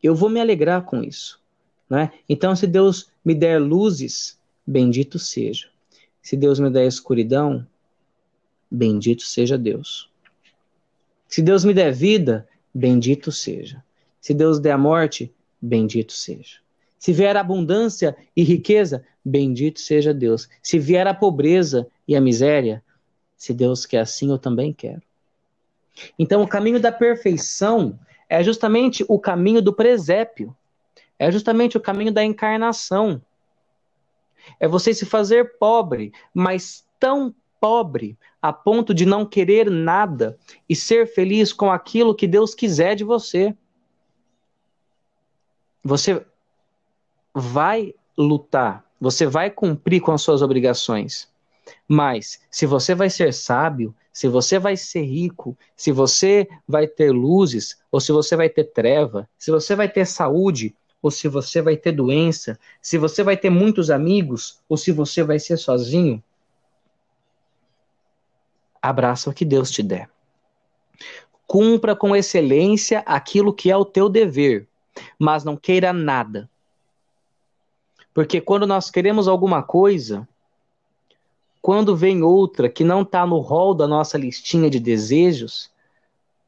eu 0.00 0.14
vou 0.14 0.30
me 0.30 0.40
alegrar 0.40 0.84
com 0.84 1.02
isso. 1.02 1.42
Né? 1.88 2.12
Então, 2.28 2.54
se 2.54 2.68
Deus 2.68 3.10
me 3.24 3.34
der 3.34 3.60
luzes, 3.60 4.38
bendito 4.64 5.18
seja. 5.18 5.68
Se 6.22 6.36
Deus 6.36 6.60
me 6.60 6.70
der 6.70 6.86
escuridão, 6.86 7.66
bendito 8.70 9.22
seja 9.22 9.58
Deus. 9.58 10.08
Se 11.26 11.42
Deus 11.42 11.64
me 11.64 11.74
der 11.74 11.92
vida, 11.92 12.48
bendito 12.72 13.32
seja. 13.32 13.82
Se 14.20 14.32
Deus 14.32 14.60
der 14.60 14.72
a 14.72 14.78
morte, 14.78 15.34
bendito 15.60 16.12
seja. 16.12 16.60
Se 17.00 17.14
vier 17.14 17.34
abundância 17.34 18.14
e 18.36 18.42
riqueza, 18.42 19.06
bendito 19.24 19.80
seja 19.80 20.12
Deus. 20.12 20.50
Se 20.62 20.78
vier 20.78 21.06
a 21.06 21.14
pobreza 21.14 21.88
e 22.06 22.14
a 22.14 22.20
miséria, 22.20 22.84
se 23.34 23.54
Deus 23.54 23.86
quer 23.86 24.00
assim, 24.00 24.30
eu 24.30 24.38
também 24.38 24.70
quero. 24.70 25.00
Então, 26.18 26.42
o 26.42 26.46
caminho 26.46 26.78
da 26.78 26.92
perfeição 26.92 27.98
é 28.28 28.44
justamente 28.44 29.02
o 29.08 29.18
caminho 29.18 29.62
do 29.62 29.72
presépio. 29.72 30.54
É 31.18 31.32
justamente 31.32 31.74
o 31.74 31.80
caminho 31.80 32.12
da 32.12 32.22
encarnação. 32.22 33.22
É 34.60 34.68
você 34.68 34.92
se 34.92 35.06
fazer 35.06 35.56
pobre, 35.58 36.12
mas 36.34 36.86
tão 36.98 37.34
pobre 37.58 38.18
a 38.42 38.52
ponto 38.52 38.92
de 38.92 39.06
não 39.06 39.24
querer 39.24 39.70
nada 39.70 40.38
e 40.68 40.76
ser 40.76 41.06
feliz 41.06 41.50
com 41.50 41.70
aquilo 41.70 42.14
que 42.14 42.26
Deus 42.26 42.54
quiser 42.54 42.94
de 42.94 43.04
você. 43.04 43.56
Você 45.82 46.26
vai 47.34 47.94
lutar, 48.16 48.84
você 49.00 49.26
vai 49.26 49.50
cumprir 49.50 50.00
com 50.00 50.12
as 50.12 50.22
suas 50.22 50.42
obrigações. 50.42 51.28
Mas 51.88 52.40
se 52.50 52.66
você 52.66 52.94
vai 52.94 53.08
ser 53.10 53.32
sábio, 53.32 53.94
se 54.12 54.28
você 54.28 54.58
vai 54.58 54.76
ser 54.76 55.02
rico, 55.02 55.56
se 55.76 55.92
você 55.92 56.48
vai 56.66 56.86
ter 56.86 57.10
luzes, 57.12 57.80
ou 57.90 58.00
se 58.00 58.12
você 58.12 58.36
vai 58.36 58.48
ter 58.48 58.64
treva, 58.64 59.28
se 59.38 59.50
você 59.50 59.74
vai 59.74 59.88
ter 59.88 60.06
saúde, 60.06 60.74
ou 61.02 61.10
se 61.10 61.28
você 61.28 61.62
vai 61.62 61.76
ter 61.76 61.92
doença, 61.92 62.58
se 62.82 62.98
você 62.98 63.22
vai 63.22 63.36
ter 63.36 63.50
muitos 63.50 63.90
amigos, 63.90 64.60
ou 64.68 64.76
se 64.76 64.92
você 64.92 65.22
vai 65.22 65.38
ser 65.38 65.56
sozinho, 65.56 66.22
abraça 68.82 69.30
o 69.30 69.32
que 69.32 69.44
Deus 69.44 69.70
te 69.70 69.82
der. 69.82 70.10
Cumpra 71.46 71.96
com 71.96 72.14
excelência 72.14 73.00
aquilo 73.06 73.52
que 73.52 73.70
é 73.70 73.76
o 73.76 73.84
teu 73.84 74.08
dever, 74.08 74.68
mas 75.18 75.44
não 75.44 75.56
queira 75.56 75.92
nada. 75.92 76.48
Porque 78.12 78.40
quando 78.40 78.66
nós 78.66 78.90
queremos 78.90 79.28
alguma 79.28 79.62
coisa, 79.62 80.28
quando 81.62 81.96
vem 81.96 82.22
outra 82.22 82.68
que 82.68 82.82
não 82.82 83.02
está 83.02 83.26
no 83.26 83.38
rol 83.38 83.74
da 83.74 83.86
nossa 83.86 84.18
listinha 84.18 84.68
de 84.68 84.80
desejos, 84.80 85.70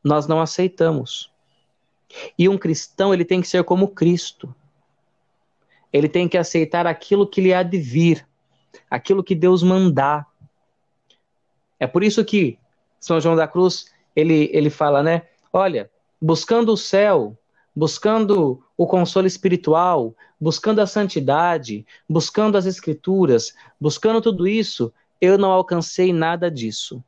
nós 0.02 0.26
não 0.26 0.40
aceitamos. 0.40 1.30
E 2.38 2.48
um 2.48 2.58
cristão, 2.58 3.12
ele 3.12 3.24
tem 3.24 3.40
que 3.40 3.48
ser 3.48 3.62
como 3.64 3.88
Cristo. 3.88 4.54
Ele 5.92 6.08
tem 6.08 6.28
que 6.28 6.38
aceitar 6.38 6.86
aquilo 6.86 7.26
que 7.26 7.40
lhe 7.40 7.52
há 7.52 7.62
de 7.62 7.78
vir, 7.78 8.26
aquilo 8.90 9.22
que 9.22 9.34
Deus 9.34 9.62
mandar. 9.62 10.26
É 11.78 11.86
por 11.86 12.02
isso 12.02 12.24
que 12.24 12.58
São 12.98 13.20
João 13.20 13.36
da 13.36 13.46
Cruz, 13.46 13.92
ele, 14.16 14.50
ele 14.52 14.70
fala, 14.70 15.02
né? 15.02 15.22
Olha, 15.52 15.90
buscando 16.20 16.72
o 16.72 16.76
céu, 16.76 17.36
buscando 17.74 18.62
o 18.76 18.86
consolo 18.86 19.26
espiritual, 19.26 20.14
buscando 20.40 20.80
a 20.80 20.86
santidade, 20.86 21.86
buscando 22.08 22.58
as 22.58 22.66
escrituras, 22.66 23.54
buscando 23.80 24.20
tudo 24.20 24.46
isso, 24.46 24.92
eu 25.20 25.38
não 25.38 25.50
alcancei 25.50 26.12
nada 26.12 26.50
disso. 26.50 27.02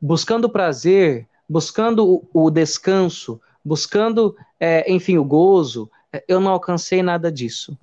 Buscando 0.00 0.48
prazer, 0.48 1.28
buscando 1.48 2.26
o, 2.32 2.50
descanso, 2.50 3.40
buscando, 3.64 4.36
é, 4.58 4.90
enfim, 4.90 5.18
o 5.18 5.24
gozo, 5.24 5.90
é, 6.12 6.24
eu 6.28 6.40
não 6.40 6.52
alcancei 6.52 7.02
nada 7.02 7.30
disso. 7.30 7.76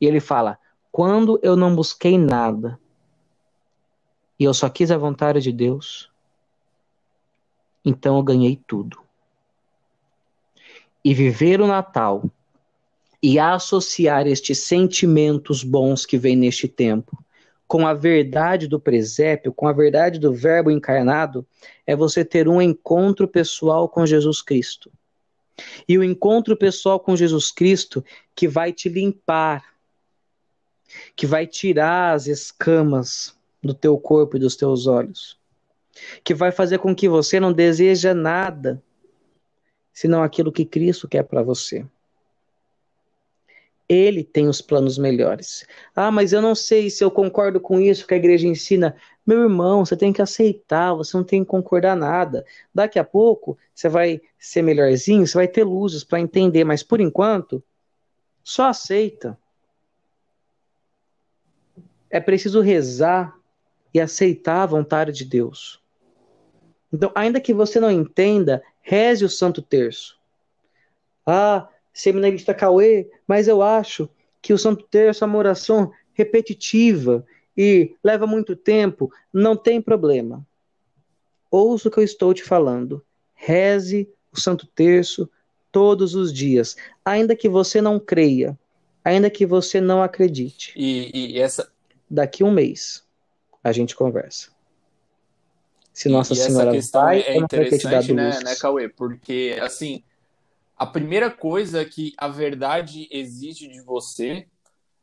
E 0.00 0.06
ele 0.06 0.20
fala: 0.20 0.58
quando 0.90 1.38
eu 1.42 1.56
não 1.56 1.74
busquei 1.74 2.18
nada, 2.18 2.78
e 4.38 4.44
eu 4.44 4.52
só 4.52 4.68
quis 4.68 4.90
a 4.90 4.98
vontade 4.98 5.40
de 5.40 5.52
Deus, 5.52 6.10
então 7.84 8.16
eu 8.16 8.22
ganhei 8.22 8.60
tudo. 8.66 9.07
E 11.04 11.14
viver 11.14 11.60
o 11.60 11.66
Natal 11.66 12.24
e 13.22 13.38
associar 13.38 14.26
estes 14.26 14.58
sentimentos 14.58 15.64
bons 15.64 16.06
que 16.06 16.18
vem 16.18 16.36
neste 16.36 16.68
tempo 16.68 17.18
com 17.68 17.86
a 17.86 17.92
verdade 17.92 18.66
do 18.66 18.80
presépio, 18.80 19.52
com 19.52 19.68
a 19.68 19.72
verdade 19.72 20.18
do 20.18 20.32
Verbo 20.32 20.70
encarnado, 20.70 21.46
é 21.86 21.94
você 21.94 22.24
ter 22.24 22.48
um 22.48 22.62
encontro 22.62 23.28
pessoal 23.28 23.86
com 23.86 24.06
Jesus 24.06 24.40
Cristo. 24.40 24.90
E 25.86 25.98
o 25.98 26.02
encontro 26.02 26.56
pessoal 26.56 26.98
com 26.98 27.14
Jesus 27.14 27.50
Cristo 27.50 28.02
que 28.34 28.48
vai 28.48 28.72
te 28.72 28.88
limpar, 28.88 29.74
que 31.14 31.26
vai 31.26 31.46
tirar 31.46 32.14
as 32.14 32.26
escamas 32.26 33.36
do 33.62 33.74
teu 33.74 33.98
corpo 33.98 34.38
e 34.38 34.40
dos 34.40 34.56
teus 34.56 34.86
olhos, 34.86 35.38
que 36.24 36.32
vai 36.32 36.50
fazer 36.50 36.78
com 36.78 36.94
que 36.94 37.08
você 37.08 37.38
não 37.38 37.52
deseja 37.52 38.14
nada 38.14 38.82
senão 39.98 40.22
aquilo 40.22 40.52
que 40.52 40.64
Cristo 40.64 41.08
quer 41.08 41.24
para 41.24 41.42
você. 41.42 41.84
Ele 43.88 44.22
tem 44.22 44.46
os 44.46 44.60
planos 44.60 44.96
melhores. 44.96 45.66
Ah, 45.92 46.12
mas 46.12 46.32
eu 46.32 46.40
não 46.40 46.54
sei 46.54 46.88
se 46.88 47.02
eu 47.02 47.10
concordo 47.10 47.58
com 47.58 47.80
isso 47.80 48.06
que 48.06 48.14
a 48.14 48.16
igreja 48.16 48.46
ensina. 48.46 48.94
Meu 49.26 49.42
irmão, 49.42 49.84
você 49.84 49.96
tem 49.96 50.12
que 50.12 50.22
aceitar, 50.22 50.94
você 50.94 51.16
não 51.16 51.24
tem 51.24 51.42
que 51.42 51.50
concordar 51.50 51.96
nada. 51.96 52.46
Daqui 52.72 52.96
a 52.96 53.02
pouco 53.02 53.58
você 53.74 53.88
vai 53.88 54.20
ser 54.38 54.62
melhorzinho, 54.62 55.26
você 55.26 55.34
vai 55.34 55.48
ter 55.48 55.64
luzes 55.64 56.04
para 56.04 56.20
entender, 56.20 56.62
mas 56.62 56.80
por 56.84 57.00
enquanto, 57.00 57.60
só 58.44 58.66
aceita. 58.66 59.36
É 62.08 62.20
preciso 62.20 62.60
rezar 62.60 63.36
e 63.92 64.00
aceitar 64.00 64.62
a 64.62 64.66
vontade 64.66 65.10
de 65.10 65.24
Deus. 65.24 65.82
Então, 66.92 67.10
ainda 67.16 67.40
que 67.40 67.52
você 67.52 67.80
não 67.80 67.90
entenda, 67.90 68.62
reze 68.88 69.22
o 69.22 69.28
Santo 69.28 69.60
Terço. 69.60 70.18
Ah, 71.26 71.68
seminarista 71.92 72.54
Cauê, 72.54 73.06
mas 73.26 73.46
eu 73.46 73.60
acho 73.60 74.08
que 74.40 74.54
o 74.54 74.58
Santo 74.58 74.82
Terço 74.84 75.22
é 75.22 75.26
uma 75.26 75.36
oração 75.36 75.92
repetitiva 76.14 77.22
e 77.54 77.94
leva 78.02 78.26
muito 78.26 78.56
tempo. 78.56 79.12
Não 79.30 79.54
tem 79.54 79.82
problema. 79.82 80.46
Ouça 81.50 81.88
o 81.88 81.90
que 81.90 82.00
eu 82.00 82.04
estou 82.04 82.32
te 82.32 82.42
falando. 82.42 83.04
Reze 83.34 84.08
o 84.32 84.40
Santo 84.40 84.66
Terço 84.66 85.28
todos 85.70 86.14
os 86.14 86.32
dias, 86.32 86.74
ainda 87.04 87.36
que 87.36 87.48
você 87.48 87.82
não 87.82 88.00
creia, 88.00 88.58
ainda 89.04 89.28
que 89.28 89.44
você 89.44 89.82
não 89.82 90.02
acredite. 90.02 90.72
E, 90.74 91.34
e 91.34 91.38
essa. 91.38 91.70
Daqui 92.10 92.42
um 92.42 92.50
mês 92.50 93.04
a 93.62 93.70
gente 93.70 93.94
conversa. 93.94 94.48
Se 95.98 96.08
Nossa 96.08 96.32
e 96.32 96.36
Senhora 96.36 96.68
essa 96.68 96.70
questão 96.70 97.02
vai, 97.02 97.22
é 97.22 97.36
interessante, 97.36 98.12
né, 98.12 98.38
né, 98.44 98.54
Cauê? 98.54 98.88
Porque, 98.88 99.58
assim, 99.60 100.04
a 100.76 100.86
primeira 100.86 101.28
coisa 101.28 101.84
que 101.84 102.12
a 102.16 102.28
verdade 102.28 103.08
exige 103.10 103.66
de 103.66 103.80
você 103.80 104.46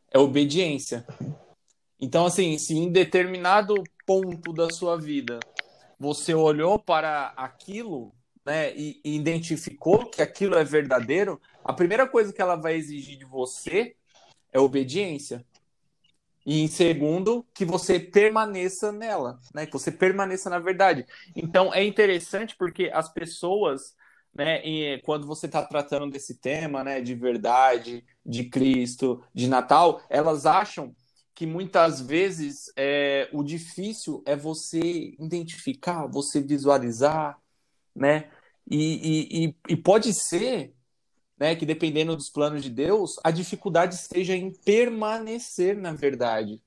é 0.09 0.17
obediência. 0.17 1.05
Então, 1.99 2.25
assim, 2.25 2.57
se 2.57 2.77
em 2.77 2.89
determinado 2.89 3.75
ponto 4.05 4.53
da 4.53 4.69
sua 4.69 4.95
vida 4.95 5.37
você 5.99 6.33
olhou 6.33 6.79
para 6.79 7.33
aquilo, 7.35 8.13
né, 8.45 8.73
e 8.73 9.01
identificou 9.03 10.05
que 10.05 10.21
aquilo 10.21 10.55
é 10.55 10.63
verdadeiro, 10.63 11.41
a 11.61 11.73
primeira 11.73 12.07
coisa 12.07 12.31
que 12.31 12.41
ela 12.41 12.55
vai 12.55 12.75
exigir 12.75 13.17
de 13.17 13.25
você 13.25 13.97
é 14.53 14.61
obediência. 14.61 15.45
E 16.45 16.61
em 16.61 16.67
segundo, 16.67 17.43
que 17.53 17.65
você 17.65 17.99
permaneça 17.99 18.91
nela, 18.91 19.39
né? 19.53 19.65
Que 19.65 19.73
você 19.73 19.91
permaneça 19.91 20.49
na 20.49 20.59
verdade. 20.59 21.05
Então 21.35 21.73
é 21.73 21.83
interessante 21.83 22.55
porque 22.55 22.91
as 22.93 23.11
pessoas, 23.11 23.95
né, 24.33 24.61
quando 24.99 25.25
você 25.25 25.47
está 25.47 25.63
tratando 25.63 26.11
desse 26.11 26.39
tema, 26.39 26.83
né, 26.83 27.01
de 27.01 27.15
verdade, 27.15 28.05
de 28.23 28.43
Cristo, 28.43 29.23
de 29.33 29.47
Natal, 29.47 30.03
elas 30.07 30.45
acham 30.45 30.95
que 31.33 31.47
muitas 31.47 31.99
vezes 31.99 32.71
é, 32.77 33.27
o 33.33 33.43
difícil 33.43 34.21
é 34.25 34.35
você 34.35 35.15
identificar, 35.19 36.05
você 36.05 36.41
visualizar, 36.41 37.37
né? 37.95 38.29
E, 38.69 39.47
e, 39.47 39.55
e 39.69 39.75
pode 39.75 40.13
ser 40.13 40.74
né, 41.37 41.55
que 41.55 41.65
dependendo 41.65 42.15
dos 42.15 42.29
planos 42.29 42.63
de 42.63 42.69
Deus, 42.69 43.15
a 43.23 43.31
dificuldade 43.31 43.95
esteja 43.95 44.35
em 44.35 44.51
permanecer 44.51 45.77
na 45.77 45.93
verdade, 45.93 46.61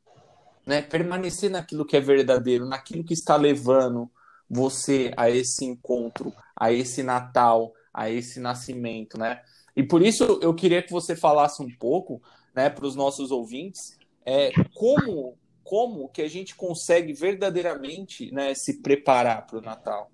né? 0.66 0.82
Permanecer 0.82 1.50
naquilo 1.50 1.86
que 1.86 1.96
é 1.96 2.00
verdadeiro, 2.00 2.66
naquilo 2.66 3.02
que 3.02 3.14
está 3.14 3.36
levando 3.36 4.10
você 4.48 5.12
a 5.16 5.30
esse 5.30 5.64
encontro, 5.64 6.32
a 6.54 6.70
esse 6.72 7.02
Natal, 7.02 7.72
a 7.92 8.10
esse 8.10 8.38
nascimento, 8.38 9.18
né? 9.18 9.40
E 9.74 9.82
por 9.82 10.02
isso 10.02 10.38
eu 10.42 10.54
queria 10.54 10.82
que 10.82 10.92
você 10.92 11.16
falasse 11.16 11.62
um 11.62 11.70
pouco, 11.78 12.20
né, 12.54 12.68
para 12.68 12.84
os 12.84 12.94
nossos 12.94 13.30
ouvintes, 13.30 13.96
é, 14.26 14.52
como 14.74 15.38
como 15.68 16.08
que 16.08 16.22
a 16.22 16.28
gente 16.28 16.54
consegue 16.54 17.12
verdadeiramente, 17.12 18.32
né, 18.32 18.54
se 18.54 18.80
preparar 18.80 19.46
para 19.46 19.58
o 19.58 19.60
Natal. 19.60 20.10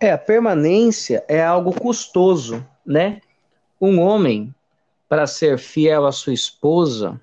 É, 0.00 0.12
a 0.12 0.18
permanência 0.18 1.24
é 1.26 1.42
algo 1.42 1.72
custoso, 1.72 2.64
né? 2.86 3.20
Um 3.80 4.00
homem, 4.00 4.54
para 5.08 5.26
ser 5.26 5.58
fiel 5.58 6.06
à 6.06 6.12
sua 6.12 6.32
esposa, 6.32 7.20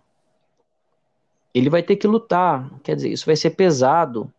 ele 1.53 1.69
vai 1.69 1.81
ter 1.81 1.95
que 1.95 2.05
lutar. 2.05 2.69
Quer 2.83 2.95
dizer, 2.95 3.09
isso 3.09 3.25
vai 3.25 3.37
ser 3.37 3.51
pesado. 3.51 4.31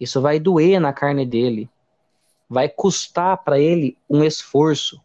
Isso 0.00 0.20
vai 0.20 0.40
doer 0.40 0.80
na 0.80 0.92
carne 0.92 1.24
dele. 1.24 1.68
Vai 2.50 2.68
custar 2.68 3.36
para 3.44 3.60
ele 3.60 3.96
um 4.10 4.24
esforço. 4.24 5.00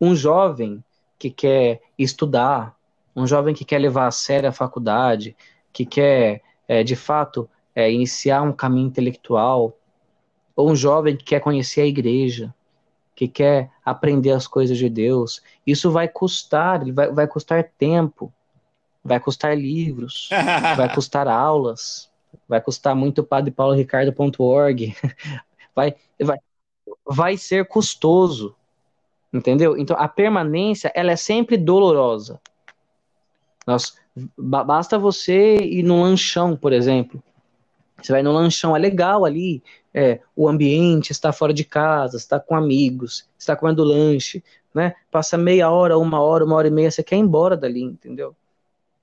Um 0.00 0.16
jovem 0.16 0.82
que 1.18 1.28
quer 1.28 1.82
estudar, 1.98 2.74
um 3.14 3.26
jovem 3.26 3.54
que 3.54 3.64
quer 3.64 3.78
levar 3.78 4.06
a 4.06 4.10
sério 4.10 4.48
a 4.48 4.52
faculdade, 4.52 5.36
que 5.70 5.84
quer, 5.84 6.40
é, 6.66 6.82
de 6.82 6.96
fato, 6.96 7.46
é, 7.74 7.92
iniciar 7.92 8.40
um 8.40 8.52
caminho 8.52 8.86
intelectual, 8.86 9.76
ou 10.54 10.70
um 10.70 10.76
jovem 10.76 11.16
que 11.16 11.24
quer 11.24 11.40
conhecer 11.40 11.82
a 11.82 11.86
igreja, 11.86 12.54
que 13.14 13.28
quer 13.28 13.70
aprender 13.84 14.30
as 14.30 14.46
coisas 14.46 14.78
de 14.78 14.88
Deus, 14.88 15.42
isso 15.66 15.90
vai 15.90 16.08
custar, 16.08 16.84
vai, 16.92 17.12
vai 17.12 17.26
custar 17.26 17.64
tempo, 17.78 18.32
vai 19.04 19.20
custar 19.20 19.56
livros, 19.56 20.28
vai 20.76 20.92
custar 20.94 21.28
aulas, 21.28 22.10
vai 22.48 22.60
custar 22.60 22.94
muito 22.94 23.22
padrepauloricardo.org, 23.22 24.96
vai, 25.74 25.94
vai, 26.20 26.38
vai 27.06 27.36
ser 27.36 27.66
custoso, 27.66 28.54
entendeu? 29.32 29.76
Então 29.76 29.96
a 29.98 30.08
permanência 30.08 30.90
ela 30.94 31.12
é 31.12 31.16
sempre 31.16 31.56
dolorosa. 31.56 32.40
Nós, 33.66 33.96
basta 34.36 34.98
você 34.98 35.56
ir 35.56 35.82
no 35.82 36.02
lanchão, 36.02 36.56
por 36.56 36.72
exemplo. 36.72 37.22
Você 38.02 38.12
vai 38.12 38.22
no 38.22 38.32
lanchão, 38.32 38.76
é 38.76 38.78
legal 38.78 39.24
ali, 39.24 39.62
é, 39.92 40.20
o 40.34 40.48
ambiente, 40.48 41.12
está 41.12 41.32
fora 41.32 41.52
de 41.52 41.64
casa, 41.64 42.16
está 42.16 42.38
com 42.40 42.54
amigos, 42.54 43.28
está 43.38 43.56
comendo 43.56 43.84
lanche, 43.84 44.42
né? 44.74 44.94
Passa 45.10 45.36
meia 45.36 45.70
hora, 45.70 45.98
uma 45.98 46.20
hora, 46.20 46.44
uma 46.44 46.56
hora 46.56 46.68
e 46.68 46.70
meia, 46.70 46.90
você 46.90 47.02
quer 47.02 47.16
ir 47.16 47.20
embora 47.20 47.56
dali, 47.56 47.82
entendeu? 47.82 48.34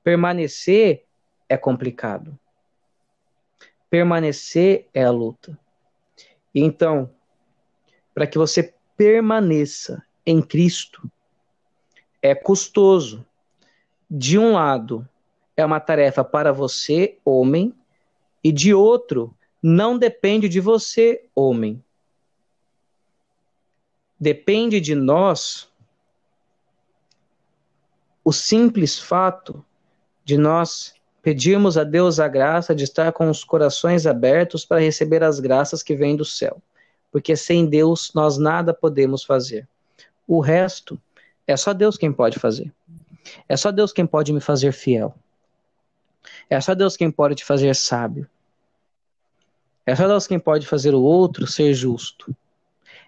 Permanecer 0.04 1.04
é 1.50 1.58
complicado. 1.58 2.38
Permanecer 3.89 4.88
é 4.93 5.04
a 5.04 5.12
luta. 5.12 5.58
Então, 6.54 7.10
para 8.14 8.26
que 8.26 8.38
você 8.38 8.74
permaneça 8.95 10.04
em 10.26 10.41
Cristo, 10.41 11.10
é 12.22 12.34
custoso. 12.34 13.26
De 14.10 14.39
um 14.39 14.54
lado, 14.54 15.08
é 15.56 15.66
uma 15.66 15.80
tarefa 15.80 16.24
para 16.24 16.52
você, 16.52 17.18
homem, 17.24 17.74
e 18.44 18.52
de 18.52 18.74
outro, 18.74 19.36
não 19.62 19.98
depende 19.98 20.48
de 20.48 20.60
você, 20.60 21.26
homem. 21.36 21.84
Depende 24.20 24.80
de 24.80 24.96
nós 24.96 25.70
o 28.24 28.34
simples 28.34 29.00
fato 29.00 29.64
de 30.26 30.38
nós 30.38 30.94
pedirmos 31.22 31.78
a 31.78 31.84
Deus 31.84 32.20
a 32.20 32.28
graça 32.28 32.76
de 32.76 32.84
estar 32.84 33.12
com 33.14 33.30
os 33.30 33.44
corações 33.44 34.06
abertos 34.06 34.66
para 34.66 34.82
receber 34.82 35.24
as 35.24 35.40
graças 35.40 35.84
que 35.84 35.96
vêm 35.96 36.16
do 36.16 36.26
céu. 36.26 36.62
Porque 37.12 37.36
sem 37.36 37.66
Deus 37.66 38.12
nós 38.14 38.38
nada 38.38 38.74
podemos 38.74 39.24
fazer. 39.24 39.68
O 40.28 40.40
resto 40.40 41.00
é 41.46 41.56
só 41.56 41.74
Deus 41.74 41.98
quem 41.98 42.12
pode 42.12 42.38
fazer. 42.40 42.74
É 43.48 43.56
só 43.56 43.72
Deus 43.72 43.94
quem 43.94 44.06
pode 44.06 44.34
me 44.34 44.42
fazer 44.42 44.72
fiel. 44.72 45.16
É 46.50 46.60
só 46.62 46.74
Deus 46.74 46.95
quem 46.95 47.12
pode 47.12 47.36
te 47.36 47.45
fazer 47.45 47.76
sábio. 47.76 48.28
É 49.86 49.95
só 49.95 50.08
Deus 50.08 50.28
quem 50.28 50.39
pode 50.39 50.68
fazer 50.68 50.93
o 50.93 51.02
outro 51.02 51.48
ser 51.48 51.74
justo. 51.74 52.36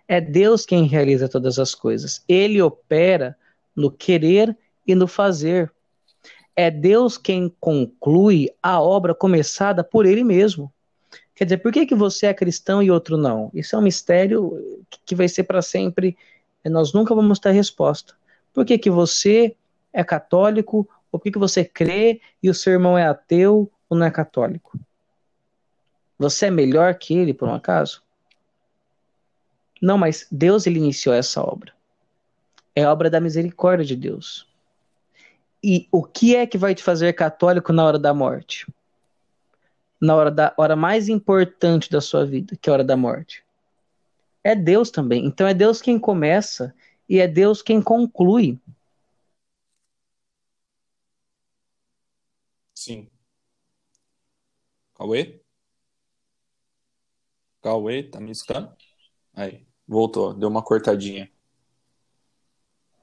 É 0.08 0.20
Deus 0.20 0.66
quem 0.66 0.88
realiza 0.88 1.30
todas 1.30 1.60
as 1.60 1.76
coisas. 1.76 2.24
Ele 2.28 2.62
opera 2.62 3.38
no 3.76 3.92
querer 3.92 4.58
e 4.86 4.96
no 4.96 5.08
fazer. 5.08 5.72
É 6.56 6.72
Deus 6.72 7.18
quem 7.18 7.54
conclui 7.60 8.50
a 8.62 8.82
obra 8.82 9.14
começada 9.14 9.84
por 9.84 10.06
Ele 10.06 10.24
mesmo. 10.24 10.72
Quer 11.36 11.46
dizer, 11.46 11.58
por 11.60 11.72
que, 11.72 11.86
que 11.86 11.96
você 11.96 12.26
é 12.26 12.34
cristão 12.34 12.84
e 12.84 12.92
outro 12.92 13.16
não? 13.16 13.50
Isso 13.54 13.76
é 13.76 13.80
um 13.80 13.82
mistério 13.82 14.86
que 15.06 15.16
vai 15.16 15.30
ser 15.30 15.44
para 15.44 15.62
sempre. 15.62 16.18
Nós 16.66 16.92
nunca 16.92 17.16
vamos 17.16 17.40
ter 17.40 17.52
resposta. 17.52 18.14
Por 18.54 18.66
que, 18.66 18.78
que 18.78 18.90
você 18.90 19.56
é 19.94 20.04
católico? 20.04 20.90
Ou 21.12 21.20
por 21.20 21.24
que, 21.24 21.32
que 21.32 21.40
você 21.40 21.64
crê 21.66 22.22
e 22.42 22.50
o 22.50 22.54
seu 22.54 22.74
irmão 22.74 22.98
é 22.98 23.08
ateu 23.08 23.72
ou 23.90 23.98
não 23.98 24.06
é 24.06 24.12
católico? 24.12 24.80
Você 26.18 26.48
é 26.48 26.52
melhor 26.52 26.96
que 26.96 27.14
ele, 27.14 27.34
por 27.34 27.48
um 27.48 27.54
acaso? 27.54 28.04
Não, 29.82 29.98
mas 29.98 30.28
Deus 30.30 30.68
ele 30.68 30.78
iniciou 30.78 31.16
essa 31.16 31.42
obra. 31.42 31.74
É 32.76 32.86
obra 32.86 33.10
da 33.10 33.20
misericórdia 33.20 33.86
de 33.86 33.96
Deus. 33.96 34.48
E 35.64 35.88
o 35.92 36.04
que 36.04 36.36
é 36.36 36.46
que 36.46 36.58
vai 36.58 36.76
te 36.76 36.84
fazer 36.84 37.14
católico 37.14 37.74
na 37.74 37.84
hora 37.84 38.00
da 38.00 38.14
morte? 38.14 38.68
Na 40.00 40.16
hora 40.16 40.32
da 40.32 40.54
hora 40.58 40.76
mais 40.76 41.10
importante 41.10 41.90
da 41.90 42.00
sua 42.00 42.26
vida, 42.26 42.58
que 42.62 42.70
é 42.70 42.72
a 42.72 42.74
hora 42.76 42.84
da 42.84 42.96
morte. 42.96 43.44
É 44.44 44.56
Deus 44.56 44.90
também. 44.90 45.26
Então 45.26 45.48
é 45.48 45.54
Deus 45.54 45.82
quem 45.82 46.00
começa 46.00 46.74
e 47.08 47.20
é 47.20 47.28
Deus 47.28 47.62
quem 47.62 47.82
conclui. 47.82 48.58
Sim. 52.80 53.10
Cauê? 54.96 55.42
Cauê, 57.62 58.04
tá 58.04 58.22
me 58.22 58.32
escutando? 58.32 58.72
Aí, 59.34 59.68
voltou, 59.86 60.34
deu 60.34 60.48
uma 60.48 60.64
cortadinha. 60.64 61.30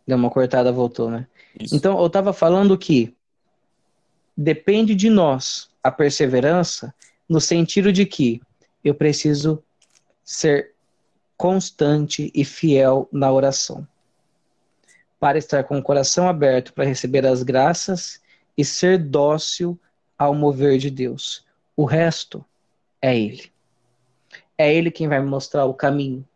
Deu 0.07 0.17
uma 0.17 0.31
cortada, 0.31 0.73
voltou, 0.73 1.11
né? 1.11 1.29
Isso. 1.61 1.77
Então, 1.77 2.01
eu 2.01 2.09
tava 2.09 2.33
falando 2.33 2.79
que 2.79 3.15
depende 4.35 4.95
de 4.95 5.11
nós 5.11 5.69
a 5.83 5.91
perseverança, 5.91 6.95
no 7.29 7.39
sentido 7.39 7.93
de 7.93 8.07
que 8.07 8.41
eu 8.83 8.95
preciso 8.95 9.63
ser 10.25 10.75
constante 11.37 12.33
e 12.35 12.47
fiel 12.47 13.11
na 13.13 13.31
oração, 13.31 13.87
para 15.21 15.37
estar 15.37 15.65
com 15.65 15.77
o 15.79 15.83
coração 15.83 16.27
aberto 16.27 16.73
para 16.73 16.87
receber 16.87 17.27
as 17.27 17.43
graças 17.43 18.25
e 18.57 18.65
ser 18.65 18.99
dócil 18.99 19.79
ao 20.19 20.35
mover 20.35 20.79
de 20.79 20.91
Deus. 20.91 21.45
O 21.77 21.85
resto 21.85 22.45
é 23.01 23.17
Ele. 23.17 23.53
É 24.57 24.75
Ele 24.75 24.91
quem 24.91 25.09
vai 25.09 25.21
me 25.21 25.29
mostrar 25.29 25.67
o 25.67 25.75
caminho 25.75 26.27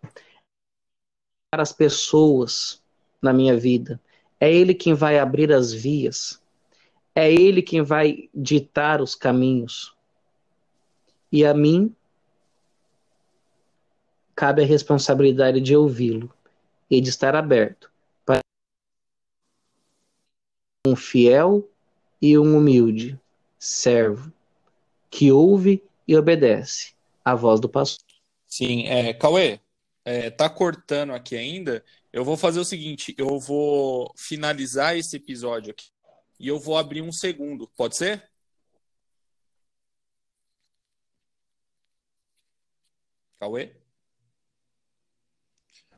para 1.51 1.63
as 1.63 1.73
pessoas 1.73 2.83
na 3.23 3.33
minha 3.33 3.57
vida. 3.57 4.01
É 4.39 4.53
Ele 4.53 4.75
quem 4.75 4.95
vai 4.95 5.19
abrir 5.19 5.53
as 5.53 5.73
vias. 5.73 6.41
É 7.15 7.31
Ele 7.33 7.63
quem 7.63 7.83
vai 7.83 8.29
ditar 8.35 9.01
os 9.01 9.15
caminhos. 9.15 9.95
E 11.33 11.45
a 11.45 11.55
mim 11.55 11.95
cabe 14.35 14.63
a 14.63 14.67
responsabilidade 14.67 15.61
de 15.61 15.77
ouvi-lo 15.77 16.33
e 16.91 17.01
de 17.01 17.09
estar 17.09 17.35
aberto 17.35 17.91
para 18.25 18.41
um 20.87 20.97
fiel 20.97 21.69
e 22.21 22.39
um 22.39 22.57
humilde 22.57 23.19
servo 23.59 24.33
que 25.11 25.33
ouve 25.33 25.83
e 26.07 26.17
obedece 26.17 26.95
a 27.25 27.35
voz 27.35 27.61
do 27.61 27.69
pastor. 27.69 28.05
Sim, 28.47 28.87
é, 28.87 29.13
Cauê, 29.15 29.61
é, 30.05 30.31
tá 30.31 30.49
cortando 30.51 31.13
aqui 31.13 31.37
ainda. 31.37 31.85
Eu 32.13 32.25
vou 32.25 32.37
fazer 32.37 32.61
o 32.61 32.65
seguinte: 32.65 33.15
eu 33.19 33.39
vou 33.39 34.13
finalizar 34.17 34.97
esse 34.97 35.17
episódio 35.17 35.73
aqui 35.73 35.89
e 36.39 36.49
eu 36.49 36.59
vou 36.59 36.77
abrir 36.77 37.03
um 37.03 37.13
segundo. 37.13 37.69
Pode 37.77 37.97
ser? 37.97 38.29
Cauê? 43.39 43.75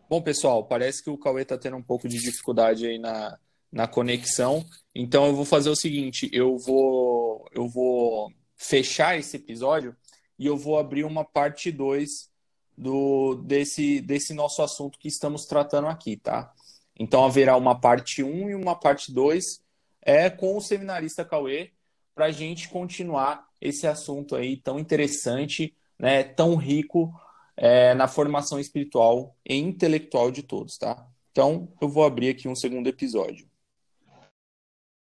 Bom, 0.08 0.20
pessoal, 0.20 0.66
parece 0.66 1.02
que 1.02 1.10
o 1.10 1.16
Cauê 1.16 1.42
está 1.42 1.56
tendo 1.56 1.76
um 1.76 1.82
pouco 1.82 2.06
de 2.06 2.18
dificuldade 2.18 2.86
aí 2.86 2.98
na, 2.98 3.38
na 3.72 3.88
conexão. 3.88 4.64
Então 4.94 5.26
eu 5.26 5.34
vou 5.34 5.44
fazer 5.44 5.70
o 5.70 5.76
seguinte: 5.76 6.28
eu 6.32 6.58
vou, 6.58 7.48
eu 7.52 7.66
vou 7.68 8.30
fechar 8.56 9.18
esse 9.18 9.36
episódio 9.36 9.96
e 10.38 10.46
eu 10.46 10.56
vou 10.56 10.78
abrir 10.78 11.04
uma 11.04 11.24
parte 11.24 11.72
2 11.72 12.30
do, 12.76 13.36
desse, 13.36 14.00
desse 14.00 14.34
nosso 14.34 14.62
assunto 14.62 14.98
que 14.98 15.08
estamos 15.08 15.46
tratando 15.46 15.88
aqui, 15.88 16.16
tá? 16.16 16.52
Então 16.98 17.24
haverá 17.24 17.56
uma 17.56 17.80
parte 17.80 18.22
1 18.22 18.28
um 18.28 18.50
e 18.50 18.54
uma 18.54 18.78
parte 18.78 19.12
2 19.12 19.62
é, 20.02 20.28
com 20.28 20.56
o 20.56 20.60
seminarista 20.60 21.24
Cauê 21.24 21.72
para 22.14 22.26
a 22.26 22.30
gente 22.30 22.68
continuar 22.68 23.46
esse 23.60 23.86
assunto 23.86 24.36
aí 24.36 24.56
tão 24.56 24.78
interessante, 24.78 25.74
né, 25.98 26.22
tão 26.22 26.56
rico 26.56 27.12
é, 27.56 27.94
na 27.94 28.08
formação 28.08 28.58
espiritual 28.58 29.36
e 29.48 29.56
intelectual 29.56 30.30
de 30.30 30.42
todos, 30.42 30.76
tá? 30.76 31.06
Então, 31.30 31.72
eu 31.80 31.88
vou 31.88 32.04
abrir 32.04 32.28
aqui 32.28 32.48
um 32.48 32.54
segundo 32.54 32.88
episódio. 32.88 33.48